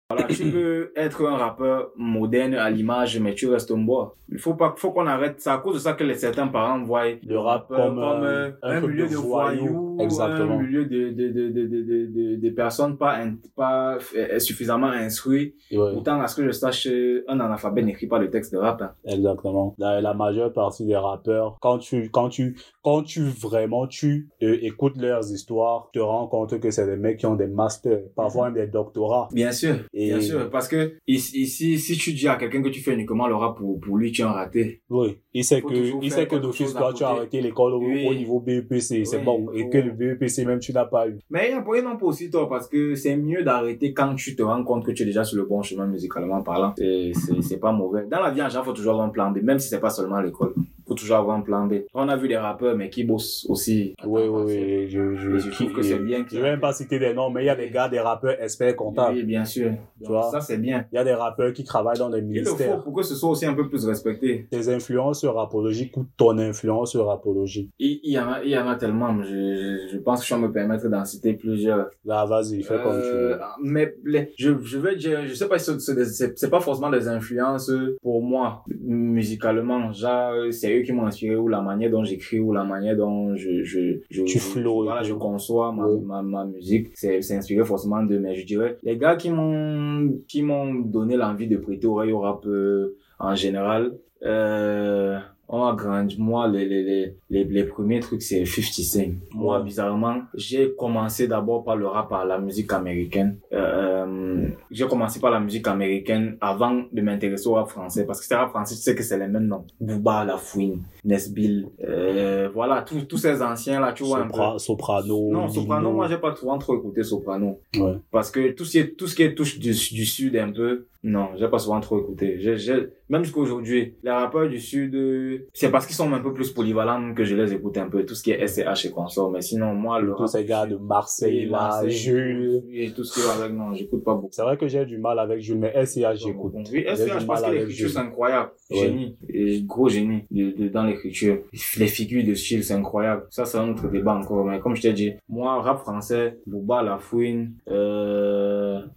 Voilà, 0.08 0.26
tu 0.28 0.50
peux 0.52 0.92
être 0.94 1.26
un 1.26 1.36
rappeur 1.36 1.90
moderne 1.96 2.54
à 2.54 2.70
l'image, 2.70 3.18
mais 3.18 3.34
tu 3.34 3.48
restes 3.48 3.72
un 3.72 3.78
bois. 3.78 4.14
Il 4.28 4.38
faut 4.38 4.54
pas, 4.54 4.74
faut 4.76 4.90
qu'on 4.92 5.06
arrête. 5.06 5.36
C'est 5.38 5.50
à 5.50 5.58
cause 5.58 5.74
de 5.74 5.78
ça 5.80 5.92
que 5.94 6.02
les, 6.04 6.14
certains 6.14 6.46
parents 6.48 6.82
voient 6.82 7.04
Le 7.24 7.38
rap 7.38 7.68
comme, 7.68 7.98
euh, 8.00 8.50
un 8.62 8.76
un 8.76 8.80
milieu 8.80 9.04
de 9.06 9.10
de 9.10 9.16
voyous. 9.16 9.96
Exactement. 10.00 10.58
un 10.58 10.62
milieu 10.62 10.84
de, 10.84 11.10
de, 11.10 11.28
de, 11.30 11.48
de, 11.48 11.66
de, 11.66 11.82
de, 11.82 12.06
de- 12.06 12.36
de 12.36 12.50
personnes 12.50 12.96
pas, 12.96 13.18
pas 13.56 13.98
euh, 14.16 14.38
suffisamment 14.40 14.88
instruites. 14.88 15.54
Ouais. 15.72 15.92
Pourtant, 15.92 16.20
à 16.20 16.26
ce 16.28 16.36
que 16.36 16.44
je 16.44 16.50
sache, 16.50 16.86
euh, 16.88 17.24
un 17.28 17.38
analphabète 17.40 17.84
n'écrit 17.84 18.06
pas 18.08 18.18
le 18.18 18.30
texte 18.30 18.52
de 18.52 18.58
rap. 18.58 18.82
hein. 18.82 18.92
Exactement. 19.06 19.74
La, 19.78 20.00
la 20.00 20.14
majeure 20.14 20.52
partie 20.52 20.84
des 20.86 20.96
rappeurs, 20.96 21.56
quand 21.60 21.78
tu, 21.78 22.10
quand 22.10 22.28
tu, 22.28 22.56
quand 22.82 23.02
tu 23.02 23.22
vraiment, 23.22 23.86
tu 23.86 24.28
euh, 24.42 24.56
écoutes 24.62 24.96
leurs 24.98 25.30
histoires, 25.32 25.88
te 25.92 25.98
rends 26.00 26.26
compte 26.26 26.58
que 26.60 26.70
c'est 26.70 26.86
des 26.86 26.96
mecs 26.96 27.18
qui 27.18 27.26
ont 27.26 27.36
des 27.36 27.46
masters, 27.48 28.00
parfois 28.16 28.46
même 28.50 28.54
des 28.54 28.66
doctorats. 28.70 29.28
Bien 29.32 29.52
sûr, 29.52 29.76
Et- 29.98 30.08
bien 30.08 30.20
sûr, 30.20 30.50
parce 30.50 30.68
que 30.68 30.92
ici, 31.06 31.40
ici, 31.40 31.78
si 31.78 31.96
tu 31.96 32.12
dis 32.12 32.28
à 32.28 32.36
quelqu'un 32.36 32.62
que 32.62 32.68
tu 32.68 32.80
fais 32.80 32.92
uniquement 32.92 33.26
le 33.28 33.34
rap 33.34 33.56
pour, 33.56 33.80
pour 33.80 33.96
lui, 33.96 34.12
tu 34.12 34.20
es 34.20 34.24
un 34.24 34.30
raté. 34.30 34.82
Oui, 34.90 35.16
il 35.32 35.42
sait 35.42 35.62
que, 35.62 36.02
il 36.04 36.12
sait 36.12 36.26
que 36.26 36.36
d'office, 36.36 36.74
toi, 36.74 36.92
tu 36.94 37.02
as 37.02 37.08
arrêté 37.08 37.40
l'école 37.40 37.72
au, 37.72 37.78
Oui. 37.78 38.06
au 38.06 38.14
niveau 38.14 38.40
BEPC, 38.40 39.06
c'est 39.06 39.16
Oui, 39.16 39.24
bon. 39.24 39.50
Et 39.54 39.70
que 39.70 39.78
le 39.78 39.92
BEPC 39.92 40.44
même, 40.44 40.58
tu 40.58 40.74
n'as 40.74 40.84
pas 40.84 41.08
eu. 41.08 41.18
Mais 41.30 41.50
il 41.50 41.82
n'ont 41.82 41.96
pas 41.96 42.06
aussi 42.06 42.28
tort 42.30 42.48
parce 42.48 42.68
que 42.68 42.94
c'est 42.94 43.16
mieux 43.16 43.42
d'arrêter 43.42 43.94
quand 43.94 44.14
tu 44.16 44.36
te 44.36 44.42
rends 44.42 44.62
compte 44.64 44.84
que 44.84 44.90
tu 44.92 45.02
es 45.02 45.06
déjà 45.06 45.24
sur 45.24 45.38
le 45.38 45.44
bon 45.46 45.62
chemin 45.62 45.86
musicalement 45.86 46.42
parlant. 46.42 46.74
C'est, 46.76 47.58
pas 47.58 47.72
mauvais. 47.72 48.04
Dans 48.10 48.20
la 48.20 48.30
vie, 48.30 48.42
en 48.42 48.48
général, 48.48 48.66
faut 48.66 48.72
toujours 48.74 48.92
avoir 48.92 49.06
un 49.06 49.10
plan 49.10 49.30
B, 49.30 49.38
même 49.42 49.58
si 49.58 49.68
c'est 49.70 49.80
pas 49.80 49.88
seulement 49.90 50.20
l'école. 50.20 50.52
Toujours 50.96 51.16
avoir 51.16 51.36
un 51.36 51.40
plan 51.42 51.66
B. 51.66 51.74
On 51.94 52.08
a 52.08 52.16
vu 52.16 52.28
des 52.28 52.36
rappeurs, 52.36 52.76
mais 52.76 52.90
qui 52.90 53.04
bossent 53.04 53.46
aussi. 53.48 53.94
Oui, 54.04 54.22
oui, 54.28 54.42
oui. 54.46 54.88
Je, 54.88 55.14
je, 55.14 55.36
Et 55.36 55.38
je 55.38 55.50
trouve 55.50 55.72
que 55.72 55.82
c'est 55.82 55.98
bien. 55.98 56.24
Je 56.30 56.36
vais 56.36 56.42
même 56.50 56.60
pas 56.60 56.72
citer 56.72 56.98
des 56.98 57.12
noms, 57.14 57.30
mais 57.30 57.42
il 57.44 57.46
y 57.46 57.50
a 57.50 57.56
des 57.56 57.70
gars, 57.70 57.88
des 57.88 58.00
rappeurs 58.00 58.40
experts 58.42 58.76
comptables. 58.76 59.16
Oui, 59.16 59.22
bien 59.24 59.44
sûr. 59.44 59.72
Tu 60.02 60.08
vois? 60.08 60.30
ça, 60.30 60.40
c'est 60.40 60.58
bien. 60.58 60.86
Il 60.92 60.96
y 60.96 60.98
a 60.98 61.04
des 61.04 61.12
rappeurs 61.14 61.52
qui 61.52 61.64
travaillent 61.64 61.98
dans 61.98 62.10
des 62.10 62.18
Il 62.18 62.22
le 62.40 62.44
faut 62.44 62.50
ministères. 62.56 62.82
pour 62.82 62.92
que 62.94 63.02
ce 63.02 63.14
soit 63.14 63.30
aussi 63.30 63.46
un 63.46 63.54
peu 63.54 63.68
plus 63.68 63.84
respecté. 63.86 64.46
Tes 64.50 64.68
influences 64.68 65.24
rapologiques 65.24 65.96
ou 65.96 66.06
ton 66.16 66.36
influence 66.38 66.96
rapologique. 66.96 67.70
Il, 67.78 68.00
il 68.02 68.12
y 68.12 68.18
en 68.18 68.28
a, 68.32 68.42
il 68.42 68.50
y 68.50 68.58
en 68.58 68.68
a 68.68 68.76
tellement. 68.76 69.22
Je, 69.22 69.88
je, 69.92 69.98
pense 69.98 70.20
que 70.22 70.26
je 70.26 70.34
vais 70.34 70.40
me 70.40 70.52
permettre 70.52 70.88
d'en 70.88 71.04
citer 71.04 71.34
plusieurs. 71.34 71.90
Là, 72.04 72.24
vas-y, 72.26 72.62
fais 72.62 72.76
comme 72.82 73.00
tu 73.00 73.08
veux. 73.08 73.32
Euh, 73.34 73.38
mais 73.62 73.94
les- 74.04 74.32
je, 74.38 74.50
je 74.62 74.78
vais 74.78 74.96
dire, 74.96 75.26
je 75.26 75.34
sais 75.34 75.48
pas 75.48 75.58
si 75.58 75.70
c'est- 75.80 76.50
pas 76.50 76.60
forcément 76.60 76.90
des 76.90 77.08
influences 77.08 77.70
pour 78.02 78.22
moi 78.22 78.64
musicalement. 79.10 79.92
Genre, 79.92 80.52
c'est 80.52 80.78
eux 80.78 80.82
qui 80.86 80.92
m'ont 80.92 81.06
inspiré 81.06 81.36
ou 81.36 81.48
la 81.48 81.60
manière 81.60 81.90
dont 81.90 82.04
j'écris 82.04 82.38
ou 82.40 82.52
la 82.52 82.64
manière 82.64 82.96
dont 82.96 83.36
je 83.36 83.62
je 83.64 83.80
je, 84.08 84.22
Tu 84.24 84.38
voilà, 84.62 85.02
je 85.02 85.12
conçois 85.14 85.72
ma, 85.72 85.84
Ouais. 85.86 86.00
ma, 86.04 86.22
ma 86.22 86.44
musique. 86.46 86.86
C'est 86.94 87.20
c'est 87.22 87.36
inspiré 87.36 87.64
forcément 87.64 88.02
de 88.02 88.16
mais 88.18 88.34
je 88.34 88.46
dirais 88.46 88.78
les 88.82 88.96
gars 88.96 89.16
qui 89.16 89.30
m'ont 89.30 90.18
qui 90.28 90.42
m'ont 90.42 90.72
donné 90.74 91.16
l'envie 91.16 91.48
de 91.48 91.56
prêter 91.58 91.86
oreille 91.86 92.12
au 92.12 92.20
rap 92.20 92.46
euh, 92.46 92.96
en 93.18 93.34
général. 93.34 93.82
Euh, 94.22 95.18
on 95.48 95.72
grandi, 95.74 96.16
moi, 96.20 96.48
les, 96.48 96.64
les, 96.66 97.14
les, 97.30 97.44
les, 97.44 97.64
premiers 97.64 98.00
trucs, 98.00 98.22
c'est 98.22 98.44
50 98.44 98.72
Cent. 98.84 99.12
Moi, 99.32 99.58
Ouais. 99.58 99.64
bizarrement, 99.64 100.22
j'ai 100.34 100.74
commencé 100.76 101.28
d'abord 101.28 101.64
par 101.64 101.76
le 101.76 101.86
rap, 101.86 102.08
par 102.08 102.24
la 102.26 102.38
musique 102.38 102.72
américaine. 102.72 103.38
Euh, 103.52 104.48
j'ai 104.70 104.86
commencé 104.86 105.20
par 105.20 105.30
la 105.30 105.40
musique 105.40 105.66
américaine 105.68 106.36
avant 106.40 106.82
de 106.92 107.00
m'intéresser 107.00 107.48
au 107.48 107.54
rap 107.54 107.68
français. 107.68 108.04
Parce 108.06 108.20
que 108.20 108.26
c'est 108.26 108.34
rap 108.34 108.50
français, 108.50 108.74
tu 108.74 108.80
sais 108.82 108.94
que 108.94 109.02
c'est 109.02 109.18
les 109.18 109.28
mêmes 109.28 109.46
noms. 109.46 109.64
Booba, 109.80 110.24
La 110.24 110.36
Fouine, 110.36 110.82
Nesbill, 111.04 111.68
euh, 111.86 112.48
voilà, 112.52 112.82
tous, 112.82 113.16
ces 113.16 113.40
anciens-là, 113.42 113.92
tu 113.92 114.02
vois 114.04 114.18
un 114.20 114.26
peu. 114.26 114.32
Sopra- 114.36 114.58
soprano. 114.58 115.30
Non, 115.32 115.48
Soprano, 115.48 115.80
Lino. 115.88 115.92
moi, 115.96 116.08
j'ai 116.08 116.18
pas 116.18 116.34
souvent 116.34 116.58
trop 116.58 116.76
écouté 116.76 117.02
Soprano. 117.02 117.60
Ouais. 117.78 117.94
Parce 118.10 118.30
que 118.30 118.50
tout 118.52 118.64
ce 118.64 118.72
qui 118.72 118.78
est, 118.78 118.96
tout 118.96 119.06
ce 119.06 119.14
qui 119.14 119.22
est 119.22 119.34
touche 119.34 119.58
du, 119.58 119.70
du 119.70 120.04
sud 120.06 120.36
un 120.36 120.50
peu, 120.50 120.86
non, 121.02 121.28
j'ai 121.36 121.48
pas 121.48 121.58
souvent 121.58 121.80
trop 121.80 122.00
écouté. 122.00 122.36
J'ai, 122.40 122.56
j'ai, 122.56 122.88
même 123.08 123.22
jusqu'à 123.24 123.40
aujourd'hui, 123.40 123.94
les 124.02 124.10
rappeurs 124.10 124.48
du 124.48 124.58
sud, 124.60 124.94
euh, 124.94 125.46
c'est 125.54 125.70
parce 125.70 125.86
qu'ils 125.86 125.94
sont 125.94 126.12
un 126.12 126.18
peu 126.20 126.32
plus 126.32 126.50
polyvalents 126.50 127.14
que 127.14 127.24
je 127.24 127.36
les 127.36 127.52
écoute 127.52 127.78
un 127.78 127.88
peu. 127.88 128.04
Tout 128.04 128.14
ce 128.14 128.22
qui 128.22 128.32
est 128.32 128.46
SCH 128.46 128.86
et 128.86 128.90
consorts. 128.90 129.30
Mais 129.30 129.40
sinon, 129.42 129.74
moi, 129.74 130.00
le 130.00 130.12
Tous 130.16 130.26
ces 130.26 130.44
gars 130.44 130.66
de 130.66 130.76
Marseille, 130.76 131.46
là, 131.46 131.82
Jules. 131.86 132.62
Et 132.72 132.90
tout 132.90 133.04
ce 133.04 133.14
qui 133.20 133.26
va 133.26 133.44
avec, 133.44 133.56
non, 133.56 133.72
j'écoute 133.74 134.02
pas 134.02 134.14
beaucoup. 134.14 134.28
C'est 134.32 134.42
vrai 134.42 134.56
que 134.56 134.66
j'ai 134.66 134.84
du 134.86 134.98
mal 134.98 135.18
avec 135.18 135.40
Jules, 135.40 135.58
mais 135.58 135.72
SIH, 135.84 136.04
j'écoute. 136.16 136.54
Oui, 136.72 136.84
SCH, 136.94 137.26
parce 137.26 137.42
que 137.42 137.50
l'écriture, 137.52 137.90
c'est 137.90 137.98
incroyable. 137.98 138.50
Ouais. 138.70 138.78
Génie. 138.78 139.16
Et 139.28 139.62
gros 139.62 139.88
génie 139.88 140.24
de, 140.30 140.50
de- 140.50 140.68
dans 140.68 140.84
l'écriture. 140.84 141.38
Les 141.78 141.86
figures 141.86 142.24
de 142.26 142.34
style, 142.34 142.64
c'est 142.64 142.74
incroyable. 142.74 143.26
Ça, 143.30 143.44
c'est 143.44 143.58
un 143.58 143.70
autre 143.70 143.88
débat 143.88 144.14
encore. 144.16 144.44
Mais 144.44 144.58
comme 144.58 144.74
je 144.74 144.82
t'ai 144.82 144.92
dit, 144.92 145.12
moi, 145.28 145.60
rap 145.62 145.78
français, 145.78 146.38
Booba, 146.46 146.82
La 146.82 146.98
Fouine, 146.98 147.52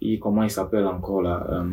euh, 0.02 0.16
comment 0.20 0.42
il 0.42 0.50
s'appelle 0.50 0.86
encore, 0.86 1.22
là, 1.22 1.46
euh, 1.50 1.64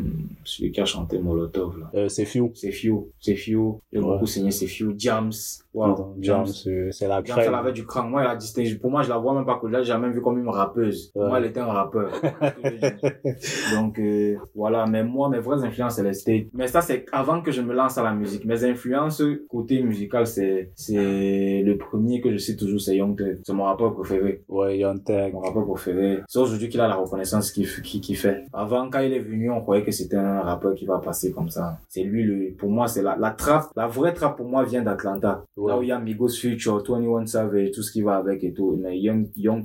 celui 0.44 0.72
qui 0.72 0.80
a 0.80 0.84
chanté 0.84 1.18
Molotov, 1.18 1.78
là. 1.80 1.90
Euh, 1.94 2.08
c'est 2.08 2.24
Fiu. 2.24 2.50
C'est 2.54 2.72
Few, 2.72 3.08
c'est 3.20 3.34
Few. 3.36 3.80
J'ai 3.92 3.98
Ouais. 4.00 4.04
beaucoup 4.04 4.26
saigné, 4.26 4.50
c'est 4.50 4.66
Few. 4.66 4.94
Jams. 4.96 5.32
Wow. 5.74 6.16
James, 6.20 6.46
c'est 6.46 6.90
c'est 6.90 7.06
la 7.06 7.22
Jams, 7.22 7.36
elle 7.38 7.44
crème. 7.44 7.54
avait 7.54 7.72
du 7.72 7.84
cran. 7.86 8.02
Moi, 8.04 8.22
elle 8.22 8.28
a 8.30 8.36
distingué. 8.36 8.74
Pour 8.76 8.90
moi, 8.90 9.02
je 9.02 9.08
la 9.08 9.18
vois 9.18 9.32
même 9.34 9.44
pas 9.46 9.58
que 9.60 9.66
là, 9.68 9.78
j'ai 9.82 9.88
jamais 9.88 10.10
vu 10.10 10.20
comme 10.20 10.38
une 10.38 10.48
rappeuse. 10.48 11.10
Pour 11.12 11.22
Ouais. 11.22 11.28
moi, 11.28 11.38
elle 11.38 11.44
était 11.46 11.60
un 11.60 11.66
rappeur. 11.66 12.10
Donc, 13.74 13.98
euh, 13.98 14.36
voilà. 14.54 14.86
Mais 14.86 15.04
moi, 15.04 15.28
mes 15.28 15.38
vraies 15.38 15.62
influences, 15.64 15.96
c'est 15.96 16.02
les 16.02 16.14
States. 16.14 16.46
Mais 16.52 16.66
ça, 16.66 16.80
c'est 16.80 17.06
avant 17.12 17.40
que 17.42 17.52
je 17.52 17.60
me 17.62 17.74
lance 17.74 17.98
à 17.98 18.02
la 18.02 18.12
musique. 18.12 18.44
Mes 18.44 18.64
influences, 18.64 19.22
côté 19.48 19.82
musical, 19.82 20.26
c'est, 20.26 20.70
c'est 20.74 21.62
le 21.64 21.76
premier 21.76 22.20
que 22.20 22.32
je 22.32 22.38
sais 22.38 22.56
toujours, 22.56 22.80
c'est 22.80 22.96
Young 22.96 23.16
Thug. 23.16 23.38
C'est 23.44 23.52
mon 23.52 23.64
rappeur 23.64 23.94
préféré. 23.94 24.42
Ouais, 24.48 24.78
Young 24.78 25.02
Thug. 25.04 25.32
Mon 25.32 25.40
rappeur 25.40 25.64
préféré. 25.66 26.18
C'est 26.28 26.38
aujourd'hui 26.38 26.68
qu'il 26.68 26.80
a 26.80 26.88
la 26.88 26.96
reconnaissance 26.96 27.52
qu'il 27.52 27.68
qu'il 27.82 27.97
qu'il 28.00 28.16
fait. 28.16 28.44
Avant, 28.52 28.88
quand 28.90 29.00
il 29.00 29.12
est 29.12 29.20
venu, 29.20 29.50
on 29.50 29.60
croyait 29.60 29.84
que 29.84 29.90
c'était 29.92 30.16
un 30.16 30.40
rappeur 30.40 30.74
qui 30.74 30.86
va 30.86 30.98
passer 30.98 31.32
comme 31.32 31.48
ça. 31.48 31.78
C'est 31.88 32.02
lui, 32.02 32.24
le, 32.24 32.54
pour 32.56 32.70
moi, 32.70 32.88
c'est 32.88 33.02
la, 33.02 33.16
la 33.16 33.30
trappe. 33.30 33.66
La 33.76 33.86
vraie 33.86 34.12
trappe, 34.14 34.36
pour 34.36 34.46
moi, 34.48 34.64
vient 34.64 34.82
d'Atlanta. 34.82 35.44
Ouais. 35.56 35.70
Là 35.72 35.78
où 35.78 35.82
il 35.82 35.88
y 35.88 35.92
a 35.92 35.98
Migos 35.98 36.28
Future, 36.30 36.82
21 36.86 37.26
Savage, 37.26 37.70
tout 37.72 37.82
ce 37.82 37.92
qui 37.92 38.02
va 38.02 38.16
avec 38.16 38.42
et 38.44 38.52
tout. 38.52 38.78
Mais 38.80 38.98
Young, 38.98 39.28
Young 39.36 39.64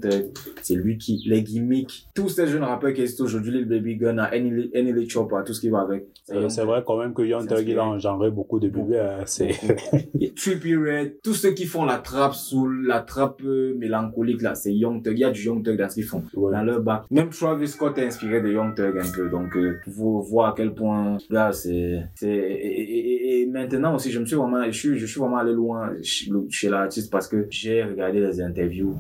c'est 0.61 0.75
lui 0.75 0.97
qui, 0.97 1.21
les 1.25 1.43
gimmicks, 1.43 2.07
tous 2.15 2.29
ces 2.29 2.47
jeunes 2.47 2.63
rappeurs 2.63 2.93
qui 2.93 3.01
existent 3.01 3.23
aujourd'hui, 3.25 3.51
Lil 3.51 3.65
Baby 3.67 3.95
Gun, 3.97 4.17
Annie 4.17 4.51
Lee 4.73 5.09
Chopper, 5.09 5.37
tout 5.45 5.53
ce 5.53 5.61
qui 5.61 5.69
va 5.69 5.81
avec. 5.81 6.07
C'est 6.49 6.63
vrai 6.63 6.83
quand 6.85 6.97
même 6.97 7.13
que 7.13 7.21
Young 7.21 7.47
Thug, 7.47 7.67
il 7.67 7.77
a 7.77 7.83
engendré 7.85 8.31
beaucoup 8.31 8.59
de 8.59 8.69
bébés. 8.69 8.99
hein, 8.99 9.23
C'est... 9.25 9.51
Et 10.19 10.33
Trippie 10.33 10.75
Red, 10.75 11.17
tous 11.23 11.33
ceux 11.33 11.51
qui 11.51 11.65
font 11.65 11.85
la 11.85 11.97
trappe 11.97 12.33
sous 12.33 12.67
la 12.69 13.01
trappe 13.01 13.41
euh, 13.43 13.75
mélancolique 13.77 14.41
là, 14.41 14.55
c'est 14.55 14.73
Young 14.73 15.03
Thug. 15.03 15.13
Il 15.17 15.19
y 15.21 15.23
a 15.25 15.31
du 15.31 15.41
Young 15.43 15.63
Thug 15.63 15.77
dans 15.77 15.89
ce 15.89 15.95
qu'ils 15.95 16.03
font. 16.05 16.23
Ouais. 16.33 16.51
Dans 16.51 16.63
leur 16.63 16.81
bac. 16.81 17.03
Même 17.11 17.29
Travis 17.29 17.67
Scott 17.67 17.97
est 17.97 18.05
inspiré 18.07 18.22
de 18.27 18.51
Young 18.51 18.75
Thug 18.75 18.97
un 18.97 19.11
peu. 19.15 19.29
Donc, 19.29 19.55
euh, 19.55 19.79
vous 19.87 20.21
voir 20.23 20.49
à 20.51 20.53
quel 20.55 20.73
point, 20.73 21.17
là, 21.29 21.51
c'est, 21.51 21.99
c'est, 22.15 22.27
et, 22.27 22.81
et- 22.81 23.41
et- 23.41 23.45
maintenant 23.47 23.95
aussi, 23.95 24.11
je 24.11 24.19
me 24.19 24.25
suis 24.25 24.35
vraiment, 24.35 24.63
je 24.65 24.71
suis, 24.77 24.97
je 24.97 25.05
suis 25.05 25.19
vraiment 25.19 25.37
allé 25.37 25.53
loin 25.53 25.91
chez, 26.01 26.69
l'artiste 26.69 27.11
parce 27.11 27.27
que 27.27 27.47
j'ai 27.49 27.83
regardé 27.83 28.19
les 28.19 28.41
interviews. 28.41 28.95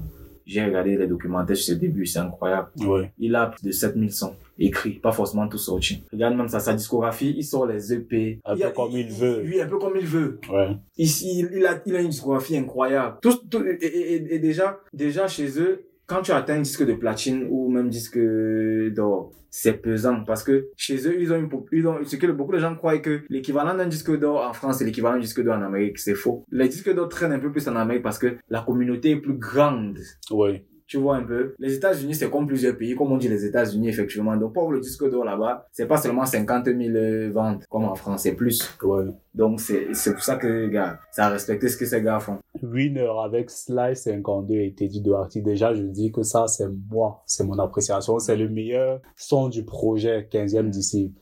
J'ai 0.45 0.63
regardé 0.65 0.97
les 0.97 1.07
documentaires 1.07 1.55
sur 1.55 1.73
ses 1.73 1.79
débuts, 1.79 2.05
c'est 2.05 2.19
incroyable. 2.19 2.67
Ouais. 2.85 3.13
Il 3.17 3.33
a 3.33 3.47
plus 3.47 3.63
de 3.63 3.71
7000 3.71 4.11
sons 4.11 4.33
écrits, 4.59 4.99
pas 4.99 5.13
forcément 5.13 5.47
tout 5.47 5.57
sortis. 5.57 6.03
Regarde 6.11 6.35
même 6.35 6.49
ça, 6.49 6.59
sa 6.59 6.73
discographie, 6.73 7.33
il 7.37 7.43
sort 7.43 7.65
les 7.65 7.93
EP. 7.93 8.41
Un 8.43 8.55
Il 8.55 8.59
y 8.59 8.63
a- 8.63 8.67
peu 8.69 8.75
comme 8.75 8.91
il 8.91 9.07
veut. 9.07 9.41
Oui, 9.45 9.61
un 9.61 9.67
peu 9.67 9.77
comme 9.77 9.93
il 9.95 10.05
veut. 10.05 10.39
Ouais. 10.51 10.75
Ici, 10.97 11.39
il, 11.39 11.57
il 11.57 11.65
a, 11.65 11.81
il 11.85 11.95
a 11.95 12.01
une 12.01 12.09
discographie 12.09 12.57
incroyable. 12.57 13.15
Tout, 13.21 13.37
tout- 13.49 13.63
et- 13.65 13.85
et- 13.85 14.35
et 14.35 14.39
déjà, 14.39 14.79
déjà 14.91 15.27
chez 15.29 15.47
eux, 15.61 15.85
quand 16.05 16.21
tu 16.21 16.31
atteins 16.31 16.55
un 16.55 16.61
disque 16.61 16.85
de 16.85 16.93
platine 16.93 17.47
ou 17.49 17.69
même 17.69 17.89
disque 17.89 18.17
d'or, 18.17 19.31
c'est 19.49 19.73
pesant 19.73 20.23
parce 20.23 20.43
que 20.43 20.69
chez 20.75 21.07
eux, 21.07 21.21
ils 21.21 21.31
ont 21.31 21.35
une, 21.35 21.49
ils 21.71 21.87
ont, 21.87 22.03
ce 22.03 22.15
que 22.15 22.25
beaucoup 22.27 22.53
de 22.53 22.57
gens 22.57 22.75
croient 22.75 22.97
que 22.97 23.21
l'équivalent 23.29 23.75
d'un 23.75 23.87
disque 23.87 24.17
d'or 24.17 24.43
en 24.47 24.53
France, 24.53 24.79
c'est 24.79 24.85
l'équivalent 24.85 25.15
d'un 25.15 25.21
disque 25.21 25.43
d'or 25.43 25.55
en 25.55 25.61
Amérique. 25.61 25.99
C'est 25.99 26.15
faux. 26.15 26.43
Les 26.51 26.67
disques 26.67 26.93
d'or 26.93 27.07
traînent 27.07 27.33
un 27.33 27.39
peu 27.39 27.51
plus 27.51 27.67
en 27.67 27.75
Amérique 27.75 28.01
parce 28.01 28.17
que 28.17 28.37
la 28.49 28.61
communauté 28.61 29.11
est 29.11 29.21
plus 29.21 29.37
grande. 29.37 29.99
Ouais. 30.31 30.65
Tu 30.93 30.99
vois 30.99 31.15
un 31.15 31.23
peu. 31.23 31.55
Les 31.57 31.73
États-Unis, 31.73 32.13
c'est 32.13 32.29
comme 32.29 32.45
plusieurs 32.45 32.77
pays, 32.77 32.93
comme 32.93 33.11
on 33.11 33.17
dit 33.17 33.27
les 33.27 33.43
États-Unis, 33.45 33.89
effectivement. 33.89 34.37
Donc, 34.37 34.53
pour 34.53 34.71
le 34.71 34.79
disque 34.79 35.09
d'or 35.09 35.25
là-bas, 35.25 35.67
c'est 35.71 35.87
pas 35.87 35.97
seulement 35.97 36.23
50 36.23 36.65
000 36.65 36.77
euh, 36.79 37.31
ventes, 37.33 37.65
comme 37.67 37.85
en 37.85 37.95
France, 37.95 38.21
c'est 38.21 38.33
plus. 38.33 38.61
Ouais. 38.83 39.05
Donc, 39.33 39.59
c'est, 39.59 39.87
c'est 39.93 40.13
pour 40.13 40.21
ça 40.21 40.35
que, 40.35 40.67
gars, 40.67 40.99
ça 41.11 41.25
a 41.25 41.29
respecté 41.29 41.67
ce 41.67 41.77
que 41.77 41.87
ces 41.87 41.99
gars 41.99 42.19
font. 42.19 42.37
Winner 42.61 43.09
avec 43.25 43.49
Sly 43.49 43.95
52 43.95 44.53
et 44.53 44.75
Teddy 44.75 45.01
Doherty. 45.01 45.41
Déjà, 45.41 45.73
je 45.73 45.81
dis 45.81 46.11
que 46.11 46.21
ça, 46.21 46.45
c'est 46.45 46.69
moi. 46.91 47.23
C'est 47.25 47.43
mon 47.43 47.57
appréciation. 47.57 48.19
C'est 48.19 48.35
le 48.35 48.47
meilleur 48.47 49.01
son 49.15 49.49
du 49.49 49.65
projet 49.65 50.29
15e 50.31 50.69
disciple. 50.69 51.19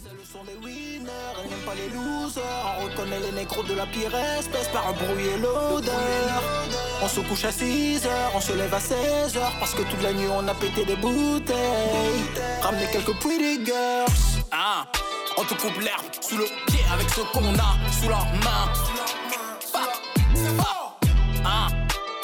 C'est 0.00 0.12
le 0.12 0.22
son 0.22 0.44
des 0.44 0.64
winners, 0.64 1.10
elle 1.42 1.50
n'aime 1.50 1.58
pas 1.66 1.74
les 1.74 1.88
losers. 1.88 2.40
On 2.78 2.84
reconnaît 2.84 3.18
les 3.32 3.36
négros 3.36 3.64
de 3.64 3.74
la 3.76 3.86
pire 3.86 4.14
espèce 4.38 4.68
par 4.68 4.90
un 4.90 4.92
bruit 4.92 5.26
et 5.26 5.40
l'odeur. 5.40 6.65
On 7.02 7.08
se 7.08 7.20
couche 7.20 7.44
à 7.44 7.52
6 7.52 8.06
heures, 8.06 8.32
on 8.34 8.40
se 8.40 8.52
lève 8.52 8.72
à 8.72 8.80
16 8.80 9.36
heures. 9.36 9.52
Parce 9.60 9.74
que 9.74 9.82
toute 9.82 10.02
la 10.02 10.12
nuit 10.12 10.28
on 10.30 10.46
a 10.48 10.54
pété 10.54 10.84
des 10.84 10.96
bouteilles. 10.96 11.56
Ramener 12.62 12.86
quelques 12.90 13.14
pretty 13.20 13.64
girls. 13.64 14.06
Ah, 14.50 14.86
on 15.36 15.44
te 15.44 15.54
coupe 15.54 15.80
l'herbe 15.80 16.04
sous 16.20 16.36
le 16.36 16.44
pied 16.66 16.80
avec 16.92 17.08
ce 17.10 17.20
qu'on 17.32 17.54
a 17.54 17.76
sous 18.00 18.08
la 18.08 18.18
main. 18.44 18.72
Ah, 21.44 21.68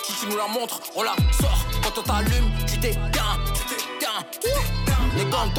si 0.05 0.13
tu 0.21 0.27
nous 0.27 0.37
la 0.37 0.49
montres, 0.49 0.81
on 0.97 1.03
la 1.03 1.15
sort. 1.41 1.67
Quand 1.83 2.01
on 2.01 2.03
t'allume, 2.03 2.51
tu 2.67 2.79
t'éteins. 2.79 3.39
Tu 3.55 3.77
t'éteins. 3.77 4.82
Comme 5.33 5.51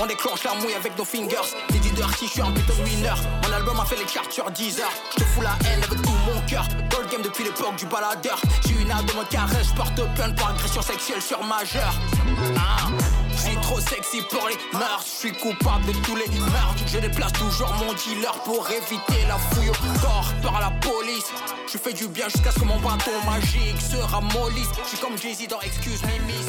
On 0.00 0.06
déclenche 0.06 0.42
la 0.42 0.54
mouille 0.54 0.74
avec 0.74 0.98
nos 0.98 1.04
fingers 1.04 1.54
T'es 1.68 1.78
dit 1.78 1.90
Dirty, 1.92 2.26
je 2.26 2.32
suis 2.32 2.40
un 2.40 2.50
putain 2.50 2.74
de 2.74 2.82
winner 2.82 3.14
Mon 3.44 3.52
album 3.52 3.78
a 3.78 3.84
fait 3.84 3.96
les 3.96 4.08
charts 4.08 4.30
sur 4.30 4.50
10 4.50 4.80
heures 4.80 4.92
Je 5.12 5.22
te 5.22 5.24
fous 5.24 5.42
la 5.42 5.56
haine 5.70 5.84
avec 5.84 6.02
tout 6.02 6.10
mon 6.26 6.40
cœur 6.48 6.66
le 7.00 7.08
game 7.08 7.22
depuis 7.22 7.44
l'époque 7.44 7.76
du 7.76 7.86
baladeur 7.86 8.40
J'ai 8.66 8.82
une 8.82 8.90
âme 8.90 9.06
de 9.06 9.12
mode 9.12 9.28
carré, 9.28 9.62
je 9.62 9.72
porte 9.72 10.02
plainte 10.16 10.34
pour 10.34 10.48
agression 10.48 10.82
sexuelle 10.82 11.22
sur 11.22 11.42
majeur 11.44 11.94
ah. 12.58 12.88
Trop 13.66 13.80
sexy 13.80 14.22
pour 14.30 14.46
les 14.48 14.78
meurtres, 14.78 15.04
je 15.04 15.26
suis 15.26 15.32
coupable 15.32 15.86
de 15.86 15.92
tous 16.04 16.14
les 16.14 16.28
meurtres. 16.38 16.84
Je 16.86 16.98
déplace 16.98 17.32
toujours 17.32 17.72
mon 17.74 17.92
dealer 17.94 18.32
pour 18.44 18.64
éviter 18.70 19.26
la 19.26 19.36
fouille 19.38 19.70
au 19.70 20.00
corps 20.00 20.32
par 20.40 20.60
la 20.60 20.70
police. 20.70 21.32
Je 21.66 21.76
fais 21.76 21.92
du 21.92 22.06
bien 22.06 22.28
jusqu'à 22.28 22.52
ce 22.52 22.60
que 22.60 22.64
mon 22.64 22.78
bâton 22.78 23.10
magique 23.26 23.80
se 23.80 23.96
ramollisse. 23.96 24.68
Je 24.84 24.88
suis 24.90 24.98
comme 24.98 25.18
Jay-Z 25.18 25.48
dans 25.48 25.60
Excuse 25.62 26.00
Me 26.02 26.26
Miss. 26.26 26.46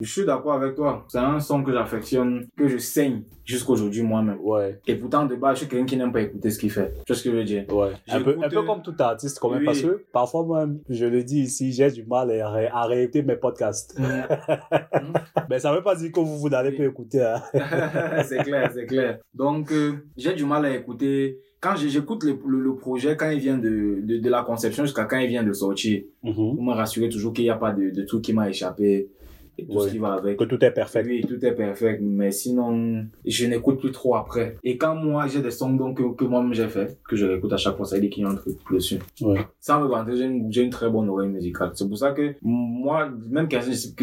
Je 0.00 0.10
suis 0.10 0.24
d'accord 0.24 0.54
avec 0.54 0.74
toi. 0.74 1.04
C'est 1.08 1.18
un 1.18 1.38
son 1.40 1.62
que 1.62 1.72
j'affectionne, 1.72 2.46
que 2.56 2.66
je 2.68 2.78
saigne 2.78 3.22
jusqu'aujourd'hui 3.44 4.02
moi-même. 4.02 4.38
Ouais, 4.42 4.80
Et 4.86 4.94
pourtant, 4.94 5.26
de 5.26 5.34
base, 5.36 5.54
je 5.56 5.58
suis 5.60 5.68
quelqu'un 5.68 5.84
qui 5.86 5.96
n'aime 5.96 6.12
pas 6.12 6.22
écouter 6.22 6.50
ce 6.50 6.58
qu'il 6.58 6.70
fait. 6.70 6.92
Tu 7.04 7.12
vois 7.12 7.16
ce 7.16 7.22
que 7.24 7.30
je 7.30 7.36
veux 7.36 7.44
dire? 7.44 7.64
Ouais. 7.72 7.90
Un 8.08 8.20
peu, 8.22 8.30
un 8.30 8.34
J'écoute, 8.48 8.54
peu 8.54 8.62
comme 8.62 8.82
tout 8.82 8.94
artiste 8.98 9.38
quand 9.40 9.50
même, 9.50 9.60
oui. 9.60 9.64
parce 9.66 9.82
que 9.82 10.04
parfois 10.12 10.44
moi, 10.44 10.66
je 10.88 11.04
le 11.06 11.22
dis 11.24 11.40
ici, 11.42 11.72
j'ai 11.72 11.90
du 11.90 12.04
mal 12.04 12.30
à, 12.40 12.50
ré- 12.50 12.68
à 12.72 12.86
réécouter 12.86 13.22
mes 13.22 13.36
podcasts. 13.36 13.98
Mais 15.48 15.58
ça 15.58 15.72
veut 15.74 15.82
pas 15.82 15.94
dire 15.96 16.12
que 16.12 16.20
vous, 16.20 16.38
vous 16.38 16.48
n'allez 16.48 16.70
Oui. 16.70 16.76
pas 16.78 16.84
écouter. 16.84 17.22
Hein. 17.22 17.42
c'est 18.24 18.42
clair, 18.44 18.70
c'est 18.72 18.86
clair. 18.86 19.18
Donc, 19.34 19.72
euh, 19.72 19.92
j'ai 20.16 20.32
du 20.34 20.44
mal 20.44 20.64
à 20.64 20.74
écouter. 20.74 21.38
Quand 21.60 21.76
j'écoute 21.76 22.24
le, 22.24 22.38
le, 22.46 22.60
le 22.60 22.74
projet, 22.76 23.16
quand 23.18 23.28
il 23.28 23.38
vient 23.38 23.58
de, 23.58 23.98
de, 24.02 24.16
de 24.18 24.30
la 24.30 24.42
conception 24.42 24.84
jusqu'à 24.84 25.04
quand 25.04 25.18
il 25.18 25.28
vient 25.28 25.42
de 25.42 25.52
sortir, 25.52 26.02
Mhm. 26.22 26.34
pour 26.54 26.62
me 26.62 26.72
rassurer 26.72 27.08
toujours 27.10 27.32
qu'il 27.32 27.44
n'y 27.44 27.50
a 27.50 27.56
pas 27.56 27.72
de, 27.72 27.90
de 27.90 28.02
truc 28.04 28.22
qui 28.22 28.32
m'a 28.32 28.48
échappé 28.48 29.08
et 29.60 29.66
tout 29.66 29.78
Ouais. 29.78 29.86
ce 29.86 29.92
qui 29.92 29.98
va 29.98 30.14
avec. 30.14 30.38
Que 30.38 30.44
tout 30.44 30.62
est 30.64 30.70
parfait. 30.70 31.02
Oui, 31.04 31.24
tout 31.26 31.44
est 31.44 31.52
parfait, 31.52 31.98
mais 32.02 32.30
sinon, 32.30 33.04
je 33.24 33.46
n'écoute 33.46 33.80
plus 33.80 33.90
trop 33.92 34.16
après. 34.16 34.56
Et 34.64 34.76
quand 34.78 34.94
moi, 34.94 35.26
j'ai 35.26 35.40
des 35.40 35.50
sons 35.50 35.72
donc, 35.74 35.98
que, 35.98 36.14
que 36.14 36.24
moi-même 36.24 36.54
j'ai 36.54 36.68
fait, 36.68 36.98
que 37.08 37.16
je 37.16 37.26
réécoute 37.26 37.52
à 37.52 37.56
chaque 37.56 37.76
fois, 37.76 37.86
ça 37.86 37.96
veut 37.96 38.02
dire 38.02 38.10
qu'il 38.10 38.22
y 38.24 38.26
a 38.26 38.30
un 38.30 38.34
truc 38.34 38.56
dessus. 38.72 38.98
Ouais. 39.20 39.40
Sans 39.60 39.80
me 39.80 39.86
vanter, 39.86 40.12
j'ai 40.50 40.62
une, 40.62 40.70
très 40.70 40.88
bonne 40.88 41.08
oreille 41.08 41.28
musicale. 41.28 41.70
C'est 41.74 41.88
pour 41.88 41.98
ça 41.98 42.12
que 42.12 42.34
moi, 42.42 43.08
même 43.28 43.48
que 43.48 43.56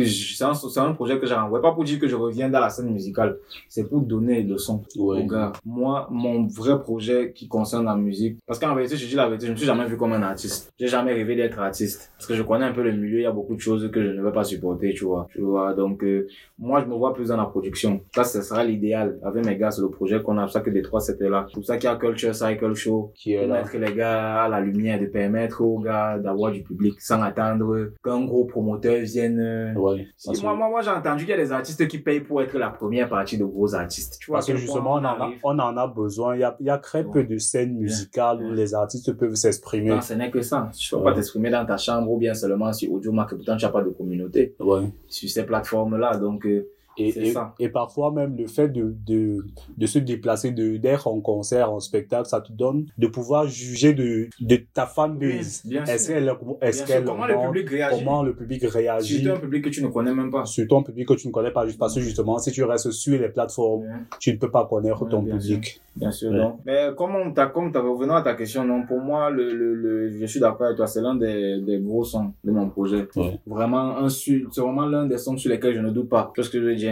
je- 0.04 0.36
c'est 0.36 0.80
un, 0.80 0.94
projet 0.94 1.20
que 1.20 1.26
j'ai 1.28 1.34
renvoyé, 1.34 1.62
pas 1.62 1.72
pour 1.72 1.84
dire 1.84 2.00
que 2.00 2.08
je 2.08 2.16
reviens 2.16 2.50
dans 2.50 2.60
la 2.60 2.70
scène 2.70 2.92
musicale, 2.92 3.38
c'est 3.70 3.88
pour 3.90 4.02
donner 4.02 4.44
le 4.44 4.58
son 4.58 4.84
aux 4.98 5.24
gars. 5.26 5.54
Moi, 5.66 6.08
mon 6.12 6.46
vrai 6.48 6.80
projet 6.80 7.32
qui 7.34 7.48
concerne 7.48 7.86
la 7.86 7.96
musique, 7.96 8.38
parce 8.46 8.60
qu'en 8.60 8.76
vérité, 8.76 8.96
je 8.98 9.08
dis 9.08 9.16
la 9.16 9.28
vérité, 9.28 9.48
je 9.48 9.52
me 9.52 9.58
suis 9.58 9.66
jamais 9.66 9.86
vu 9.86 9.98
comme 9.98 10.14
un 10.14 10.22
artiste. 10.24 10.72
J'ai 10.80 10.88
jamais 10.88 11.14
rêvé 11.14 11.36
d'être 11.36 11.60
artiste. 11.60 12.12
Parce 12.18 12.28
que 12.28 12.34
je 12.36 12.44
connais 12.44 12.66
un 12.66 12.74
peu 12.74 12.84
le 12.84 12.92
milieu, 12.92 13.20
il 13.20 13.24
y 13.24 13.26
a 13.26 13.32
beaucoup 13.32 13.56
de 13.56 13.60
choses 13.60 13.90
que 13.92 14.02
je 14.04 14.10
ne 14.10 14.22
veux 14.22 14.32
pas 14.32 14.44
supporter, 14.44 14.94
tu 14.94 15.06
vois. 15.06 15.28
Tu 15.32 15.42
vois, 15.42 15.47
donc, 15.76 16.04
euh, 16.04 16.28
moi, 16.60 16.82
je 16.82 16.86
me 16.90 16.96
vois 16.96 17.14
plus 17.14 17.30
dans 17.30 17.38
la 17.38 17.46
production. 17.46 18.02
Ça, 18.16 18.24
ce 18.24 18.42
sera 18.42 18.64
l'idéal. 18.64 19.20
Avec 19.24 19.46
mes 19.46 19.58
gars, 19.58 19.72
c'est 19.72 19.82
le 19.82 19.90
projet 19.90 20.22
qu'on 20.22 20.38
a. 20.38 20.42
C'est 20.42 20.46
pour 20.46 20.52
ça 20.54 20.62
que 20.62 20.70
Détroit, 20.70 21.00
c'était 21.00 21.30
là. 21.30 21.46
C'est 21.48 21.54
pour 21.56 21.66
ça 21.66 21.78
qu'il 21.78 21.90
y 21.90 21.94
a 21.94 21.96
Culture 21.96 22.34
Cycle 22.36 22.74
Show. 22.74 23.12
Qui 23.16 23.34
est 23.34 23.48
là. 23.48 23.62
mettre 23.62 23.78
les 23.78 23.94
gars 23.94 24.44
à 24.44 24.50
la 24.50 24.60
lumière, 24.60 25.00
de 25.00 25.06
permettre 25.06 25.62
aux 25.62 25.80
gars 25.80 26.18
d'avoir 26.18 26.52
du 26.52 26.62
public 26.64 27.00
sans 27.02 27.22
attendre 27.22 27.92
qu'un 28.04 28.26
gros 28.26 28.46
promoteur 28.46 29.02
vienne. 29.04 29.40
euh, 29.40 29.74
Ouais. 29.76 30.08
si, 30.18 30.42
moi, 30.44 30.56
moi, 30.56 30.70
moi 30.70 30.82
j'ai 30.82 30.90
entendu 30.90 31.22
qu'il 31.26 31.30
y 31.32 31.34
a 31.34 31.38
des 31.38 31.52
artistes 31.52 31.88
qui 31.88 32.00
payent 32.00 32.22
pour 32.22 32.42
être 32.42 32.58
la 32.58 32.70
première 32.70 33.10
partie 33.10 33.38
de 33.38 33.46
gros 33.46 33.74
artistes. 33.76 34.18
Tu 34.20 34.28
vois, 34.32 34.38
Parce 34.38 34.48
que 34.48 34.56
justement, 34.56 34.94
on 34.94 34.98
en, 34.98 35.06
a, 35.06 35.32
on 35.44 35.60
en 35.60 35.78
a 35.78 35.88
besoin. 35.88 36.36
Il 36.36 36.42
y 36.42 36.44
a, 36.44 36.56
il 36.60 36.66
y 36.66 36.70
a 36.70 36.78
très 36.78 37.04
Ouais. 37.04 37.12
peu 37.14 37.24
de 37.24 37.38
scènes 37.38 37.76
musicales 37.78 38.42
où 38.44 38.52
les 38.54 38.74
artistes 38.74 39.14
peuvent 39.14 39.36
s'exprimer. 39.36 39.90
Non, 39.92 40.02
ce 40.02 40.14
n'est 40.14 40.32
que 40.32 40.42
ça. 40.42 40.70
Tu 40.78 40.90
peux 40.90 40.98
Ouais. 40.98 41.04
pas 41.04 41.14
t'exprimer 41.14 41.50
dans 41.50 41.66
ta 41.66 41.78
chambre 41.78 42.10
ou 42.12 42.18
bien 42.18 42.34
seulement 42.34 42.74
sur 42.74 42.92
AudioMac, 42.92 43.32
et 43.32 43.36
pourtant 43.36 43.56
tu 43.58 43.66
n'as 43.66 43.72
pas 43.72 43.84
de 43.84 43.90
communauté 43.90 44.56
Ouais. 44.60 44.82
sur 45.08 45.30
ces 45.38 45.46
plateformes-là. 45.46 46.18
Donc, 46.18 46.46
euh, 46.46 46.70
Et, 47.00 47.34
et, 47.60 47.70
parfois 47.70 48.12
même 48.12 48.36
le 48.38 48.48
fait 48.48 48.70
de, 48.70 48.96
de, 49.06 49.46
de 49.78 49.86
se 49.86 50.00
déplacer, 50.00 50.52
de, 50.52 50.78
d'être 50.78 51.08
en 51.08 51.20
concert, 51.22 51.72
en 51.72 51.80
spectacle, 51.80 52.28
ça 52.28 52.42
te 52.42 52.52
donne 52.52 52.86
de 52.98 53.08
pouvoir 53.08 53.48
juger 53.48 53.94
de, 53.94 54.28
de 54.40 54.56
ta 54.74 54.86
fanbase. 54.86 55.64
Oui. 55.66 55.78
Est-ce 55.88 56.08
qu'elle, 56.12 56.24
est- 56.28 56.86
qu'elle 56.88 57.04
comment 57.06 57.28
le 57.28 57.36
public 57.46 57.70
réagit? 57.70 57.98
comment 58.00 58.24
le 58.24 58.36
public 58.36 58.64
réagit? 58.64 59.20
Surtout 59.22 59.38
un 59.38 59.40
public 59.40 59.64
que 59.66 59.70
tu 59.70 59.84
ne 59.84 59.90
connais 59.90 60.14
même 60.14 60.32
pas. 60.32 60.46
sur 60.46 60.68
ton 60.68 60.82
public 60.84 61.08
que 61.08 61.14
tu 61.14 61.28
ne 61.28 61.32
connais 61.32 61.52
pas, 61.52 61.66
juste 61.66 61.78
parce 61.80 61.94
que 61.96 62.02
justement, 62.02 62.38
si 62.40 62.52
tu 62.52 62.64
restes 62.64 62.92
sur 62.92 63.20
les 63.20 63.30
plateformes, 63.30 63.86
tu 64.20 64.34
ne 64.34 64.38
peux 64.38 64.50
pas 64.52 64.66
connaître 64.66 65.08
ton 65.08 65.22
bien 65.22 65.38
public. 65.38 65.82
Bien 65.96 66.12
sûr, 66.12 66.32
non. 66.32 66.58
Mais 66.66 66.90
comme 66.96 67.34
t'as 67.34 67.48
revenant 67.48 68.16
à 68.16 68.22
ta 68.22 68.34
question, 68.34 68.64
non, 68.66 68.84
pour 68.86 69.00
moi, 69.00 69.30
le, 69.30 69.54
le, 69.54 69.74
le, 69.76 70.20
je 70.20 70.26
suis 70.26 70.40
d'accord 70.40 70.68
avec 70.68 70.78
toi, 70.78 70.88
c'est 70.88 71.02
l'un 71.02 71.16
des, 71.16 71.60
des 71.62 71.80
gros 71.80 72.04
sons 72.04 72.34
de 72.44 72.52
mon 72.52 72.70
projet. 72.70 73.08
Vraiment, 73.46 73.98
un 73.98 74.10
c'est 74.10 74.42
vraiment 74.58 74.86
l'un 74.86 75.06
des 75.06 75.18
sons 75.18 75.38
sur 75.38 75.50
lesquels 75.52 75.76
je 75.76 75.80
ne 75.82 75.90
doute 75.92 76.10
pas. 76.10 76.32
Tu 76.34 76.42
vois 76.42 76.46
ce 76.46 76.52
que 76.52 76.60
je 76.60 76.66
veux 76.66 76.76
dire? 76.76 76.87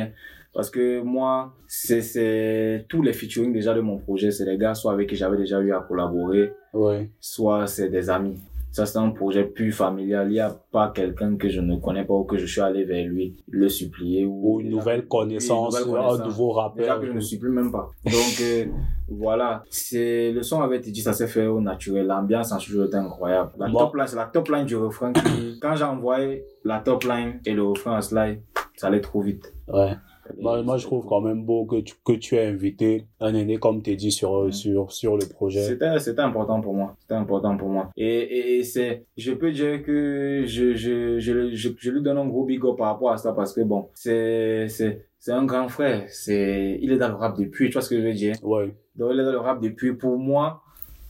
Parce 0.53 0.69
que 0.69 1.01
moi, 1.01 1.53
c'est, 1.67 2.86
tous 2.88 3.01
les 3.01 3.13
featuring 3.13 3.51
déjà 3.53 3.73
de 3.73 3.81
mon 3.81 3.97
projet, 3.97 4.31
c'est 4.31 4.45
des 4.45 4.58
gars, 4.58 4.73
soit 4.73 4.93
avec 4.93 5.10
qui 5.10 5.15
j'avais 5.15 5.38
déjà 5.38 5.60
eu 5.60 5.73
à 5.73 5.79
collaborer, 5.79 6.53
Ouais. 6.73 7.10
soit 7.19 7.67
c'est 7.67 7.89
des 7.89 8.10
amis. 8.10 8.38
Ça, 8.71 8.86
c'est 8.86 8.97
un 8.97 9.12
projet 9.12 9.45
plus 9.45 9.71
familial. 9.71 10.27
Il 10.29 10.34
n'y 10.34 10.39
a 10.41 10.53
pas 10.71 10.91
quelqu'un 10.93 11.38
que 11.38 11.47
je 11.47 11.62
ne 11.62 11.77
connais 11.77 12.03
pas 12.03 12.13
ou 12.13 12.25
que 12.25 12.38
je 12.38 12.45
suis 12.45 12.60
allé 12.60 12.84
vers 12.84 13.05
lui 13.08 13.34
le 13.49 13.69
supplier 13.69 14.25
ou, 14.25 14.55
Ou 14.55 14.60
une 14.60 14.69
nouvelle 14.71 15.08
connaissance, 15.08 15.79
une 15.79 15.86
nouvelle 15.88 16.03
un 16.03 16.25
nouveau 16.25 16.49
Déjà 16.49 16.62
rappeur. 16.62 16.99
que 16.99 17.08
je 17.08 17.12
ne 17.13 17.19
suis 17.21 17.38
plus 17.38 17.51
même 17.51 17.71
pas. 17.71 17.89
Donc, 18.03 18.41
euh, 18.41 18.65
voilà. 19.10 19.63
C'est, 19.69 20.34
le 20.34 20.43
son 20.43 20.62
avait 20.62 20.77
été 20.77 20.91
dit, 20.91 20.99
ça 21.01 21.13
s'est 21.13 21.27
fait 21.27 21.45
au 21.47 21.62
naturel. 21.62 22.08
L'ambiance 22.08 22.51
en 22.51 22.60
studio 22.60 22.86
était 22.86 22.97
incroyable. 22.97 23.51
La 23.58 23.69
Bon. 23.69 23.79
top 23.79 23.95
line, 23.95 24.08
c'est 24.08 24.15
la 24.17 24.25
top 24.25 24.49
line 24.49 24.65
du 24.65 24.75
refrain 24.75 25.13
qui, 25.13 25.58
quand 25.62 25.75
j'ai 25.77 25.86
envoyé 25.86 26.43
la 26.65 26.79
top 26.79 27.03
line 27.05 27.39
et 27.45 27.53
le 27.53 27.63
refrain 27.63 27.97
en 27.97 28.01
slide, 28.01 28.41
ça 28.77 28.88
allait 28.88 29.01
trop 29.01 29.21
vite. 29.21 29.53
Ouais. 29.67 29.93
Moi, 30.41 30.63
moi, 30.63 30.77
je 30.77 30.85
trouve 30.88 31.05
quand 31.05 31.21
même 31.21 31.45
beau 31.45 31.65
que 31.65 31.81
tu, 31.81 31.93
que 32.03 32.13
tu 32.13 32.35
aies 32.35 32.47
invité 32.47 33.05
un 33.19 33.35
aîné, 33.35 33.57
comme 33.57 33.83
tu 33.83 33.95
dit, 33.95 34.11
sur, 34.11 34.51
sur, 34.51 34.91
sur 34.91 35.17
le 35.17 35.25
projet. 35.27 35.61
C'était, 35.61 35.99
c'était 35.99 36.21
important 36.21 36.61
pour 36.61 36.73
moi. 36.73 36.95
C'était 36.99 37.13
important 37.13 37.55
pour 37.55 37.69
moi. 37.69 37.91
Et, 37.95 38.07
et, 38.07 38.57
et 38.57 38.63
c'est, 38.63 39.05
je 39.17 39.33
peux 39.33 39.51
dire 39.51 39.83
que 39.83 40.43
je, 40.47 40.73
je, 40.73 41.19
je, 41.19 41.53
je, 41.53 41.69
je 41.77 41.91
lui 41.91 42.01
donne 42.01 42.17
un 42.17 42.25
gros 42.27 42.43
big 42.43 42.65
up 42.65 42.75
par 42.75 42.88
rapport 42.88 43.11
à 43.11 43.17
ça 43.17 43.33
parce 43.33 43.53
que 43.53 43.61
bon, 43.61 43.89
c'est, 43.93 44.67
c'est, 44.67 45.05
c'est 45.19 45.31
un 45.31 45.45
grand 45.45 45.69
frère. 45.69 46.05
C'est, 46.09 46.79
il 46.81 46.91
est 46.91 46.97
dans 46.97 47.09
le 47.09 47.15
rap 47.15 47.38
depuis, 47.38 47.67
tu 47.67 47.73
vois 47.73 47.83
ce 47.83 47.89
que 47.89 48.01
je 48.01 48.07
veux 48.07 48.13
dire? 48.13 48.35
Ouais. 48.41 48.75
Donc, 48.95 49.11
il 49.13 49.19
est 49.19 49.25
dans 49.25 49.31
le 49.31 49.38
rap 49.38 49.61
depuis. 49.61 49.93
Pour 49.93 50.17
moi, 50.17 50.63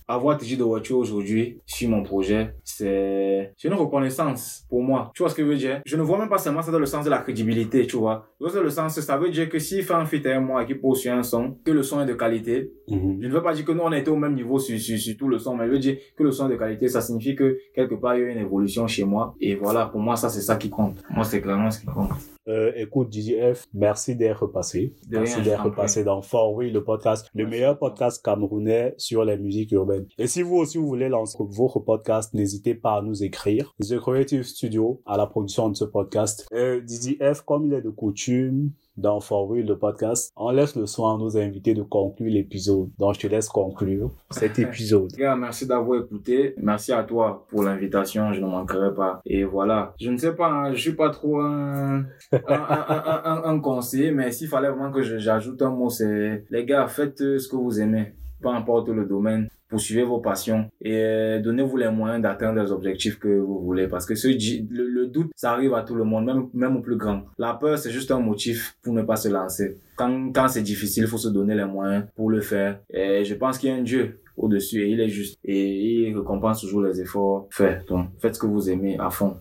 avoir 0.08 0.38
TJ 0.38 0.58
de 0.58 0.64
voiture 0.64 0.98
aujourd'hui 0.98 1.60
sur 1.66 1.90
mon 1.90 2.04
projet, 2.04 2.54
c'est 2.64 3.54
une 3.64 3.74
reconnaissance 3.74 4.66
pour 4.70 4.84
moi. 4.84 5.12
Tu 5.16 5.24
vois 5.24 5.30
ce 5.30 5.36
que 5.36 5.44
je 5.44 5.48
veux 5.48 5.56
dire? 5.56 5.82
Je 5.86 5.96
ne 5.98 6.02
vois 6.02 6.18
même 6.18 6.30
pas 6.30 6.38
seulement 6.38 6.62
ça 6.62 6.72
dans 6.72 6.80
le 6.80 6.86
sens 6.86 7.06
de 7.06 7.10
la 7.10 7.20
crédibilité, 7.20 7.88
tu 7.88 7.98
vois. 7.98 8.28
Dans 8.40 8.62
le 8.62 8.70
sens, 8.70 9.00
ça 9.00 9.18
veut 9.18 9.30
dire 9.30 9.50
que 9.50 9.60
s'il 9.60 9.84
fait 9.84 9.94
un 9.94 10.06
feat 10.06 10.26
avec 10.26 10.42
moi 10.42 10.64
et 10.64 10.66
qu'il 10.66 10.80
pose 10.80 11.00
sur 11.00 11.14
un 11.14 11.24
son, 11.24 11.58
que 11.64 11.72
le 11.72 11.84
son 11.84 12.02
est 12.02 12.06
de 12.06 12.14
qualité, 12.14 12.72
Mhm. 12.88 13.18
je 13.22 13.28
ne 13.28 13.34
veux 13.34 13.42
pas 13.42 13.54
dire 13.56 13.66
que 13.66 13.72
nous, 13.72 13.82
on 13.82 13.92
était 13.92 14.10
au 14.12 14.16
même 14.16 14.36
niveau 14.36 14.60
sur, 14.60 14.78
sur, 14.80 14.98
sur 15.00 15.18
tout 15.18 15.28
le 15.28 15.40
son, 15.40 15.56
mais 15.56 15.66
je 15.66 15.72
veux 15.72 15.80
dire 15.80 15.98
que 16.16 16.22
le 16.24 16.32
son 16.32 16.48
est 16.48 16.54
de 16.54 16.58
qualité, 16.58 16.88
ça 16.88 17.02
signifie 17.02 17.36
que 17.36 17.58
quelque 17.74 17.96
part, 17.96 18.16
il 18.16 18.22
y 18.22 18.24
a 18.24 18.28
eu 18.28 18.32
une 18.32 18.38
évolution 18.38 18.86
chez 18.86 19.04
moi. 19.06 19.34
Et 19.42 19.56
voilà, 19.56 19.88
pour 19.88 20.00
moi, 20.02 20.16
ça, 20.16 20.30
c'est 20.30 20.42
ça 20.42 20.56
qui 20.56 20.70
compte. 20.70 21.02
Moi, 21.10 21.24
c'est 21.24 21.42
clairement 21.42 21.72
ce 21.72 21.80
qui 21.80 21.88
compte. 21.88 22.10
Euh, 22.48 22.72
écoute, 22.76 23.12
DJF, 23.12 23.66
merci 23.74 24.16
d'être 24.16 24.46
passé. 24.46 24.94
De 25.10 25.18
merci 25.18 25.42
d'être 25.42 25.68
passé 25.72 26.04
dans 26.04 26.22
Fort 26.22 26.54
Oui, 26.54 26.70
le 26.70 26.84
podcast, 26.84 27.28
le 27.34 27.44
Merci. 27.46 27.58
meilleur 27.58 27.80
podcast 27.80 28.24
camerounais 28.24 28.94
sur 28.98 29.26
les 29.26 29.36
musiques 29.38 29.72
urbaines. 29.72 29.95
Et 30.18 30.28
si 30.28 30.42
vous 30.42 30.56
aussi 30.58 30.78
vous 30.78 30.88
voulez 30.88 31.10
lancer 31.10 31.38
votre 31.40 31.80
podcast, 31.80 32.34
n'hésitez 32.34 32.76
pas 32.76 32.98
à 32.98 33.02
nous 33.02 33.24
écrire. 33.24 33.74
The 33.82 34.00
Creative 34.00 34.44
Studio 34.44 35.02
à 35.06 35.18
la 35.18 35.28
production 35.28 35.70
de 35.70 35.76
ce 35.76 35.86
podcast. 35.86 36.48
Euh, 36.54 36.82
DJF, 36.86 37.42
comme 37.42 37.66
il 37.68 37.74
est 37.74 37.82
de 37.82 37.90
coutume, 37.90 38.72
dans 38.98 39.20
For 39.20 39.50
Real, 39.50 39.66
le 39.66 39.78
podcast, 39.78 40.32
on 40.38 40.52
laisse 40.52 40.76
le 40.76 40.86
soin 40.86 41.16
à 41.16 41.18
nos 41.18 41.38
invités 41.38 41.74
de 41.74 41.84
conclure 41.84 42.32
l'épisode. 42.32 42.90
Donc, 42.98 43.16
je 43.16 43.20
te 43.20 43.28
laisse 43.28 43.50
conclure 43.50 44.12
cet 44.32 44.58
épisode. 44.60 45.12
Gars, 45.18 45.36
merci 45.36 45.68
d'avoir 45.68 46.02
écouté. 46.02 46.56
Merci 46.58 46.94
à 46.94 47.04
toi 47.04 47.46
pour 47.50 47.64
l'invitation. 47.64 48.32
Je 48.34 48.42
ne 48.42 48.48
manquerai 48.48 48.94
pas. 48.94 49.20
Et 49.26 49.44
voilà. 49.44 49.94
Je 50.00 50.10
ne 50.12 50.18
sais 50.18 50.34
pas, 50.34 50.48
hein, 50.48 50.74
je 50.74 50.80
suis 50.80 50.96
pas 50.96 51.10
trop 51.10 51.40
un, 51.42 52.06
un, 52.32 53.42
un, 53.44 53.60
conseiller, 53.60 54.12
mais 54.12 54.32
s'il 54.32 54.48
fallait 54.48 54.70
vraiment 54.70 54.92
que 54.92 55.02
j'ajoute 55.02 55.62
un 55.62 55.72
mot, 55.72 55.90
c'est, 55.90 56.46
les 56.50 56.66
gars, 56.66 56.88
faites 56.88 57.18
ce 57.18 57.48
que 57.48 57.56
vous 57.56 57.80
aimez. 57.80 58.14
Peu 58.42 58.50
importe 58.50 58.90
le 58.90 59.06
domaine. 59.06 59.48
Poursuivez 59.68 60.04
vos 60.04 60.20
passions 60.20 60.70
et 60.80 60.96
euh, 60.96 61.42
donnez-vous 61.42 61.76
les 61.76 61.90
moyens 61.90 62.22
d'atteindre 62.22 62.62
les 62.62 62.72
objectifs 62.72 63.18
que 63.18 63.28
vous 63.28 63.60
voulez. 63.62 63.88
Parce 63.88 64.06
que 64.06 64.14
le, 64.14 65.08
doute, 65.08 65.32
ça 65.36 65.52
arrive 65.54 65.74
à 65.74 65.82
tout 65.82 65.96
le 65.96 66.04
monde, 66.04 66.26
même, 66.26 66.50
même 66.54 66.78
au 66.78 66.82
plus 66.82 66.98
grand. 66.98 67.24
La 67.40 67.56
peur, 67.56 67.78
c'est 67.80 67.90
juste 67.90 68.12
un 68.12 68.20
motif 68.20 68.78
pour 68.84 68.94
ne 68.94 69.02
pas 69.02 69.16
se 69.16 69.28
lancer. 69.28 69.80
Quand, 69.96 70.32
quand 70.34 70.48
c'est 70.50 70.62
difficile, 70.62 71.04
il 71.04 71.10
faut 71.10 71.18
se 71.18 71.30
donner 71.30 71.56
les 71.56 71.66
moyens 71.66 72.06
pour 72.16 72.30
le 72.30 72.42
faire. 72.42 72.80
Et 72.92 73.26
je 73.26 73.34
pense 73.34 73.58
qu'il 73.58 73.70
y 73.70 73.72
a 73.72 73.76
un 73.76 73.82
Dieu 73.82 74.20
au-dessus 74.38 74.82
et 74.84 74.90
il 74.90 75.00
est 75.00 75.10
juste. 75.10 75.38
Et 75.44 76.08
il 76.08 76.18
récompense 76.18 76.62
toujours 76.62 76.84
les 76.84 77.02
efforts 77.02 77.48
faits. 77.50 77.88
Donc, 77.88 78.10
faites 78.20 78.36
ce 78.36 78.40
que 78.40 78.46
vous 78.48 78.70
aimez 78.70 78.98
à 79.00 79.10
fond. 79.10 79.38